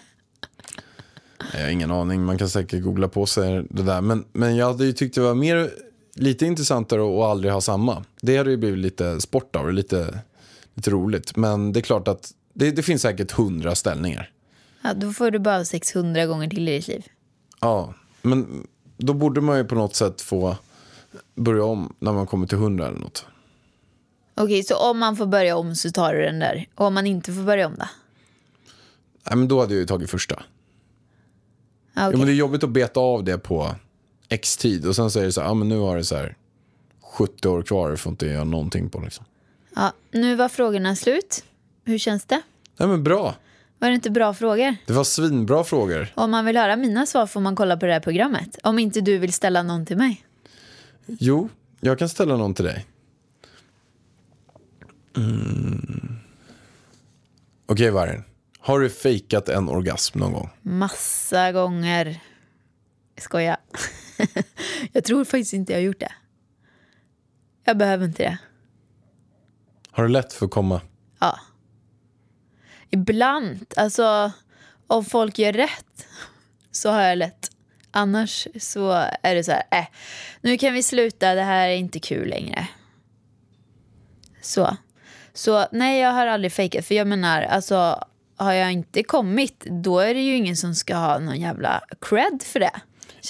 Jag 1.52 1.62
har 1.62 1.68
ingen 1.68 1.90
aning, 1.90 2.24
man 2.24 2.38
kan 2.38 2.48
säkert 2.48 2.82
googla 2.82 3.08
på 3.08 3.26
sig 3.26 3.66
det 3.70 3.82
där. 3.82 4.00
Men, 4.00 4.24
men 4.32 4.56
jag 4.56 4.66
hade 4.66 4.84
ju 4.84 4.92
tyckt 4.92 5.14
det 5.14 5.20
var 5.20 5.34
mer, 5.34 5.70
lite 6.14 6.46
intressantare 6.46 7.00
att 7.00 7.30
aldrig 7.30 7.52
ha 7.52 7.60
samma. 7.60 8.04
Det 8.20 8.36
hade 8.36 8.50
ju 8.50 8.56
blivit 8.56 8.78
lite 8.78 9.20
sport 9.20 9.56
av 9.56 9.66
det, 9.66 9.72
lite, 9.72 10.20
lite 10.74 10.90
roligt. 10.90 11.36
Men 11.36 11.72
det 11.72 11.80
är 11.80 11.82
klart 11.82 12.08
att 12.08 12.32
det, 12.54 12.70
det 12.70 12.82
finns 12.82 13.02
säkert 13.02 13.32
hundra 13.32 13.74
ställningar. 13.74 14.30
Ja, 14.82 14.94
då 14.94 15.12
får 15.12 15.30
du 15.30 15.38
bara 15.38 15.56
ha 15.56 15.64
600 15.64 16.26
gånger 16.26 16.48
till 16.48 16.68
i 16.68 16.76
ditt 16.76 16.88
liv. 16.88 17.06
Ja, 17.60 17.94
men 18.22 18.66
då 18.96 19.14
borde 19.14 19.40
man 19.40 19.58
ju 19.58 19.64
på 19.64 19.74
något 19.74 19.94
sätt 19.94 20.20
få 20.20 20.56
börja 21.34 21.64
om 21.64 21.94
när 21.98 22.12
man 22.12 22.26
kommer 22.26 22.46
till 22.46 22.58
hundra 22.58 22.86
eller 22.88 22.98
något. 22.98 23.26
Okej, 24.34 24.62
så 24.62 24.90
om 24.90 24.98
man 24.98 25.16
får 25.16 25.26
börja 25.26 25.56
om 25.56 25.74
så 25.74 25.90
tar 25.90 26.14
du 26.14 26.22
den 26.22 26.38
där. 26.38 26.66
Och 26.74 26.86
om 26.86 26.94
man 26.94 27.06
inte 27.06 27.32
får 27.32 27.42
börja 27.42 27.66
om 27.66 27.74
då? 27.78 27.86
Nej, 29.30 29.36
men 29.38 29.48
då 29.48 29.60
hade 29.60 29.74
jag 29.74 29.80
ju 29.80 29.86
tagit 29.86 30.10
första. 30.10 30.34
Ja, 31.94 32.02
Jo, 32.02 32.06
okej. 32.08 32.18
men 32.18 32.26
det 32.26 32.32
är 32.32 32.36
jobbigt 32.36 32.64
att 32.64 32.70
beta 32.70 33.00
av 33.00 33.24
det 33.24 33.38
på 33.38 33.74
x 34.28 34.56
tid 34.56 34.86
och 34.86 34.96
sen 34.96 35.10
säger 35.10 35.26
det 35.26 35.32
så 35.32 35.40
här, 35.40 35.48
ja 35.48 35.54
men 35.54 35.68
nu 35.68 35.78
har 35.78 35.96
det 35.96 36.04
så 36.04 36.16
här 36.16 36.36
70 37.02 37.48
år 37.48 37.62
kvar, 37.62 37.90
du 37.90 37.96
får 37.96 38.10
inte 38.10 38.26
göra 38.26 38.44
någonting 38.44 38.90
på 38.90 39.00
liksom. 39.00 39.24
ja, 39.76 39.92
nu 40.10 40.34
var 40.34 40.48
frågorna 40.48 40.96
slut. 40.96 41.44
Hur 41.84 41.98
känns 41.98 42.24
det? 42.24 42.42
Nej 42.76 42.88
men 42.88 43.04
bra, 43.04 43.34
Var 43.78 43.88
det 43.88 43.94
inte 43.94 44.10
bra 44.10 44.34
frågor? 44.34 44.76
det 44.86 44.92
var 44.92 45.04
svinbra 45.04 45.64
frågor. 45.64 46.12
Om 46.14 46.30
man 46.30 46.44
vill 46.44 46.56
höra 46.56 46.76
mina 46.76 47.06
svar 47.06 47.26
får 47.26 47.40
man 47.40 47.56
kolla 47.56 47.76
på 47.76 47.86
det 47.86 47.92
här 47.92 48.00
programmet. 48.00 48.58
Om 48.62 48.78
inte 48.78 49.00
du 49.00 49.18
vill 49.18 49.32
ställa 49.32 49.62
någon 49.62 49.86
till 49.86 49.96
mig. 49.96 50.24
Jo, 51.06 51.48
jag 51.80 51.98
kan 51.98 52.08
ställa 52.08 52.36
någon 52.36 52.54
till 52.54 52.64
dig. 52.64 52.86
Mm. 55.16 56.16
Okej 57.66 57.90
Vargen, 57.90 58.22
har 58.66 58.80
du 58.80 58.90
fejkat 58.90 59.48
en 59.48 59.68
orgasm 59.68 60.18
någon 60.18 60.32
gång? 60.32 60.50
Massa 60.62 61.52
gånger. 61.52 62.20
Skoja. 63.16 63.56
jag 64.92 65.04
tror 65.04 65.24
faktiskt 65.24 65.52
inte 65.52 65.72
jag 65.72 65.78
har 65.78 65.84
gjort 65.84 66.00
det. 66.00 66.12
Jag 67.64 67.76
behöver 67.76 68.04
inte 68.06 68.22
det. 68.22 68.38
Har 69.90 70.02
du 70.02 70.08
lätt 70.08 70.32
för 70.32 70.46
att 70.46 70.52
komma? 70.52 70.80
Ja. 71.18 71.40
Ibland, 72.90 73.74
alltså 73.76 74.32
om 74.86 75.04
folk 75.04 75.38
gör 75.38 75.52
rätt 75.52 76.06
så 76.70 76.90
har 76.90 77.02
jag 77.02 77.18
lätt. 77.18 77.50
Annars 77.90 78.48
så 78.60 78.90
är 79.22 79.34
det 79.34 79.44
så 79.44 79.52
här, 79.52 79.64
äh, 79.70 79.86
nu 80.40 80.58
kan 80.58 80.74
vi 80.74 80.82
sluta, 80.82 81.34
det 81.34 81.42
här 81.42 81.68
är 81.68 81.76
inte 81.76 82.00
kul 82.00 82.28
längre. 82.28 82.68
Så. 84.40 84.76
Så 85.34 85.66
nej, 85.72 86.00
jag 86.00 86.12
har 86.12 86.26
aldrig 86.26 86.52
fejkat. 86.52 86.86
För 86.86 86.94
jag 86.94 87.06
menar, 87.06 87.42
alltså 87.42 88.04
har 88.36 88.52
jag 88.52 88.72
inte 88.72 89.02
kommit, 89.02 89.64
då 89.70 89.98
är 89.98 90.14
det 90.14 90.20
ju 90.20 90.36
ingen 90.36 90.56
som 90.56 90.74
ska 90.74 90.96
ha 90.96 91.18
någon 91.18 91.40
jävla 91.40 91.80
cred 92.00 92.42
för 92.42 92.60
det. 92.60 92.80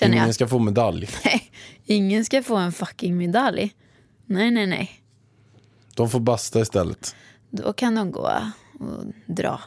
Ingen 0.02 0.26
jag. 0.26 0.34
ska 0.34 0.48
få 0.48 0.58
medalj. 0.58 1.08
Nej, 1.24 1.50
ingen 1.84 2.24
ska 2.24 2.42
få 2.42 2.56
en 2.56 2.72
fucking 2.72 3.16
medalj. 3.16 3.74
Nej, 4.26 4.50
nej, 4.50 4.66
nej. 4.66 5.02
De 5.94 6.10
får 6.10 6.20
basta 6.20 6.60
istället. 6.60 7.16
Då 7.50 7.72
kan 7.72 7.94
de 7.94 8.10
gå 8.10 8.20
och 8.80 9.04
dra. 9.26 9.60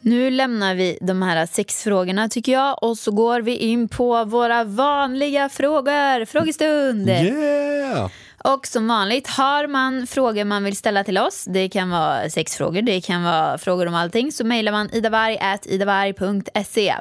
Nu 0.00 0.30
lämnar 0.30 0.74
vi 0.74 0.98
de 1.00 1.22
här 1.22 1.46
sex 1.46 1.82
frågorna 1.82 2.28
tycker 2.28 2.52
jag 2.52 2.82
och 2.82 2.98
så 2.98 3.10
går 3.10 3.40
vi 3.40 3.56
in 3.56 3.88
på 3.88 4.24
våra 4.24 4.64
vanliga 4.64 5.48
frågor. 5.48 6.24
Frågestund! 6.24 7.08
Yeah! 7.08 8.10
Och 8.44 8.66
som 8.66 8.88
vanligt 8.88 9.26
har 9.26 9.66
man 9.66 10.06
frågor 10.06 10.44
man 10.44 10.64
vill 10.64 10.76
ställa 10.76 11.04
till 11.04 11.18
oss. 11.18 11.44
Det 11.48 11.68
kan 11.68 11.90
vara 11.90 12.30
sexfrågor, 12.30 12.82
det 12.82 13.00
kan 13.00 13.22
vara 13.22 13.58
frågor 13.58 13.86
om 13.86 13.94
allting. 13.94 14.32
Så 14.32 14.44
mejlar 14.44 14.72
man 14.72 14.90
idavarg.idavarg.se. 14.92 16.94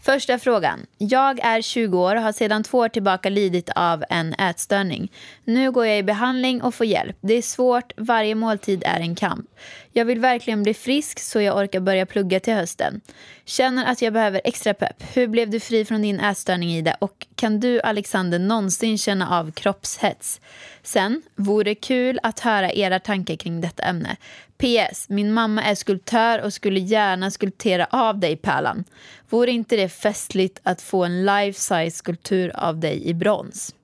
Första 0.00 0.38
frågan. 0.38 0.86
Jag 0.98 1.40
är 1.40 1.62
20 1.62 1.98
år 1.98 2.16
och 2.16 2.22
har 2.22 2.32
sedan 2.32 2.64
två 2.64 2.78
år 2.78 2.88
tillbaka 2.88 3.30
lidit 3.30 3.70
av 3.76 4.04
en 4.10 4.34
ätstörning. 4.34 5.12
Nu 5.44 5.72
går 5.72 5.86
jag 5.86 5.98
i 5.98 6.02
behandling 6.02 6.62
och 6.62 6.74
får 6.74 6.86
hjälp. 6.86 7.16
Det 7.20 7.34
är 7.34 7.42
svårt, 7.42 7.92
varje 7.96 8.34
måltid 8.34 8.82
är 8.86 9.00
en 9.00 9.16
kamp. 9.16 9.46
Jag 9.92 10.04
vill 10.04 10.20
verkligen 10.20 10.62
bli 10.62 10.74
frisk 10.74 11.18
så 11.20 11.40
jag 11.40 11.56
orkar 11.56 11.80
börja 11.80 12.06
plugga 12.06 12.40
till 12.40 12.54
hösten. 12.54 13.00
Känner 13.44 13.86
att 13.86 14.02
jag 14.02 14.12
behöver 14.12 14.40
extra 14.44 14.74
pepp. 14.74 15.02
Hur 15.12 15.26
blev 15.26 15.50
du 15.50 15.60
fri 15.60 15.84
från 15.84 16.02
din 16.02 16.20
ätstörning 16.20 16.70
Ida? 16.76 16.96
Och 17.00 17.26
kan 17.34 17.60
du 17.60 17.80
Alexander 17.80 18.38
någonsin 18.38 18.98
känna 18.98 19.38
av 19.38 19.52
kroppshets? 19.52 20.40
Sen, 20.82 21.22
vore 21.34 21.74
kul 21.74 22.18
att 22.22 22.40
höra 22.40 22.72
era 22.72 23.00
tankar 23.00 23.36
kring 23.36 23.60
detta 23.60 23.82
ämne. 23.82 24.16
PS. 24.58 25.08
Min 25.08 25.32
mamma 25.32 25.62
är 25.62 25.74
skulptör 25.74 26.42
och 26.42 26.52
skulle 26.52 26.80
gärna 26.80 27.30
skulptera 27.30 27.86
av 27.90 28.18
dig 28.18 28.36
Pärlan. 28.36 28.84
Vore 29.30 29.50
inte 29.50 29.76
det 29.76 29.88
festligt 29.88 30.60
att 30.62 30.82
få 30.82 31.04
en 31.04 31.24
life-size 31.26 31.90
skulptur 31.90 32.56
av 32.56 32.78
dig 32.78 33.08
i 33.08 33.14
brons? 33.14 33.74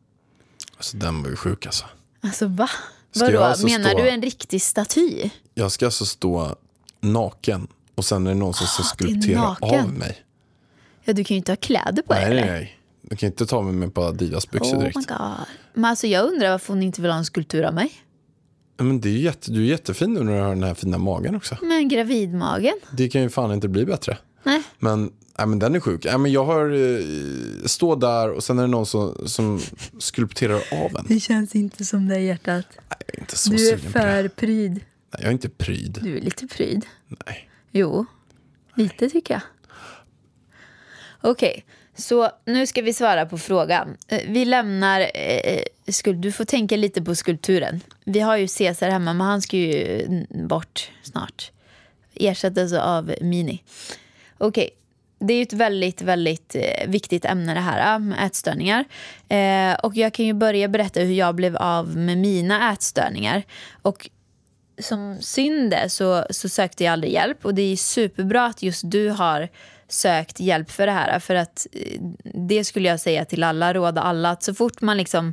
Alltså 0.76 0.96
den 0.96 1.22
var 1.22 1.30
ju 1.30 1.36
sjuk 1.36 1.66
alltså. 1.66 1.84
Alltså 2.20 2.46
va? 2.46 2.68
Vadå, 3.14 3.40
alltså 3.42 3.66
menar 3.66 3.90
stå- 3.90 3.98
du 4.02 4.08
en 4.08 4.22
riktig 4.22 4.62
staty? 4.62 5.30
Jag 5.54 5.72
ska 5.72 5.84
alltså 5.86 6.04
stå 6.06 6.54
naken 7.00 7.66
och 7.94 8.04
sen 8.04 8.26
är 8.26 8.30
det 8.30 8.36
någon 8.38 8.54
som 8.54 8.66
ska 8.66 8.82
Ah, 8.82 8.86
skulptera 8.86 9.56
av 9.60 9.92
mig. 9.92 10.16
Ja, 11.04 11.12
du 11.12 11.24
kan 11.24 11.34
ju 11.34 11.38
inte 11.38 11.52
ha 11.52 11.56
kläder 11.56 12.02
på 12.02 12.12
dig 12.12 12.24
Nej, 12.28 12.34
nej, 12.40 12.50
nej. 12.50 12.78
Du 13.02 13.16
kan 13.16 13.26
inte 13.26 13.46
ta 13.46 13.62
mig 13.62 13.72
med 13.74 13.94
på 13.94 14.02
Adidas-byxor 14.02 14.74
Oh 14.74 14.78
my 14.78 14.80
direkt. 14.82 14.96
god. 15.08 15.16
Men 15.74 15.84
alltså 15.84 16.06
jag 16.06 16.24
undrar 16.32 16.50
varför 16.50 16.72
hon 16.72 16.82
inte 16.82 17.02
vill 17.02 17.10
ha 17.10 17.18
en 17.18 17.24
skulptur 17.24 17.62
av 17.62 17.74
mig. 17.74 17.92
Men 18.76 19.00
det 19.00 19.08
är 19.08 19.12
ju 19.12 19.18
jätte, 19.20 19.50
du 19.52 19.60
är 19.60 19.66
jättefin 19.70 20.14
nu 20.14 20.22
när 20.22 20.32
du 20.36 20.40
har 20.42 20.48
den 20.48 20.62
här 20.62 20.74
fina 20.74 20.98
magen 20.98 21.34
också. 21.34 21.56
Men 21.62 21.88
gravidmagen? 21.88 22.74
Det 22.90 23.08
kan 23.08 23.22
ju 23.22 23.28
fan 23.30 23.52
inte 23.52 23.68
bli 23.68 23.84
bättre. 23.86 24.18
Nej. 24.42 24.62
Men, 24.78 25.12
nej, 25.38 25.46
men 25.46 25.58
den 25.58 25.74
är 25.74 25.80
sjuk. 25.80 26.04
Nej, 26.04 26.18
men 26.18 26.32
jag 26.32 26.44
har 26.44 26.70
eh, 26.70 27.04
stå 27.66 27.94
där 27.94 28.30
och 28.30 28.44
sen 28.44 28.58
är 28.58 28.62
det 28.62 28.68
någon 28.68 28.86
som, 28.86 29.14
som 29.26 29.60
skulpterar 29.98 30.54
av 30.84 30.96
en. 30.98 31.04
Det 31.08 31.20
känns 31.20 31.54
inte 31.54 31.84
som 31.84 32.08
det 32.08 32.20
hjärtat. 32.20 32.66
Jag 32.88 32.98
är 33.14 33.20
inte 33.20 33.36
så 33.38 33.50
Du 33.50 33.70
är 33.70 33.76
för 33.76 34.28
pryd. 34.28 34.80
Nej, 35.14 35.22
jag 35.22 35.28
är 35.28 35.32
inte 35.32 35.48
pryd. 35.48 35.98
Du 36.02 36.16
är 36.16 36.20
lite 36.20 36.46
pryd. 36.46 36.86
Nej. 37.26 37.48
Jo, 37.72 38.06
lite 38.74 39.10
tycker 39.10 39.34
jag. 39.34 39.42
Okej, 41.20 41.64
så 41.96 42.30
nu 42.46 42.66
ska 42.66 42.82
vi 42.82 42.92
svara 42.92 43.26
på 43.26 43.38
frågan. 43.38 43.96
Eh, 44.08 44.20
Vi 44.28 44.44
lämnar... 44.44 45.00
Eh, 45.00 45.62
skul- 45.88 46.20
du 46.20 46.32
får 46.32 46.44
tänka 46.44 46.76
lite 46.76 47.02
på 47.02 47.14
skulpturen. 47.14 47.80
Vi 48.04 48.20
har 48.20 48.36
ju 48.36 48.48
Caesar 48.58 48.88
hemma, 48.90 49.12
men 49.12 49.26
han 49.26 49.42
ska 49.42 49.56
ju 49.56 50.06
bort 50.48 50.90
snart. 51.02 51.50
Ersättas 52.14 52.72
av 52.72 53.14
Mini. 53.20 53.62
Okej, 54.38 54.70
det 55.18 55.32
är 55.34 55.36
ju 55.36 55.42
ett 55.42 55.52
väldigt, 55.52 56.02
väldigt 56.02 56.54
eh, 56.56 56.88
viktigt 56.88 57.24
ämne 57.24 57.54
det 57.54 57.60
här 57.60 57.94
eh, 57.94 57.98
med 57.98 58.26
ätstörningar. 58.26 58.84
Eh, 59.28 59.74
och 59.74 59.96
jag 59.96 60.14
kan 60.14 60.26
ju 60.26 60.32
börja 60.32 60.68
berätta 60.68 61.00
hur 61.00 61.14
jag 61.14 61.34
blev 61.34 61.56
av 61.56 61.96
med 61.96 62.18
mina 62.18 62.72
ätstörningar. 62.72 63.42
Och 63.82 64.10
som 64.78 65.16
synd 65.20 65.74
är 65.74 65.88
så, 65.88 66.24
så 66.30 66.48
sökte 66.48 66.84
jag 66.84 66.92
aldrig 66.92 67.12
hjälp. 67.12 67.44
Och 67.44 67.54
det 67.54 67.62
är 67.62 67.76
superbra 67.76 68.46
att 68.46 68.62
just 68.62 68.82
du 68.84 69.08
har 69.10 69.48
sökt 69.88 70.40
hjälp 70.40 70.70
för 70.70 70.86
det 70.86 70.92
här. 70.92 71.18
För 71.18 71.34
att 71.34 71.66
eh, 71.72 72.00
det 72.34 72.64
skulle 72.64 72.88
jag 72.88 73.00
säga 73.00 73.24
till 73.24 73.42
alla, 73.42 73.74
råda 73.74 74.02
alla. 74.02 74.30
Att 74.30 74.42
så 74.42 74.54
fort 74.54 74.80
man 74.80 74.96
liksom 74.96 75.32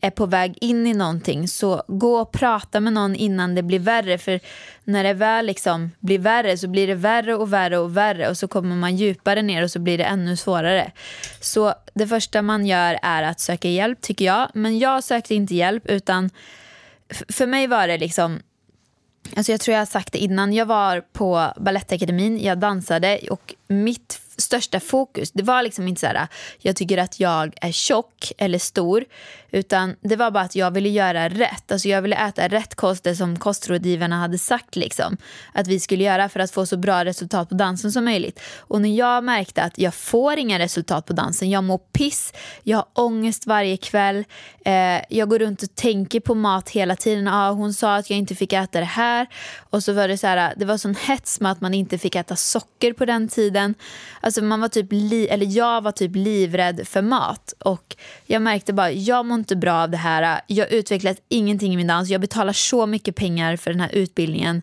är 0.00 0.10
på 0.10 0.26
väg 0.26 0.58
in 0.60 0.86
i 0.86 0.94
någonting 0.94 1.48
så 1.48 1.82
gå 1.88 2.16
och 2.20 2.32
prata 2.32 2.80
med 2.80 2.92
någon 2.92 3.14
innan 3.14 3.54
det 3.54 3.62
blir 3.62 3.78
värre. 3.78 4.18
För 4.18 4.40
när 4.84 5.04
det 5.04 5.14
väl 5.14 5.46
liksom 5.46 5.90
blir 6.00 6.18
värre 6.18 6.58
så 6.58 6.68
blir 6.68 6.86
det 6.86 6.94
värre 6.94 7.34
och 7.34 7.52
värre 7.52 7.78
och 7.78 7.96
värre. 7.96 8.28
Och 8.28 8.38
så 8.38 8.48
kommer 8.48 8.76
man 8.76 8.96
djupare 8.96 9.42
ner 9.42 9.62
och 9.62 9.70
så 9.70 9.78
blir 9.78 9.98
det 9.98 10.04
ännu 10.04 10.36
svårare. 10.36 10.92
Så 11.40 11.74
det 11.94 12.06
första 12.06 12.42
man 12.42 12.66
gör 12.66 12.98
är 13.02 13.22
att 13.22 13.40
söka 13.40 13.68
hjälp 13.68 14.00
tycker 14.00 14.24
jag. 14.24 14.48
Men 14.54 14.78
jag 14.78 15.04
sökte 15.04 15.34
inte 15.34 15.54
hjälp 15.54 15.86
utan 15.86 16.30
för 17.28 17.46
mig 17.46 17.66
var 17.66 17.88
det 17.88 17.98
liksom 17.98 18.40
Alltså 19.36 19.52
jag 19.52 19.60
tror 19.60 19.72
jag 19.72 19.80
har 19.80 19.86
sagt 19.86 20.12
det 20.12 20.18
innan. 20.18 20.52
Jag 20.52 20.66
var 20.66 21.00
på 21.00 21.52
Balettakademin, 21.56 22.42
jag 22.42 22.58
dansade 22.58 23.18
och 23.30 23.54
mitt 23.68 24.20
största 24.36 24.80
fokus, 24.80 25.32
det 25.32 25.42
var 25.42 25.62
liksom 25.62 25.88
inte 25.88 26.00
så 26.00 26.06
här, 26.06 26.28
jag 26.58 26.76
tycker 26.76 26.98
att 26.98 27.20
jag 27.20 27.54
är 27.60 27.72
tjock 27.72 28.32
eller 28.38 28.58
stor, 28.58 29.04
utan 29.52 29.96
det 30.00 30.16
var 30.16 30.30
bara 30.30 30.44
att 30.44 30.56
jag 30.56 30.70
ville 30.70 30.88
göra 30.88 31.28
rätt. 31.28 31.72
Alltså 31.72 31.88
jag 31.88 32.02
ville 32.02 32.16
äta 32.16 32.48
rätt 32.48 32.74
kost, 32.74 33.04
det 33.04 33.16
som 33.16 33.38
kostrådgivarna 33.38 34.18
hade 34.18 34.38
sagt 34.38 34.76
liksom, 34.76 35.16
att 35.52 35.66
vi 35.66 35.80
skulle 35.80 36.04
göra 36.04 36.28
för 36.28 36.40
att 36.40 36.50
få 36.50 36.66
så 36.66 36.76
bra 36.76 37.04
resultat 37.04 37.48
på 37.48 37.54
dansen 37.54 37.92
som 37.92 38.04
möjligt. 38.04 38.40
Och 38.58 38.80
när 38.80 38.96
jag 38.96 39.24
märkte 39.24 39.62
att 39.62 39.78
jag 39.78 39.94
får 39.94 40.38
inga 40.38 40.58
resultat 40.58 41.06
på 41.06 41.12
dansen, 41.12 41.50
jag 41.50 41.64
mår 41.64 41.78
piss, 41.78 42.32
jag 42.62 42.78
har 42.78 42.86
ångest 42.94 43.46
varje 43.46 43.76
kväll, 43.76 44.24
eh, 44.64 45.00
jag 45.08 45.28
går 45.28 45.38
runt 45.38 45.62
och 45.62 45.74
tänker 45.74 46.20
på 46.20 46.34
mat 46.34 46.70
hela 46.70 46.96
tiden. 46.96 47.28
Ah, 47.28 47.50
hon 47.50 47.74
sa 47.74 47.96
att 47.96 48.10
jag 48.10 48.18
inte 48.18 48.34
fick 48.34 48.52
äta 48.52 48.80
det 48.80 48.84
här. 48.84 49.26
Och 49.70 49.84
så 49.84 49.92
var 49.92 50.08
det 50.08 50.18
så 50.18 50.26
här, 50.26 50.54
det 50.56 50.64
var 50.64 50.76
sån 50.76 50.94
hets 50.94 51.40
med 51.40 51.52
att 51.52 51.60
man 51.60 51.74
inte 51.74 51.98
fick 51.98 52.14
äta 52.14 52.36
socker 52.36 52.92
på 52.92 53.04
den 53.04 53.28
tiden. 53.28 53.74
Alltså 54.20 54.42
man 54.42 54.60
var 54.60 54.68
typ 54.68 54.86
li- 54.90 55.28
eller 55.28 55.46
jag 55.46 55.80
var 55.80 55.92
typ 55.92 56.16
livrädd 56.16 56.88
för 56.88 57.02
mat. 57.02 57.54
Och 57.64 57.96
jag 58.26 58.42
märkte 58.42 58.72
bara, 58.72 58.90
jag 58.90 59.26
mår 59.26 59.41
inte 59.42 59.56
bra 59.56 59.82
av 59.82 59.90
det 59.90 59.96
här. 59.96 60.40
Jag 60.46 60.66
har 60.66 60.72
utvecklat 60.72 61.16
ingenting 61.28 61.72
i 61.74 61.76
min 61.76 61.86
dans. 61.86 62.08
Jag 62.08 62.20
betalar 62.20 62.52
så 62.52 62.86
mycket 62.86 63.16
pengar 63.16 63.56
för 63.56 63.70
den 63.70 63.80
här 63.80 63.90
utbildningen. 63.92 64.62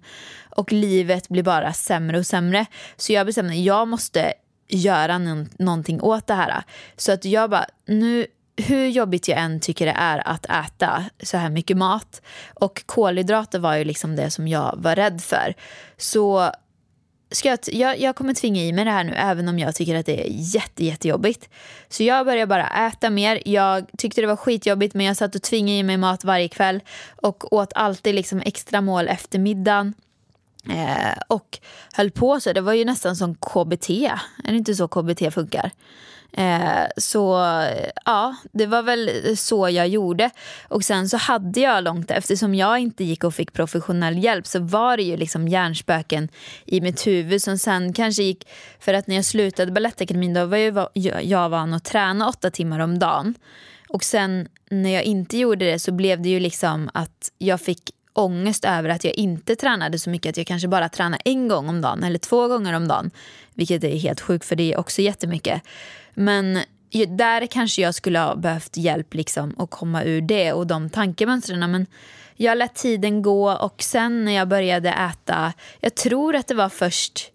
Och 0.50 0.72
livet 0.72 1.30
blir 1.30 1.44
bara 1.44 1.74
sämre 1.74 2.20
och 2.20 2.26
sämre. 2.26 2.66
Så 2.98 3.14
jag 3.14 3.26
bestämde, 3.26 3.54
att 3.54 3.60
jag 3.60 3.88
måste 3.88 4.34
göra 4.68 5.18
någonting 5.58 6.02
åt 6.02 6.28
det 6.28 6.34
här. 6.34 6.64
Så 6.98 7.12
att 7.12 7.26
jag 7.26 7.50
bara, 7.50 7.66
nu 7.88 8.26
hur 8.58 8.88
jobbigt 8.88 9.28
jag 9.28 9.40
än 9.40 9.60
tycker 9.60 9.86
det 9.86 9.96
är 9.98 10.28
att 10.28 10.46
äta 10.46 11.06
så 11.24 11.38
här 11.38 11.50
mycket 11.50 11.78
mat 11.78 12.22
och 12.54 12.84
kolhydrater 12.86 13.60
var 13.60 13.76
ju 13.76 13.84
liksom 13.84 14.16
det 14.16 14.32
som 14.32 14.48
jag 14.48 14.76
var 14.78 14.96
rädd 14.96 15.22
för. 15.22 15.54
Så 15.98 16.52
ska 17.32 17.50
jag, 17.50 17.60
jag, 17.72 18.00
jag 18.00 18.16
kommer 18.16 18.34
tvinga 18.34 18.62
i 18.62 18.72
mig 18.72 18.86
det 18.86 18.92
här 18.92 19.04
nu 19.04 19.14
även 19.14 19.48
om 19.48 19.60
jag 19.60 19.76
tycker 19.76 19.96
att 19.96 20.06
det 20.06 20.28
är 20.28 20.28
jätte, 20.30 20.86
jättejobbigt. 20.86 21.50
Så 21.90 22.04
jag 22.04 22.26
började 22.26 22.48
bara 22.48 22.88
äta 22.88 23.10
mer. 23.10 23.42
Jag 23.46 23.86
tyckte 23.98 24.22
det 24.22 24.28
var 24.28 24.36
skitjobbigt 24.36 24.96
men 24.96 25.06
jag 25.06 25.18
satt 25.18 25.36
och 25.36 25.42
tvingade 25.42 25.78
i 25.78 25.84
mig 25.84 25.98
mat 25.98 26.24
varje 26.24 26.48
kväll 26.48 26.82
och 27.16 27.54
åt 27.54 27.72
alltid 27.76 28.16
liksom 28.16 28.42
extra 28.46 28.82
mål 28.82 29.08
efter 29.08 29.40
middagen. 29.40 29.94
Eh, 30.70 31.18
och 31.28 31.60
höll 31.94 32.12
på 32.12 32.40
så. 32.40 32.54
Det 32.54 32.62
var 32.62 32.74
ju 32.74 32.86
nästan 32.86 33.16
som 33.16 33.36
KBT. 33.36 33.90
Är 34.44 34.52
det 34.52 34.58
inte 34.58 34.76
så 34.76 34.88
KBT 34.88 35.34
funkar? 35.34 35.72
Eh, 36.32 36.88
så 36.98 37.44
ja, 38.06 38.36
det 38.52 38.66
var 38.66 38.82
väl 38.82 39.38
så 39.38 39.70
jag 39.70 39.88
gjorde. 39.88 40.30
Och 40.68 40.84
sen 40.84 41.10
så 41.10 41.18
hade 41.18 41.60
jag 41.60 41.84
långt 41.84 42.12
eftersom 42.12 42.56
jag 42.56 42.80
inte 42.80 43.04
gick 43.04 43.24
och 43.24 43.36
fick 43.36 43.54
professionell 43.54 44.24
hjälp 44.24 44.48
så 44.48 44.60
var 44.60 44.98
det 44.98 45.04
ju 45.04 45.18
liksom 45.18 45.48
hjärnspöken 45.48 46.30
i 46.66 46.82
mitt 46.82 47.08
huvud 47.08 47.42
som 47.42 47.58
sen 47.58 47.94
kanske 47.94 48.24
gick 48.24 48.48
för 48.80 48.94
att 48.94 49.08
när 49.08 49.16
jag 49.16 49.26
slutade 49.26 49.72
Balettakademin 49.72 50.34
då 50.34 50.46
var 50.46 50.58
jag, 50.94 51.24
jag, 51.24 51.50
van 51.50 51.74
att 51.74 51.86
träna 51.86 52.30
åtta 52.30 52.52
timmar 52.52 52.80
om 52.80 53.00
dagen. 53.00 53.36
Och 53.90 54.04
sen 54.04 54.48
när 54.70 54.90
jag 54.90 55.04
inte 55.04 55.38
gjorde 55.38 55.66
det 55.66 55.80
så 55.80 55.92
blev 55.92 56.22
det 56.22 56.30
ju 56.30 56.40
liksom 56.40 56.90
att 56.94 57.32
jag 57.38 57.62
fick 57.62 57.92
ångest 58.14 58.66
över 58.66 58.90
att 58.90 59.04
jag 59.04 59.14
inte 59.14 59.56
tränade 59.56 60.00
så 60.00 60.10
mycket. 60.10 60.30
Att 60.30 60.38
jag 60.38 60.48
kanske 60.48 60.68
bara 60.68 60.90
tränade 60.90 61.22
en 61.26 61.48
gång 61.48 61.70
om 61.70 61.82
dagen 61.82 62.04
eller 62.04 62.20
två 62.20 62.48
gånger 62.48 62.74
om 62.74 62.88
dagen. 62.88 63.12
Vilket 63.54 63.84
är 63.84 63.98
helt 63.98 64.22
sjukt 64.22 64.46
för 64.46 64.56
det 64.56 64.74
är 64.74 64.80
också 64.80 65.02
jättemycket. 65.02 65.62
Men 66.14 66.60
där 67.08 67.46
kanske 67.46 67.82
jag 67.82 67.96
skulle 67.96 68.20
ha 68.20 68.36
behövt 68.36 68.78
hjälp 68.78 69.14
liksom 69.14 69.56
att 69.58 69.70
komma 69.70 70.04
ur 70.04 70.22
det 70.22 70.54
och 70.54 70.68
de 70.68 70.90
tankemönstren. 70.90 71.72
Men 71.72 71.86
jag 72.36 72.58
lät 72.58 72.76
tiden 72.76 73.22
gå 73.22 73.52
och 73.52 73.84
sen 73.84 74.26
när 74.26 74.32
jag 74.32 74.48
började 74.48 74.90
äta, 74.90 75.54
jag 75.80 75.96
tror 75.96 76.36
att 76.36 76.48
det 76.48 76.56
var 76.56 76.70
först 76.70 77.32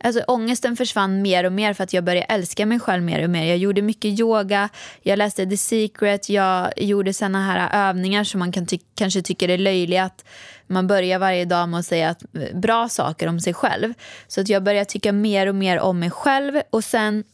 Alltså 0.00 0.20
ångesten 0.26 0.76
försvann 0.76 1.22
mer 1.22 1.44
och 1.44 1.52
mer 1.52 1.74
för 1.74 1.84
att 1.84 1.92
jag 1.92 2.04
började 2.04 2.26
älska 2.26 2.66
mig 2.66 2.80
själv 2.80 3.02
mer 3.02 3.24
och 3.24 3.30
mer. 3.30 3.44
Jag 3.44 3.56
gjorde 3.56 3.82
mycket 3.82 4.20
yoga, 4.20 4.68
jag 5.02 5.18
läste 5.18 5.46
The 5.46 5.56
Secret, 5.56 6.28
jag 6.28 6.72
gjorde 6.76 7.12
såna 7.12 7.42
här 7.46 7.88
övningar 7.88 8.24
som 8.24 8.38
man 8.38 8.52
kan 8.52 8.66
ty- 8.66 8.78
kanske 8.94 9.22
tycker 9.22 9.48
är 9.48 9.58
löjliga. 9.58 10.04
Att 10.04 10.24
man 10.66 10.86
börjar 10.86 11.18
varje 11.18 11.44
dag 11.44 11.68
med 11.68 11.80
att 11.80 11.86
säga 11.86 12.10
att, 12.10 12.22
eh, 12.22 12.58
bra 12.58 12.88
saker 12.88 13.26
om 13.28 13.40
sig 13.40 13.54
själv. 13.54 13.94
Så 14.28 14.40
att 14.40 14.48
jag 14.48 14.62
började 14.62 14.84
tycka 14.84 15.12
mer 15.12 15.46
och 15.46 15.54
mer 15.54 15.80
om 15.80 15.98
mig 15.98 16.10
själv 16.10 16.60
och 16.70 16.84
sen 16.84 17.24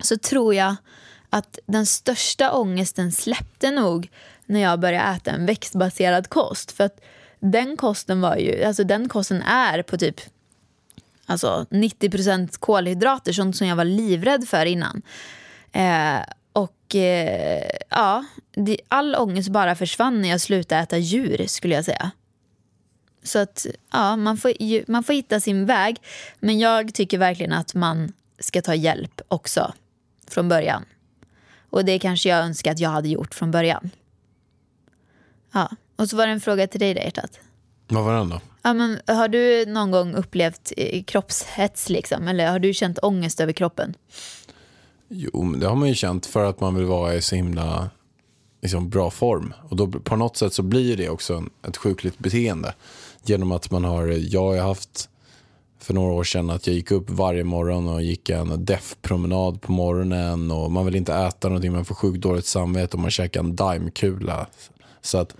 så 0.00 0.16
tror 0.18 0.54
jag 0.54 0.76
att 1.30 1.58
den 1.66 1.86
största 1.86 2.52
ångesten 2.52 3.12
släppte 3.12 3.70
nog 3.70 4.10
när 4.46 4.60
jag 4.60 4.80
började 4.80 5.16
äta 5.16 5.30
en 5.30 5.46
växtbaserad 5.46 6.28
kost. 6.28 6.72
För 6.72 6.84
att 6.84 7.00
den 7.40 7.76
kosten 7.76 8.20
var 8.20 8.36
ju, 8.36 8.64
alltså 8.64 8.84
den 8.84 9.08
kosten 9.08 9.42
är 9.42 9.82
på 9.82 9.98
typ 9.98 10.20
Alltså 11.28 11.66
90% 11.70 12.58
kolhydrater, 12.58 13.32
sånt 13.32 13.56
som 13.56 13.66
jag 13.66 13.76
var 13.76 13.84
livrädd 13.84 14.48
för 14.48 14.66
innan. 14.66 15.02
Eh, 15.72 16.20
och 16.52 16.94
eh, 16.94 17.70
ja, 17.88 18.24
det, 18.54 18.78
all 18.88 19.14
ångest 19.14 19.48
bara 19.48 19.74
försvann 19.74 20.22
när 20.22 20.28
jag 20.28 20.40
slutade 20.40 20.80
äta 20.80 20.98
djur 20.98 21.46
skulle 21.46 21.74
jag 21.74 21.84
säga. 21.84 22.10
Så 23.22 23.38
att 23.38 23.66
ja, 23.92 24.16
man 24.16 24.36
får, 24.36 24.90
man 24.90 25.04
får 25.04 25.12
hitta 25.12 25.40
sin 25.40 25.66
väg. 25.66 25.96
Men 26.38 26.58
jag 26.58 26.94
tycker 26.94 27.18
verkligen 27.18 27.52
att 27.52 27.74
man 27.74 28.12
ska 28.38 28.62
ta 28.62 28.74
hjälp 28.74 29.20
också 29.28 29.72
från 30.30 30.48
början. 30.48 30.84
Och 31.70 31.84
det 31.84 31.98
kanske 31.98 32.28
jag 32.28 32.38
önskar 32.38 32.72
att 32.72 32.78
jag 32.78 32.90
hade 32.90 33.08
gjort 33.08 33.34
från 33.34 33.50
början. 33.50 33.90
Ja, 35.52 35.70
och 35.96 36.08
så 36.08 36.16
var 36.16 36.26
det 36.26 36.32
en 36.32 36.40
fråga 36.40 36.66
till 36.66 36.80
dig 36.80 36.94
där 36.94 37.02
hjärtat. 37.02 37.40
Vad 37.88 38.04
var 38.04 38.14
den 38.14 38.28
då? 38.28 38.40
Ja, 38.62 38.74
men 38.74 39.00
har 39.06 39.28
du 39.28 39.66
någon 39.66 39.90
gång 39.90 40.14
upplevt 40.14 40.72
eh, 40.76 41.02
kroppshets 41.02 41.88
liksom? 41.88 42.28
Eller 42.28 42.50
har 42.50 42.58
du 42.58 42.74
känt 42.74 42.98
ångest 43.02 43.40
över 43.40 43.52
kroppen? 43.52 43.94
Jo, 45.08 45.42
men 45.42 45.60
det 45.60 45.66
har 45.66 45.76
man 45.76 45.88
ju 45.88 45.94
känt 45.94 46.26
för 46.26 46.44
att 46.44 46.60
man 46.60 46.74
vill 46.74 46.84
vara 46.84 47.14
i 47.14 47.22
så 47.22 47.36
himla 47.36 47.90
liksom, 48.62 48.90
bra 48.90 49.10
form. 49.10 49.54
Och 49.68 49.76
då, 49.76 49.86
på 49.86 50.16
något 50.16 50.36
sätt 50.36 50.52
så 50.52 50.62
blir 50.62 50.96
det 50.96 51.08
också 51.08 51.34
en, 51.34 51.50
ett 51.68 51.76
sjukligt 51.76 52.18
beteende. 52.18 52.74
Genom 53.24 53.52
att 53.52 53.70
man 53.70 53.84
har, 53.84 54.06
jag 54.06 54.40
har 54.40 54.58
haft 54.58 55.08
för 55.86 55.94
några 55.94 56.12
år 56.12 56.24
sedan 56.24 56.50
att 56.50 56.66
jag 56.66 56.76
gick 56.76 56.90
upp 56.90 57.10
varje 57.10 57.44
morgon 57.44 57.88
och 57.88 58.02
gick 58.02 58.30
en 58.30 58.64
deff-promenad 58.64 59.60
på 59.60 59.72
morgonen 59.72 60.50
och 60.50 60.72
man 60.72 60.84
vill 60.84 60.96
inte 60.96 61.14
äta 61.14 61.48
någonting, 61.48 61.72
man 61.72 61.84
får 61.84 61.94
sjukt 61.94 62.20
dåligt 62.20 62.46
samvete 62.46 62.96
och 62.96 63.02
man 63.02 63.10
käkar 63.10 63.40
en 63.40 63.56
daimkula. 63.56 64.46
Så 65.00 65.18
att 65.18 65.34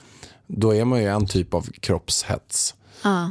då 0.47 0.75
är 0.75 0.85
man 0.85 1.01
ju 1.01 1.07
en 1.07 1.27
typ 1.27 1.55
av 1.55 1.67
kroppshets. 1.81 2.75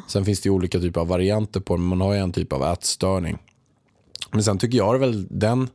Sen 0.07 0.25
finns 0.25 0.41
det 0.41 0.47
ju 0.47 0.53
olika 0.53 0.79
typer 0.79 1.01
av 1.01 1.07
varianter 1.07 1.59
på 1.59 1.75
det, 1.75 1.79
men 1.79 1.87
man 1.87 2.01
har 2.01 2.13
ju 2.13 2.19
en 2.19 2.31
typ 2.31 2.53
av 2.53 2.63
ätstörning. 2.63 3.37
Men 4.31 4.43
sen 4.43 4.57
tycker 4.57 4.77
jag 4.77 4.99
väl 4.99 5.27
den 5.29 5.69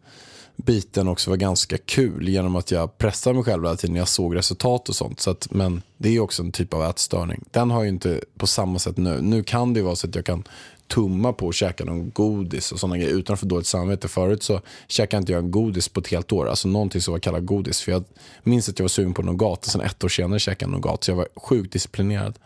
biten 0.57 1.09
också 1.09 1.31
var 1.31 1.37
ganska 1.37 1.79
kul 1.79 2.29
genom 2.29 2.57
att 2.57 2.71
jag 2.71 2.99
pressade 2.99 3.35
mig 3.35 3.45
själv 3.45 3.65
hela 3.65 3.77
tiden 3.77 3.97
jag 3.97 4.09
såg 4.09 4.37
resultat 4.37 4.89
och 4.89 4.95
sånt. 4.95 5.21
Så 5.21 5.31
att, 5.31 5.49
men 5.51 5.83
det 5.97 6.17
är 6.17 6.21
också 6.21 6.43
en 6.43 6.53
typ 6.53 6.75
av 6.75 6.85
ätstörning. 6.85 7.45
Den 7.51 7.71
har 7.71 7.83
ju 7.83 7.89
inte 7.89 8.21
på 8.37 8.47
samma 8.47 8.79
sätt 8.79 8.97
nu. 8.97 9.21
Nu 9.21 9.43
kan 9.43 9.75
det 9.75 9.83
vara 9.83 9.97
så 9.97 10.09
att 10.09 10.15
jag 10.15 10.25
kan 10.25 10.45
tumma 10.91 11.33
på 11.33 11.49
att 11.49 11.55
käka 11.55 11.85
någon 11.85 12.11
godis 12.11 12.73
och 12.73 12.81
sådana 12.81 12.99
grejer 12.99 13.15
utan 13.15 13.35
att 13.35 13.41
få 13.41 13.47
dåligt 13.47 13.67
samvete. 13.67 14.09
Förut 14.09 14.43
så 14.43 14.61
käkade 14.89 15.19
inte 15.19 15.33
jag 15.33 15.45
en 15.45 15.51
godis 15.51 15.89
på 15.89 16.01
ett 16.01 16.09
helt 16.09 16.33
år, 16.33 16.49
alltså 16.49 16.69
någonting 16.69 17.01
som 17.01 17.13
var 17.13 17.19
kallat 17.19 17.45
godis. 17.45 17.81
För 17.81 17.93
jag 17.93 18.05
minns 18.43 18.69
att 18.69 18.79
jag 18.79 18.85
var 18.85 18.89
sugen 18.89 19.15
på 19.15 19.23
nougat 19.23 19.67
och 19.67 19.73
sen 19.73 19.81
ett 19.81 20.05
år 20.05 20.09
senare 20.09 20.39
käkade 20.39 20.73
jag 20.73 20.81
nougat. 20.81 21.05
Så 21.05 21.11
jag 21.11 21.17
var 21.17 21.29
sjukt 21.37 21.73
disciplinerad. 21.73 22.39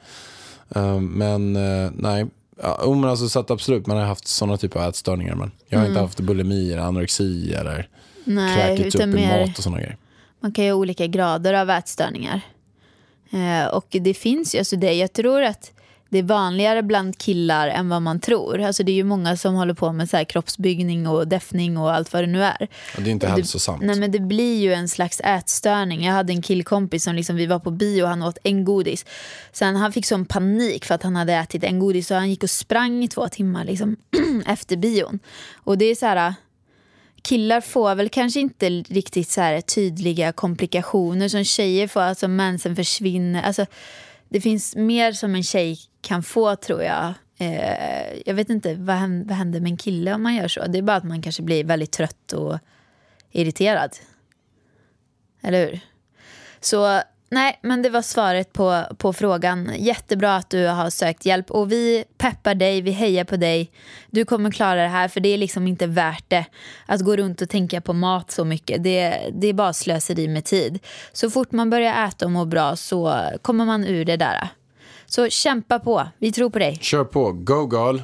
Eh, 0.75 1.01
men 1.01 1.57
eh, 1.57 1.91
nej, 1.95 2.27
ja, 2.63 2.95
men 2.95 3.05
alltså, 3.05 3.29
så 3.29 3.41
att 3.41 3.51
absolut, 3.51 3.87
man 3.87 3.97
har 3.97 4.05
haft 4.05 4.29
sådana 4.29 4.57
typer 4.57 4.81
av 4.81 4.89
ätstörningar. 4.89 5.35
Men 5.35 5.51
jag 5.69 5.79
har 5.79 5.87
inte 5.87 6.01
haft 6.01 6.21
bulimi 6.21 6.73
eller 6.73 6.83
anorexi 6.83 7.55
eller 7.55 7.89
Nej, 8.25 8.57
kräkits 8.57 8.95
upp 8.95 9.01
utan 9.01 9.11
i 9.11 9.15
mer... 9.15 9.47
mat 9.47 9.59
och 9.59 9.65
sådana 9.65 9.81
grejer. 9.81 9.97
Man 10.41 10.53
kan 10.53 10.65
ju 10.65 10.71
ha 10.71 10.79
olika 10.79 11.07
grader 11.07 11.55
av 11.55 11.71
ätstörningar. 11.71 12.41
Eh, 13.31 13.67
och 13.67 13.87
det 13.91 14.15
finns 14.15 14.55
ju, 14.55 14.59
alltså 14.59 14.77
det, 14.77 14.93
jag 14.93 15.13
tror 15.13 15.43
att 15.43 15.73
det 16.15 16.19
är 16.19 16.23
vanligare 16.23 16.83
bland 16.83 17.19
killar 17.19 17.69
än 17.69 17.89
vad 17.89 18.03
man 18.03 18.21
tror. 18.21 18.61
Alltså 18.61 18.83
det 18.83 18.93
är 18.93 18.95
ju 18.95 19.05
många 19.05 19.37
som 19.37 19.55
håller 19.55 19.75
på 19.75 19.93
med 19.93 20.11
så 20.11 20.17
här 20.17 20.25
kroppsbyggning 20.25 21.09
och 21.09 21.29
deftning 21.29 21.79
och 21.79 21.95
allt 21.95 22.13
vad 22.13 22.23
det 22.23 22.27
nu 22.27 22.43
är. 22.43 22.69
Och 22.97 23.03
det 23.03 23.11
är 23.11 23.13
inte 23.13 23.27
hälsosamt. 23.27 23.83
Nej 23.83 23.97
men 23.97 24.11
det 24.11 24.21
blir 24.21 24.61
ju 24.61 24.73
en 24.73 24.89
slags 24.89 25.21
ätstörning. 25.21 26.05
Jag 26.05 26.13
hade 26.13 26.33
en 26.33 26.43
killkompis 26.43 27.05
som 27.05 27.15
liksom, 27.15 27.37
vi 27.37 27.47
var 27.47 27.59
på 27.59 27.71
bio 27.71 28.03
och 28.03 28.09
han 28.09 28.23
åt 28.23 28.39
en 28.43 28.65
godis. 28.65 29.07
Sen 29.53 29.77
han 29.77 29.93
fick 29.93 30.07
sån 30.07 30.27
panik 30.27 30.85
för 30.85 30.95
att 30.95 31.03
han 31.03 31.17
hade 31.17 31.33
ätit 31.33 31.65
en 31.65 31.79
godis 31.79 32.07
så 32.07 32.15
han 32.15 32.31
gick 32.31 32.43
och 32.43 32.51
sprang 32.51 33.05
i 33.05 33.09
två 33.09 33.29
timmar 33.29 33.65
liksom, 33.65 33.97
efter 34.47 34.77
bion. 34.77 35.19
Och 35.55 35.79
det 35.79 35.85
är 35.85 35.95
så 35.95 36.07
här 36.07 36.35
killar 37.23 37.61
får 37.61 37.95
väl 37.95 38.09
kanske 38.09 38.41
inte 38.41 38.71
riktigt 38.71 39.31
så 39.31 39.41
här 39.41 39.61
tydliga 39.61 40.33
komplikationer 40.33 41.29
som 41.29 41.45
tjejer 41.45 41.89
får, 41.89 42.01
alltså 42.01 42.29
mensen 42.29 42.77
försvinner. 42.77 43.43
Alltså, 43.43 43.67
det 44.35 44.41
finns 44.41 44.77
mer 44.77 45.13
som 45.13 45.35
en 45.35 45.43
tjej 45.43 45.79
kan 46.01 46.23
få 46.23 46.57
tror 46.57 46.83
jag. 46.83 47.15
Eh, 47.39 48.23
jag 48.27 48.35
vet 48.35 48.51
inte, 48.51 48.75
vad 48.75 48.97
händer, 48.97 49.29
vad 49.29 49.37
händer 49.37 49.61
med 49.61 49.71
en 49.71 49.77
kille 49.77 50.15
om 50.15 50.23
man 50.23 50.35
gör 50.35 50.49
så? 50.49 50.67
Det 50.67 50.79
är 50.79 50.83
bara 50.83 50.97
att 50.97 51.05
man 51.05 51.23
kanske 51.23 51.43
blir 51.43 51.65
väldigt 51.65 51.93
trött 51.93 52.33
och 52.33 52.59
irriterad. 53.31 53.97
Eller 55.43 55.67
hur? 55.67 55.81
Så 56.61 57.03
nej, 57.31 57.59
men 57.63 57.83
det 57.83 57.91
var 57.91 58.03
svaret 58.03 58.53
på, 58.53 58.83
på 58.99 59.13
frågan. 59.13 59.71
Jättebra 59.79 60.37
att 60.37 60.51
du 60.51 60.67
har 60.67 60.91
sökt 60.91 61.27
hjälp 61.27 61.51
och 61.51 61.73
vi 61.73 62.05
peppar 62.19 62.55
dig, 62.55 62.81
vi 62.81 62.91
hejar 62.91 63.25
på 63.25 63.37
dig. 63.37 63.71
Du 64.11 64.25
kommer 64.25 64.51
klara 64.51 64.83
det 64.83 64.89
här 64.89 65.09
för 65.09 65.21
det 65.21 65.29
är 65.29 65.39
liksom 65.39 65.67
inte 65.67 65.87
värt 65.87 66.25
det 66.29 66.45
att 66.87 67.01
gå 67.01 67.17
runt 67.17 67.43
och 67.43 67.49
tänka 67.49 67.81
på 67.81 67.93
mat 67.93 68.31
så 68.31 68.45
mycket. 68.45 68.83
Det, 68.83 69.31
det 69.33 69.47
är 69.47 69.53
bara 69.53 69.73
slöseri 69.73 70.29
med 70.29 70.45
tid. 70.45 70.79
Så 71.13 71.31
fort 71.31 71.53
man 71.53 71.71
börjar 71.71 72.09
äta 72.09 72.25
och 72.25 72.31
må 72.31 72.45
bra 72.45 72.77
så 72.77 73.29
kommer 73.43 73.65
man 73.65 73.85
ur 73.85 74.05
det 74.05 74.17
där. 74.17 74.49
Så 75.07 75.29
kämpa 75.29 75.79
på, 75.79 76.09
vi 76.19 76.33
tror 76.33 76.51
på 76.51 76.59
dig. 76.59 76.79
Kör 76.83 77.05
på, 77.05 77.33
go 77.33 77.71
girl. 77.73 77.99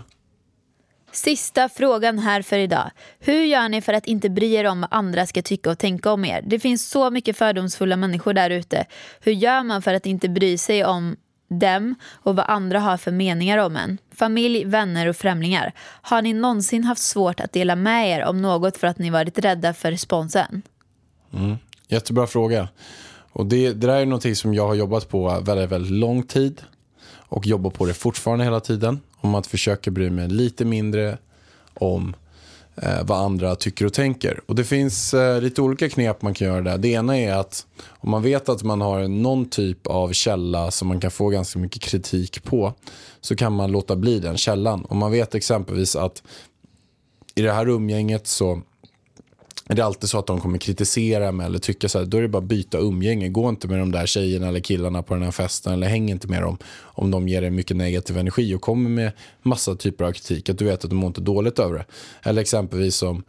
Sista 1.13 1.69
frågan 1.69 2.19
här 2.19 2.43
för 2.43 2.59
idag. 2.59 2.91
Hur 3.19 3.45
gör 3.45 3.69
ni 3.69 3.81
för 3.81 3.93
att 3.93 4.07
inte 4.07 4.31
bry 4.31 4.53
er 4.55 4.65
om 4.65 4.81
vad 4.81 4.89
andra 4.93 5.27
ska 5.27 5.43
tycka 5.43 5.71
och 5.71 5.79
tänka 5.79 6.13
om 6.13 6.25
er? 6.25 6.43
Det 6.47 6.59
finns 6.59 6.89
så 6.89 7.11
mycket 7.11 7.37
fördomsfulla 7.37 7.97
människor 7.97 8.33
där 8.33 8.51
ute. 8.51 8.87
Hur 9.21 9.33
gör 9.33 9.63
man 9.63 9.83
för 9.83 9.95
att 9.95 10.07
inte 10.07 10.29
bry 10.29 10.59
sig 10.59 10.85
om 10.85 11.17
dem 11.49 11.95
och 12.13 12.37
vad 12.37 12.47
andra 12.49 12.81
har 12.81 12.97
för 12.97 13.11
meningar 13.11 13.59
om 13.59 13.77
en? 13.77 13.99
Familj, 14.15 14.65
vänner 14.65 15.07
och 15.07 15.17
främlingar. 15.17 15.73
Har 16.03 16.23
ni 16.23 16.33
någonsin 16.33 16.85
haft 16.85 17.03
svårt 17.03 17.41
att 17.41 17.53
dela 17.53 17.77
med 17.77 18.09
er 18.09 18.25
om 18.25 18.43
något 18.43 18.77
för 18.77 18.87
att 18.87 18.99
ni 18.99 19.11
varit 19.11 19.39
rädda 19.39 19.75
för 19.75 19.91
responsen? 19.91 20.63
Mm. 21.35 21.57
Jättebra 21.89 22.27
fråga. 22.27 22.69
Och 23.33 23.47
det, 23.47 23.73
det 23.73 23.87
där 23.87 24.01
är 24.01 24.07
någonting 24.07 24.37
som 24.37 24.55
jag 24.55 24.67
har 24.67 24.75
jobbat 24.75 25.09
på 25.09 25.41
väldigt, 25.41 25.71
väldigt 25.71 25.93
lång 25.93 26.23
tid. 26.23 26.63
Och 27.13 27.47
jobbar 27.47 27.71
på 27.71 27.87
det 27.87 27.95
fortfarande 27.95 28.45
hela 28.45 28.61
tiden. 28.61 29.01
Om 29.21 29.35
att 29.35 29.47
försöka 29.47 29.91
bry 29.91 30.11
mig 30.11 30.29
lite 30.29 30.65
mindre 30.65 31.19
om 31.75 32.17
eh, 32.77 33.03
vad 33.05 33.19
andra 33.19 33.57
tycker 33.57 33.87
och 33.87 33.93
tänker. 33.93 34.41
Och 34.47 34.55
det 34.55 34.65
finns 34.65 35.15
eh, 35.15 35.41
lite 35.41 35.63
olika 35.63 35.89
knep 35.89 36.23
man 36.23 36.35
kan 36.35 36.47
göra 36.47 36.61
där. 36.61 36.79
Det 36.79 36.89
ena 36.89 37.19
är 37.19 37.35
att 37.35 37.67
om 37.89 38.11
man 38.11 38.23
vet 38.23 38.49
att 38.49 38.63
man 38.63 38.81
har 38.81 39.09
någon 39.09 39.49
typ 39.49 39.87
av 39.87 40.13
källa 40.13 40.71
som 40.71 40.89
man 40.89 41.01
kan 41.01 41.11
få 41.11 41.29
ganska 41.29 41.59
mycket 41.59 41.83
kritik 41.83 42.45
på. 42.45 42.75
Så 43.21 43.37
kan 43.37 43.53
man 43.53 43.73
låta 43.73 43.97
bli 43.97 44.19
den 44.19 44.37
källan. 44.37 44.87
Om 44.89 44.99
man 44.99 45.13
vet 45.13 45.35
exempelvis 45.35 45.97
att 45.97 46.23
i 47.35 47.43
det 47.43 47.53
här 47.53 47.69
umgänget 47.69 48.27
så 48.27 48.63
men 49.71 49.77
det 49.77 49.83
är 49.83 49.87
alltid 49.87 50.11
så 50.11 50.19
att 50.19 50.27
de 50.27 50.41
kommer 50.41 50.59
kritisera 50.59 51.33
mig 51.33 51.47
eller 51.47 51.59
tycka 51.59 51.89
så 51.89 51.99
här, 51.99 52.07
då 52.07 52.19
är 52.19 52.23
det 52.23 52.29
bara 52.29 52.39
att 52.39 52.45
byta 52.45 52.79
umgänge. 52.79 53.29
Gå 53.29 53.49
inte 53.49 53.69
med 53.69 53.79
de 53.79 53.93
där 53.93 54.07
tjejerna 54.07 54.49
eller 54.49 54.61
killarna 54.61 55.03
på 55.03 55.15
den 55.15 55.23
här 55.23 55.31
festen 55.31 55.73
eller 55.73 55.89
häng 55.89 56.11
inte 56.11 56.29
med 56.29 56.43
dem 56.43 56.59
om 56.79 57.11
de 57.11 57.29
ger 57.29 57.41
dig 57.41 57.51
mycket 57.51 57.77
negativ 57.77 58.19
energi 58.19 58.55
och 58.55 58.61
kommer 58.61 58.91
med 58.91 59.13
massa 59.43 59.75
typer 59.75 60.05
av 60.05 60.13
kritik. 60.13 60.49
Att 60.49 60.59
du 60.59 60.65
vet 60.65 60.85
att 60.85 60.91
du 60.91 60.97
mår 60.97 61.07
inte 61.07 61.21
dåligt 61.21 61.59
över 61.59 61.79
det. 61.79 61.85
Eller 62.23 62.43
exempelvis 62.43 62.97
som 62.97 63.23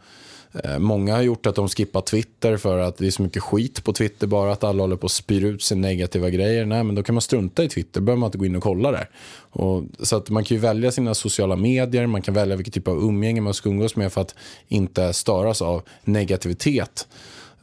Eh, 0.64 0.78
många 0.78 1.14
har 1.14 1.22
gjort 1.22 1.46
att 1.46 1.54
de 1.54 1.68
skippar 1.68 2.00
Twitter 2.00 2.56
för 2.56 2.78
att 2.78 2.96
det 2.96 3.06
är 3.06 3.10
så 3.10 3.22
mycket 3.22 3.42
skit 3.42 3.84
på 3.84 3.92
Twitter 3.92 4.26
bara 4.26 4.52
att 4.52 4.64
alla 4.64 4.82
håller 4.82 4.96
på 4.96 5.06
att 5.06 5.12
spyr 5.12 5.44
ut 5.44 5.62
sina 5.62 5.80
negativa 5.80 6.30
grejer. 6.30 6.64
Nej, 6.66 6.84
men 6.84 6.94
då 6.94 7.02
kan 7.02 7.14
man 7.14 7.22
strunta 7.22 7.64
i 7.64 7.68
Twitter, 7.68 8.00
behöver 8.00 8.20
man 8.20 8.26
inte 8.26 8.38
gå 8.38 8.46
in 8.46 8.56
och 8.56 8.62
kolla 8.62 8.90
där. 8.90 9.08
Och, 9.50 9.84
så 9.98 10.16
att 10.16 10.30
man 10.30 10.44
kan 10.44 10.56
ju 10.56 10.60
välja 10.60 10.92
sina 10.92 11.14
sociala 11.14 11.56
medier, 11.56 12.06
man 12.06 12.22
kan 12.22 12.34
välja 12.34 12.56
vilken 12.56 12.72
typ 12.72 12.88
av 12.88 12.98
umgänge 12.98 13.40
man 13.40 13.54
ska 13.54 13.68
umgås 13.68 13.96
med 13.96 14.12
för 14.12 14.20
att 14.20 14.34
inte 14.68 15.12
störas 15.12 15.62
av 15.62 15.82
negativitet. 16.04 17.06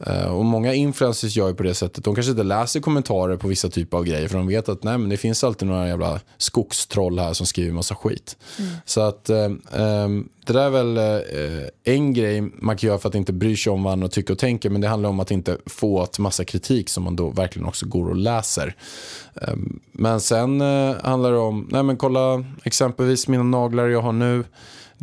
Eh, 0.06 0.24
Och 0.26 0.44
många 0.44 0.74
influencers 0.74 1.36
gör 1.36 1.48
ju 1.48 1.54
på 1.54 1.62
det 1.62 1.74
sättet. 1.74 2.04
De 2.04 2.14
kanske 2.14 2.30
inte 2.30 2.42
läser 2.42 2.80
kommentarer 2.80 3.36
på 3.36 3.48
vissa 3.48 3.68
typer 3.68 3.96
av 3.96 4.04
grejer 4.04 4.28
för 4.28 4.38
de 4.38 4.46
vet 4.46 4.68
att 4.68 4.82
nej, 4.82 4.98
men 4.98 5.08
det 5.10 5.16
finns 5.16 5.44
alltid 5.44 5.68
några 5.68 5.88
jävla 5.88 6.20
skogstroll 6.38 7.18
här 7.18 7.32
som 7.32 7.46
skriver 7.46 7.72
massa 7.72 7.94
skit. 7.94 8.36
Så 8.84 9.00
att 9.00 9.30
eh, 9.30 9.44
eh, 9.72 10.08
det 10.46 10.52
där 10.52 10.66
är 10.66 10.70
väl 10.70 10.96
eh, 10.96 11.94
en 11.94 12.14
grej 12.14 12.40
man 12.40 12.76
kan 12.76 12.86
göra 12.88 12.98
för 12.98 13.08
att 13.08 13.14
inte 13.14 13.32
bry 13.32 13.56
sig 13.56 13.72
om 13.72 13.82
vad 13.82 13.92
andra 13.92 14.08
tycker 14.08 14.32
och 14.34 14.38
tänker. 14.38 14.70
Men 14.70 14.80
det 14.80 14.88
handlar 14.88 15.08
om 15.08 15.20
att 15.20 15.30
inte 15.30 15.56
få 15.66 16.02
ett 16.04 16.18
massa 16.18 16.44
kritik 16.44 16.88
som 16.88 17.02
man 17.04 17.16
då 17.16 17.30
verkligen 17.30 17.68
också 17.68 17.86
går 17.86 18.08
och 18.08 18.16
läser. 18.16 18.74
Eh, 19.42 19.54
men 19.92 20.20
sen 20.20 20.60
eh, 20.60 20.94
handlar 21.02 21.32
det 21.32 21.38
om, 21.38 21.68
nej 21.70 21.82
men 21.82 21.96
kolla 21.96 22.44
exempelvis 22.64 23.28
mina 23.28 23.42
naglar 23.42 23.86
jag 23.88 24.02
har 24.02 24.12
nu. 24.12 24.44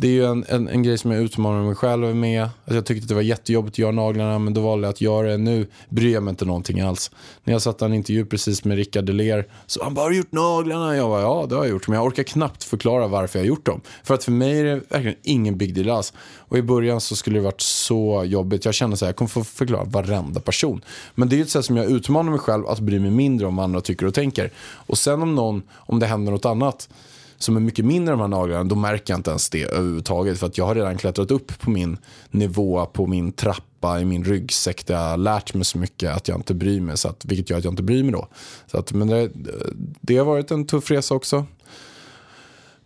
Det 0.00 0.08
är 0.08 0.12
ju 0.12 0.24
en, 0.24 0.44
en, 0.48 0.68
en 0.68 0.82
grej 0.82 0.98
som 0.98 1.10
jag 1.10 1.22
utmanar 1.22 1.62
mig 1.62 1.74
själv 1.74 2.16
med. 2.16 2.42
Alltså 2.42 2.74
jag 2.74 2.86
tyckte 2.86 3.04
att 3.04 3.08
det 3.08 3.14
var 3.14 3.22
jättejobbigt 3.22 3.74
att 3.74 3.78
göra 3.78 3.92
naglarna 3.92 4.38
men 4.38 4.54
då 4.54 4.60
valde 4.60 4.86
jag 4.86 4.92
att 4.92 5.00
göra 5.00 5.28
det. 5.28 5.36
Nu 5.36 5.66
bryr 5.88 6.12
jag 6.12 6.22
mig 6.22 6.30
inte 6.30 6.44
någonting 6.44 6.80
alls. 6.80 7.10
När 7.44 7.52
jag 7.52 7.62
satt 7.62 7.82
i 7.82 7.84
en 7.84 7.94
intervju 7.94 8.26
precis 8.26 8.64
med 8.64 8.76
Rickard 8.76 9.04
Deler 9.04 9.46
så 9.66 9.84
han 9.84 9.94
bara, 9.94 10.02
har 10.02 10.10
du 10.10 10.16
gjort 10.16 10.32
naglarna? 10.32 10.96
Jag 10.96 11.08
bara, 11.08 11.20
ja 11.20 11.46
det 11.48 11.54
har 11.54 11.64
jag 11.64 11.70
gjort. 11.70 11.88
Men 11.88 11.96
jag 11.96 12.06
orkar 12.06 12.22
knappt 12.22 12.64
förklara 12.64 13.06
varför 13.06 13.38
jag 13.38 13.44
har 13.44 13.48
gjort 13.48 13.66
dem. 13.66 13.80
För 14.04 14.14
att 14.14 14.24
för 14.24 14.32
mig 14.32 14.60
är 14.60 14.64
det 14.64 14.74
verkligen 14.88 15.16
ingen 15.22 15.58
big 15.58 15.74
deal 15.74 15.90
alls. 15.90 16.12
Och 16.36 16.58
i 16.58 16.62
början 16.62 17.00
så 17.00 17.16
skulle 17.16 17.38
det 17.38 17.44
varit 17.44 17.60
så 17.60 18.24
jobbigt. 18.26 18.64
Jag 18.64 18.74
kände 18.74 18.96
så 18.96 19.04
här, 19.04 19.08
jag 19.08 19.16
kommer 19.16 19.28
få 19.28 19.44
förklara 19.44 19.84
varenda 19.84 20.40
person. 20.40 20.80
Men 21.14 21.28
det 21.28 21.38
är 21.38 21.42
ett 21.42 21.50
sätt 21.50 21.64
som 21.64 21.76
jag 21.76 21.90
utmanar 21.90 22.30
mig 22.30 22.40
själv 22.40 22.66
att 22.66 22.80
bry 22.80 23.00
mig 23.00 23.10
mindre 23.10 23.46
om 23.46 23.56
vad 23.56 23.64
andra 23.64 23.80
tycker 23.80 24.06
och 24.06 24.14
tänker. 24.14 24.50
Och 24.58 24.98
sen 24.98 25.22
om 25.22 25.34
någon, 25.34 25.62
om 25.76 25.98
det 25.98 26.06
händer 26.06 26.32
något 26.32 26.44
annat 26.44 26.88
som 27.38 27.56
är 27.56 27.60
mycket 27.60 27.84
mindre 27.84 28.12
än 28.12 28.18
de 28.18 28.32
här 28.32 28.40
naglarna, 28.40 28.64
då 28.64 28.74
märker 28.74 29.12
jag 29.12 29.18
inte 29.18 29.30
ens 29.30 29.50
det 29.50 29.64
överhuvudtaget. 29.64 30.38
För 30.38 30.46
att 30.46 30.58
jag 30.58 30.66
har 30.66 30.74
redan 30.74 30.98
klättrat 30.98 31.30
upp 31.30 31.58
på 31.58 31.70
min 31.70 31.98
nivå, 32.30 32.86
på 32.86 33.06
min 33.06 33.32
trappa, 33.32 34.00
i 34.00 34.04
min 34.04 34.24
ryggsäck 34.24 34.86
där 34.86 34.94
jag 34.94 35.10
har 35.10 35.16
lärt 35.16 35.54
mig 35.54 35.64
så 35.64 35.78
mycket 35.78 36.16
att 36.16 36.28
jag 36.28 36.38
inte 36.38 36.54
bryr 36.54 36.80
mig. 36.80 36.96
Så 36.96 37.08
att, 37.08 37.24
vilket 37.24 37.50
gör 37.50 37.58
att 37.58 37.64
jag 37.64 37.72
inte 37.72 37.82
bryr 37.82 38.02
mig 38.02 38.12
då. 38.12 38.28
Så 38.66 38.78
att, 38.78 38.92
men 38.92 39.08
det, 39.08 39.30
det 40.00 40.16
har 40.16 40.24
varit 40.24 40.50
en 40.50 40.66
tuff 40.66 40.90
resa 40.90 41.14
också. 41.14 41.46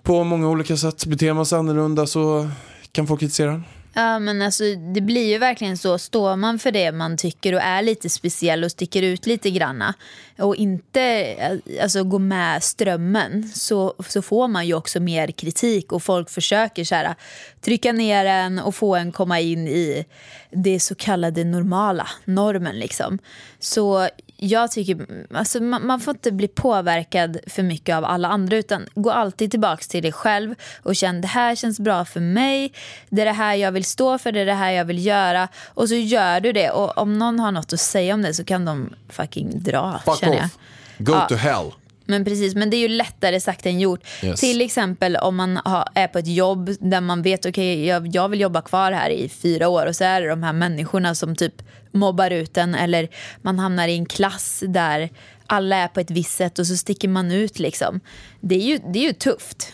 På 0.02 0.24
många 0.24 0.48
olika 0.48 0.76
sätt. 0.76 1.06
Beter 1.06 1.32
man 1.32 1.46
sig 1.46 1.58
annorlunda 1.58 2.06
så 2.06 2.48
kan 2.92 3.06
folk 3.06 3.20
kritisera. 3.20 3.62
Ja 3.94 4.18
men 4.18 4.42
alltså 4.42 4.64
det 4.94 5.00
blir 5.00 5.28
ju 5.28 5.38
verkligen 5.38 5.78
så, 5.78 5.98
står 5.98 6.36
man 6.36 6.58
för 6.58 6.70
det 6.70 6.92
man 6.92 7.16
tycker 7.16 7.54
och 7.54 7.60
är 7.60 7.82
lite 7.82 8.08
speciell 8.08 8.64
och 8.64 8.70
sticker 8.70 9.02
ut 9.02 9.26
lite 9.26 9.50
granna 9.50 9.94
och 10.38 10.56
inte 10.56 11.36
alltså, 11.82 12.04
går 12.04 12.18
med 12.18 12.62
strömmen 12.62 13.48
så, 13.54 13.94
så 14.08 14.22
får 14.22 14.48
man 14.48 14.66
ju 14.66 14.74
också 14.74 15.00
mer 15.00 15.28
kritik 15.28 15.92
och 15.92 16.02
folk 16.02 16.30
försöker 16.30 16.84
så 16.84 16.94
här, 16.94 17.14
trycka 17.60 17.92
ner 17.92 18.24
en 18.24 18.58
och 18.58 18.74
få 18.74 18.96
en 18.96 19.12
komma 19.12 19.40
in 19.40 19.68
i 19.68 20.04
det 20.50 20.80
så 20.80 20.94
kallade 20.94 21.44
normala, 21.44 22.08
normen 22.24 22.78
liksom. 22.78 23.18
Så 23.58 24.08
jag 24.44 24.70
tycker, 24.70 25.06
alltså 25.34 25.60
man, 25.62 25.86
man, 25.86 26.00
får 26.00 26.14
inte 26.14 26.32
bli 26.32 26.48
påverkad 26.48 27.38
för 27.46 27.62
mycket 27.62 27.96
av 27.96 28.04
alla 28.04 28.28
andra 28.28 28.56
utan 28.56 28.86
gå 28.94 29.10
alltid 29.10 29.50
tillbaka 29.50 29.82
till 29.88 30.02
dig 30.02 30.12
själv 30.12 30.54
och 30.82 30.96
känn 30.96 31.20
det 31.20 31.28
här 31.28 31.54
känns 31.54 31.80
bra 31.80 32.04
för 32.04 32.20
mig, 32.20 32.72
det 33.08 33.20
är 33.22 33.26
det 33.26 33.32
här 33.32 33.54
jag 33.54 33.72
vill 33.72 33.84
stå 33.84 34.18
för, 34.18 34.32
det 34.32 34.40
är 34.40 34.46
det 34.46 34.54
här 34.54 34.70
jag 34.70 34.84
vill 34.84 35.06
göra 35.06 35.48
och 35.66 35.88
så 35.88 35.94
gör 35.94 36.40
du 36.40 36.52
det 36.52 36.70
och 36.70 36.98
om 36.98 37.18
någon 37.18 37.40
har 37.40 37.52
något 37.52 37.72
att 37.72 37.80
säga 37.80 38.14
om 38.14 38.22
det 38.22 38.34
så 38.34 38.44
kan 38.44 38.64
de 38.64 38.94
fucking 39.08 39.62
dra 39.62 40.00
Fuck 40.04 40.18
känner 40.20 40.36
jag. 40.36 40.44
off. 40.44 40.58
Go 40.98 41.12
Ja. 41.12 41.26
to 41.28 41.34
hell. 41.34 41.72
Men 42.12 42.24
precis, 42.24 42.54
men 42.54 42.70
det 42.70 42.76
är 42.76 42.78
ju 42.78 42.88
lättare 42.88 43.40
sagt 43.40 43.66
än 43.66 43.80
gjort. 43.80 44.00
Yes. 44.22 44.40
Till 44.40 44.60
exempel 44.60 45.16
om 45.16 45.36
man 45.36 45.56
har, 45.64 45.88
är 45.94 46.08
på 46.08 46.18
ett 46.18 46.26
jobb 46.26 46.70
där 46.80 47.00
man 47.00 47.22
vet 47.22 47.46
okej 47.46 47.86
jag, 47.86 48.16
jag 48.16 48.28
vill 48.28 48.40
jobba 48.40 48.62
kvar 48.62 48.92
här 48.92 49.10
i 49.10 49.28
fyra 49.28 49.68
år 49.68 49.86
och 49.86 49.96
så 49.96 50.04
är 50.04 50.20
det 50.20 50.28
de 50.28 50.42
här 50.42 50.52
människorna 50.52 51.14
som 51.14 51.36
typ 51.36 51.62
mobbar 51.92 52.30
ut 52.30 52.56
en 52.56 52.74
eller 52.74 53.08
man 53.42 53.58
hamnar 53.58 53.88
i 53.88 53.96
en 53.96 54.06
klass 54.06 54.62
där 54.68 55.10
alla 55.46 55.76
är 55.76 55.88
på 55.88 56.00
ett 56.00 56.10
visst 56.10 56.36
sätt 56.36 56.58
och 56.58 56.66
så 56.66 56.76
sticker 56.76 57.08
man 57.08 57.32
ut 57.32 57.58
liksom. 57.58 58.00
Det 58.40 58.54
är 58.54 58.66
ju, 58.66 58.78
det 58.92 58.98
är 58.98 59.06
ju 59.06 59.12
tufft. 59.12 59.72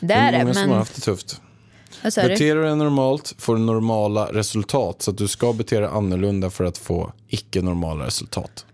Det 0.00 0.06
Det 0.06 0.14
är 0.14 0.32
är 0.32 0.38
det, 0.38 0.38
många 0.38 0.54
som 0.54 0.62
har 0.62 0.68
men... 0.68 0.78
haft 0.78 0.94
det 0.94 1.00
tufft. 1.00 1.40
Beter 2.02 2.54
du 2.54 2.62
dig 2.62 2.76
normalt 2.76 3.34
får 3.38 3.56
du 3.56 3.60
normala 3.62 4.32
resultat. 4.32 5.02
Så 5.02 5.12
du 5.12 5.28
ska 5.28 5.52
bete 5.52 5.78
dig 5.80 5.88
annorlunda 5.88 6.50
för 6.50 6.64
att 6.64 6.78
få 6.78 7.12
icke-normala 7.28 8.06
resultat. 8.06 8.66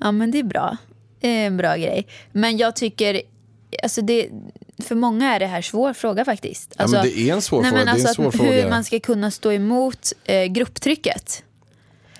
Ja 0.00 0.12
men 0.12 0.30
det 0.30 0.38
är 0.38 0.42
bra. 0.42 0.76
Är 1.20 1.46
en 1.46 1.56
bra 1.56 1.76
grej. 1.76 2.06
Men 2.32 2.56
jag 2.56 2.76
tycker, 2.76 3.22
alltså 3.82 4.02
det, 4.02 4.28
för 4.82 4.94
många 4.94 5.34
är 5.34 5.40
det 5.40 5.46
här 5.46 5.62
svår 5.62 5.92
fråga 5.92 6.24
faktiskt. 6.24 6.74
Ja, 6.76 6.82
Alltså, 6.82 6.96
men 6.96 7.06
det 7.06 7.18
är 7.18 7.32
en 7.34 7.42
svår 7.42 7.62
nej, 7.62 7.70
fråga. 7.70 7.84
Men 7.84 7.88
en 7.88 7.94
alltså 7.94 8.14
svår 8.14 8.30
fråga. 8.30 8.50
hur 8.52 8.70
man 8.70 8.84
ska 8.84 9.00
kunna 9.00 9.30
stå 9.30 9.52
emot 9.52 10.12
eh, 10.24 10.44
grupptrycket. 10.44 11.42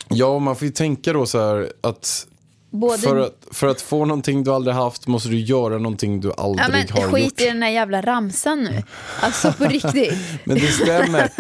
Ja, 0.09 0.39
man 0.39 0.57
får 0.57 0.67
ju 0.67 0.73
tänka 0.73 1.13
då 1.13 1.27
så 1.27 1.39
här 1.39 1.73
att 1.81 2.27
Både, 2.71 2.99
för, 2.99 3.17
att 3.17 3.35
för 3.51 3.67
att 3.67 3.81
få 3.81 4.05
någonting 4.05 4.45
du 4.45 4.51
aldrig 4.53 4.77
haft 4.77 5.07
måste 5.07 5.29
du 5.29 5.39
göra 5.39 5.79
någonting 5.79 6.21
du 6.21 6.33
aldrig 6.37 6.67
ja, 6.67 6.73
men 6.73 6.89
har 7.05 7.13
skit 7.13 7.25
gjort. 7.25 7.41
i 7.41 7.45
den 7.47 7.61
där 7.61 7.69
jävla 7.69 8.01
ramsan 8.03 8.63
nu. 8.65 8.83
Alltså 9.21 9.53
på 9.53 9.65
riktigt. 9.69 10.15
Men 10.45 10.57
det 10.59 10.67
stämmer. 10.67 11.31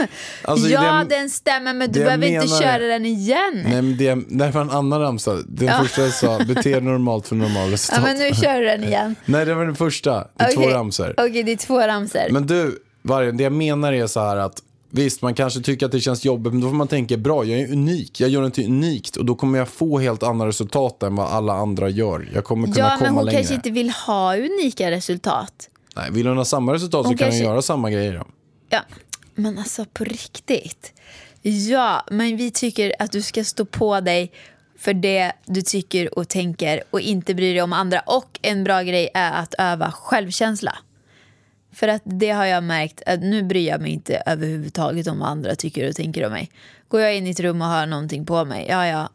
Alltså, 0.42 0.68
ja, 0.68 1.04
det, 1.08 1.16
den 1.16 1.30
stämmer 1.30 1.74
men 1.74 1.92
du 1.92 2.00
behöver 2.04 2.26
inte 2.26 2.46
menar- 2.46 2.60
köra 2.60 2.86
den 2.86 3.06
igen. 3.06 3.62
Nej, 3.64 3.82
men 3.82 3.96
det, 3.96 4.14
det 4.28 4.50
var 4.50 4.60
en 4.60 4.70
annan 4.70 5.00
ramsa. 5.00 5.38
Den 5.46 5.84
första 5.84 6.02
jag 6.02 6.12
sa, 6.12 6.38
bete 6.38 6.70
dig 6.70 6.80
normalt 6.80 7.28
för 7.28 7.36
normala 7.36 7.66
resultat. 7.72 8.04
ja, 8.06 8.12
men 8.12 8.18
nu 8.28 8.34
kör 8.34 8.60
du 8.60 8.66
den 8.66 8.84
igen. 8.84 9.14
Nej, 9.24 9.44
det 9.46 9.54
var 9.54 9.64
den 9.64 9.76
första. 9.76 10.12
Det 10.36 10.44
är 10.44 10.52
två 10.52 10.60
Okej. 10.60 10.72
ramsor. 10.72 11.14
Okej, 11.16 11.42
det 11.42 11.52
är 11.52 11.56
två 11.56 11.80
ramsor. 11.80 12.30
Men 12.30 12.46
du, 12.46 12.78
Vargen, 13.02 13.36
det 13.36 13.42
jag 13.42 13.52
menar 13.52 13.92
är 13.92 14.06
så 14.06 14.20
här 14.20 14.36
att 14.36 14.62
Visst, 14.90 15.22
man 15.22 15.34
kanske 15.34 15.60
tycker 15.60 15.86
att 15.86 15.92
det 15.92 16.00
känns 16.00 16.24
jobbigt, 16.24 16.52
men 16.52 16.62
då 16.62 16.68
får 16.68 16.74
man 16.76 16.88
tänka 16.88 17.16
bra, 17.16 17.44
jag 17.44 17.60
är 17.60 17.72
unik, 17.72 18.20
jag 18.20 18.30
gör 18.30 18.40
någonting 18.40 18.66
unikt 18.66 19.16
och 19.16 19.24
då 19.24 19.34
kommer 19.34 19.58
jag 19.58 19.68
få 19.68 19.98
helt 19.98 20.22
andra 20.22 20.46
resultat 20.46 21.02
än 21.02 21.16
vad 21.16 21.26
alla 21.28 21.52
andra 21.52 21.88
gör. 21.88 22.28
Jag 22.34 22.44
kommer 22.44 22.64
kunna 22.66 22.78
ja, 22.78 22.88
men 22.88 22.98
komma 22.98 23.10
hon 23.10 23.24
längre. 23.26 23.38
kanske 23.38 23.54
inte 23.54 23.70
vill 23.70 23.90
ha 23.90 24.36
unika 24.36 24.90
resultat. 24.90 25.70
Nej, 25.96 26.10
vill 26.10 26.26
hon 26.26 26.36
ha 26.36 26.44
samma 26.44 26.72
resultat 26.74 27.04
så 27.04 27.08
Hon 27.08 27.16
kan 27.16 27.26
kanske- 27.26 27.44
hon 27.44 27.52
göra 27.52 27.62
samma 27.62 27.90
grejer. 27.90 28.12
Då. 28.14 28.24
Ja, 28.68 28.80
men 29.34 29.58
alltså 29.58 29.84
på 29.92 30.04
riktigt. 30.04 30.92
Ja, 31.42 32.04
men 32.10 32.36
vi 32.36 32.50
tycker 32.50 32.92
att 32.98 33.12
du 33.12 33.22
ska 33.22 33.44
stå 33.44 33.64
på 33.64 34.00
dig 34.00 34.32
för 34.78 34.94
det 34.94 35.32
du 35.46 35.62
tycker 35.62 36.18
och 36.18 36.28
tänker 36.28 36.82
och 36.90 37.00
inte 37.00 37.34
bry 37.34 37.52
dig 37.52 37.62
om 37.62 37.72
andra. 37.72 38.00
Och 38.00 38.38
en 38.42 38.64
bra 38.64 38.82
grej 38.82 39.10
är 39.14 39.32
att 39.32 39.54
öva 39.58 39.92
självkänsla. 39.92 40.78
För 41.72 41.88
att 41.88 42.02
det 42.04 42.30
har 42.30 42.44
jag 42.44 42.64
märkt 42.64 43.02
att 43.06 43.20
nu 43.20 43.42
bryr 43.42 43.68
jag 43.68 43.80
mig 43.80 43.92
inte 43.92 44.22
överhuvudtaget 44.26 45.06
om 45.06 45.18
vad 45.18 45.28
andra 45.28 45.54
tycker 45.54 45.88
och 45.88 45.94
tänker 45.96 46.26
om 46.26 46.32
mig. 46.32 46.50
Går 46.88 47.00
jag 47.00 47.16
in 47.16 47.26
i 47.26 47.30
ett 47.30 47.40
rum 47.40 47.62
och 47.62 47.68
har 47.68 47.86
någonting 47.86 48.26
på 48.26 48.44
mig, 48.44 48.66
ja 48.68 48.86
ja. 48.86 49.08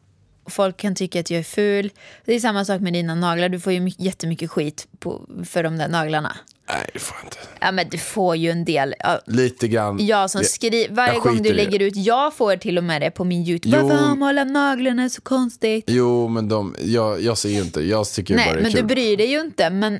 Folk 0.49 0.77
kan 0.77 0.95
tycka 0.95 1.19
att 1.19 1.29
jag 1.31 1.39
är 1.39 1.43
ful. 1.43 1.89
Det 2.25 2.33
är 2.33 2.39
samma 2.39 2.65
sak 2.65 2.81
med 2.81 2.93
dina 2.93 3.15
naglar. 3.15 3.49
Du 3.49 3.59
får 3.59 3.73
ju 3.73 3.79
mycket- 3.79 4.05
jättemycket 4.05 4.51
skit 4.51 4.87
på, 4.99 5.21
för 5.45 5.63
de 5.63 5.77
där 5.77 5.87
naglarna. 5.87 6.37
Nej, 6.69 6.89
det 6.93 6.99
får 6.99 7.17
jag 7.17 7.25
inte. 7.27 7.37
Ja 7.61 7.71
men 7.71 7.89
du 7.89 7.97
får 7.97 8.35
ju 8.35 8.49
en 8.51 8.65
del. 8.65 8.95
Ja, 8.99 9.19
Lite 9.25 9.67
grann. 9.67 10.05
jag 10.05 10.29
som 10.29 10.43
skriver, 10.43 10.95
varje 10.95 11.13
jag 11.13 11.23
gång 11.23 11.41
du 11.43 11.53
lägger 11.53 11.79
ut, 11.81 11.95
jag 11.95 12.33
får 12.33 12.55
till 12.55 12.77
och 12.77 12.83
med 12.83 13.01
det 13.01 13.11
på 13.11 13.23
min 13.23 13.47
YouTube. 13.47 13.77
Jo. 13.79 13.87
Varför 13.87 14.03
har 14.03 14.15
målat 14.15 14.47
naglarna 14.47 15.09
så 15.09 15.21
konstigt? 15.21 15.83
Jo, 15.87 16.27
men 16.27 16.49
de, 16.49 16.75
jag, 16.83 17.21
jag 17.21 17.37
ser 17.37 17.49
ju 17.49 17.61
inte. 17.61 17.81
Jag 17.81 18.07
tycker 18.07 18.33
bara 18.35 18.45
Nej, 18.45 18.53
det 18.53 18.59
är 18.59 18.63
men 18.63 18.71
kul. 18.71 18.81
du 18.81 18.87
bryr 18.87 19.17
dig 19.17 19.27
ju 19.31 19.41
inte. 19.41 19.69
Men 19.69 19.99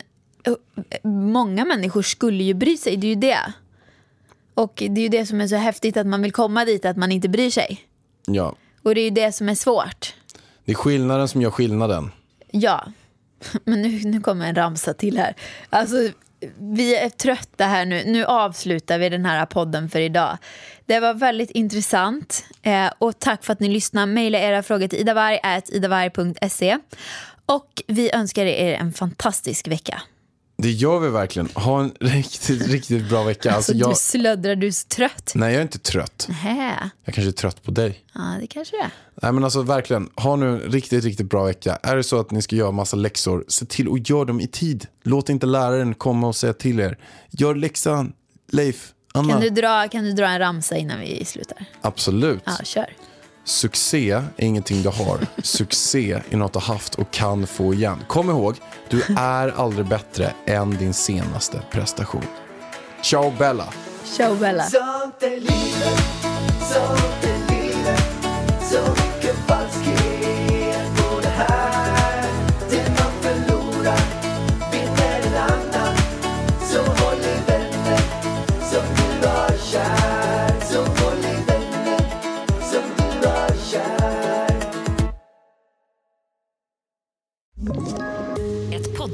många 1.04 1.66
människor 1.66 2.02
skulle 2.02 2.44
ju 2.44 2.54
bry 2.54 2.78
sig, 2.78 2.98
det 2.98 3.08
är 3.08 3.10
ju 3.10 3.16
det. 3.16 3.54
Och 4.54 4.74
det 4.76 5.02
är 5.02 5.04
ju 5.04 5.10
det 5.10 5.26
som 5.26 5.42
är 5.42 5.48
så 5.48 5.56
häftigt 5.56 5.98
att 5.98 6.08
man 6.08 6.22
vill 6.22 6.32
komma 6.32 6.66
dit, 6.66 6.86
att 6.86 6.98
man 6.98 7.12
inte 7.12 7.30
bryr 7.30 7.50
sig. 7.50 7.82
Ja. 8.26 8.56
Och 8.84 8.96
det 8.96 9.02
är 9.02 9.06
ju 9.06 9.10
det 9.10 9.32
som 9.32 9.50
är 9.50 9.56
svårt. 9.56 10.14
Det 10.66 10.72
är 10.72 10.76
skillnaden 10.76 11.28
som 11.28 11.42
gör 11.42 11.52
skillnaden. 11.52 12.12
Ja, 12.52 12.88
men 13.64 13.82
nu, 13.82 14.02
nu 14.04 14.22
kommer 14.22 14.50
en 14.50 14.56
ramsa 14.56 14.94
till 14.94 15.18
här. 15.18 15.36
Alltså, 15.70 15.96
vi 16.58 16.96
är 16.96 17.10
trötta 17.10 17.66
här 17.66 17.86
nu. 17.86 18.04
Nu 18.06 18.26
avslutar 18.26 19.00
vi 19.00 19.10
den 19.10 19.26
här 19.26 19.46
podden 19.46 19.90
för 19.90 20.00
idag. 20.00 20.38
Det 20.86 21.00
var 21.00 21.14
väldigt 21.14 21.52
intressant. 21.52 22.46
Eh, 22.62 22.92
och 22.98 23.20
tack 23.20 23.44
för 23.44 23.54
att 23.54 23.60
ni 23.60 23.70
lyssnade. 23.70 24.14
Maila 24.14 24.40
era 24.40 24.64
frågor 24.64 24.88
till 24.88 25.00
idavarg.idavarg.se. 25.00 26.78
Och 27.46 27.84
vi 27.88 28.12
önskar 28.14 28.46
er 28.46 28.74
en 28.74 28.94
fantastisk 28.94 29.68
vecka. 29.68 30.02
Det 30.64 30.72
gör 30.72 31.00
vi 31.00 31.10
verkligen. 31.10 31.50
Ha 31.54 31.82
en 31.82 31.92
riktigt, 32.00 32.68
riktigt 32.68 33.10
bra 33.10 33.24
vecka. 33.24 33.52
Alltså, 33.52 33.72
Alltså, 33.72 33.88
jag, 33.88 33.92
Du 33.92 33.96
slöddrar, 33.96 34.56
du 34.56 34.68
är 34.68 34.72
så 34.72 34.88
trött. 34.88 35.32
nej, 35.36 35.52
jag 35.52 35.58
är 35.58 35.62
inte 35.62 35.80
trött. 35.80 36.28
Hä? 36.32 36.90
Jag 37.06 37.16
kanske 37.16 37.30
är 37.30 37.32
trött 37.32 37.64
på 37.64 37.72
dig. 37.72 38.06
Ja, 38.14 38.22
det 38.42 38.48
kanske 38.48 38.76
är. 38.84 38.90
Nej 39.22 39.32
men 39.32 39.44
alltså 39.44 39.62
verkligen, 39.62 40.10
ha 40.16 40.36
nu 40.36 40.50
en 40.50 40.60
riktigt, 40.60 41.04
riktigt 41.04 41.30
bra 41.30 41.44
vecka. 41.44 41.80
Är 41.84 41.96
det 41.96 42.04
så 42.04 42.20
att 42.20 42.32
ni 42.32 42.42
ska 42.42 42.56
göra 42.56 42.72
massa 42.72 42.98
läxor, 42.98 43.46
se 43.48 43.66
till 43.66 43.94
att 43.94 44.10
göra 44.10 44.26
dem 44.26 44.42
i 44.42 44.48
tid. 44.48 44.88
Låt 45.04 45.30
inte 45.30 45.46
läraren 45.46 45.94
komma 45.96 46.28
och 46.28 46.36
säga 46.36 46.54
till 46.54 46.80
er. 46.80 46.98
Gör 47.32 47.56
läxan, 47.56 48.14
Leif, 48.52 48.94
Anna. 49.14 49.34
Kan 49.34 49.42
du, 49.42 49.50
dra, 49.50 49.88
kan 49.88 50.04
du 50.04 50.12
dra 50.14 50.26
en 50.28 50.40
ramsa 50.40 50.78
innan 50.78 51.00
vi 51.00 51.26
slutar? 51.26 51.66
Absolut. 51.82 52.42
Ja, 52.46 52.58
kör. 52.64 52.94
Succé 53.46 54.12
är 54.12 54.24
ingenting 54.38 54.82
du 54.82 54.90
har. 54.90 55.20
Succé 55.44 56.22
är 56.30 56.38
något 56.38 56.54
du 56.54 56.60
har 56.60 56.74
haft 56.74 56.96
och 56.96 57.12
kan 57.12 57.48
få 57.48 57.74
igen. 57.74 58.04
Kom 58.08 58.30
ihåg, 58.30 58.56
du 58.90 59.04
är 59.18 59.50
aldrig 59.50 59.88
bättre 59.88 60.34
än 60.46 60.78
din 60.78 60.94
senaste 60.94 61.62
prestation. 61.72 62.26
Ciao 63.02 63.34
Bella! 63.40 63.74
Ciao 64.06 64.36
Bella. 64.36 64.64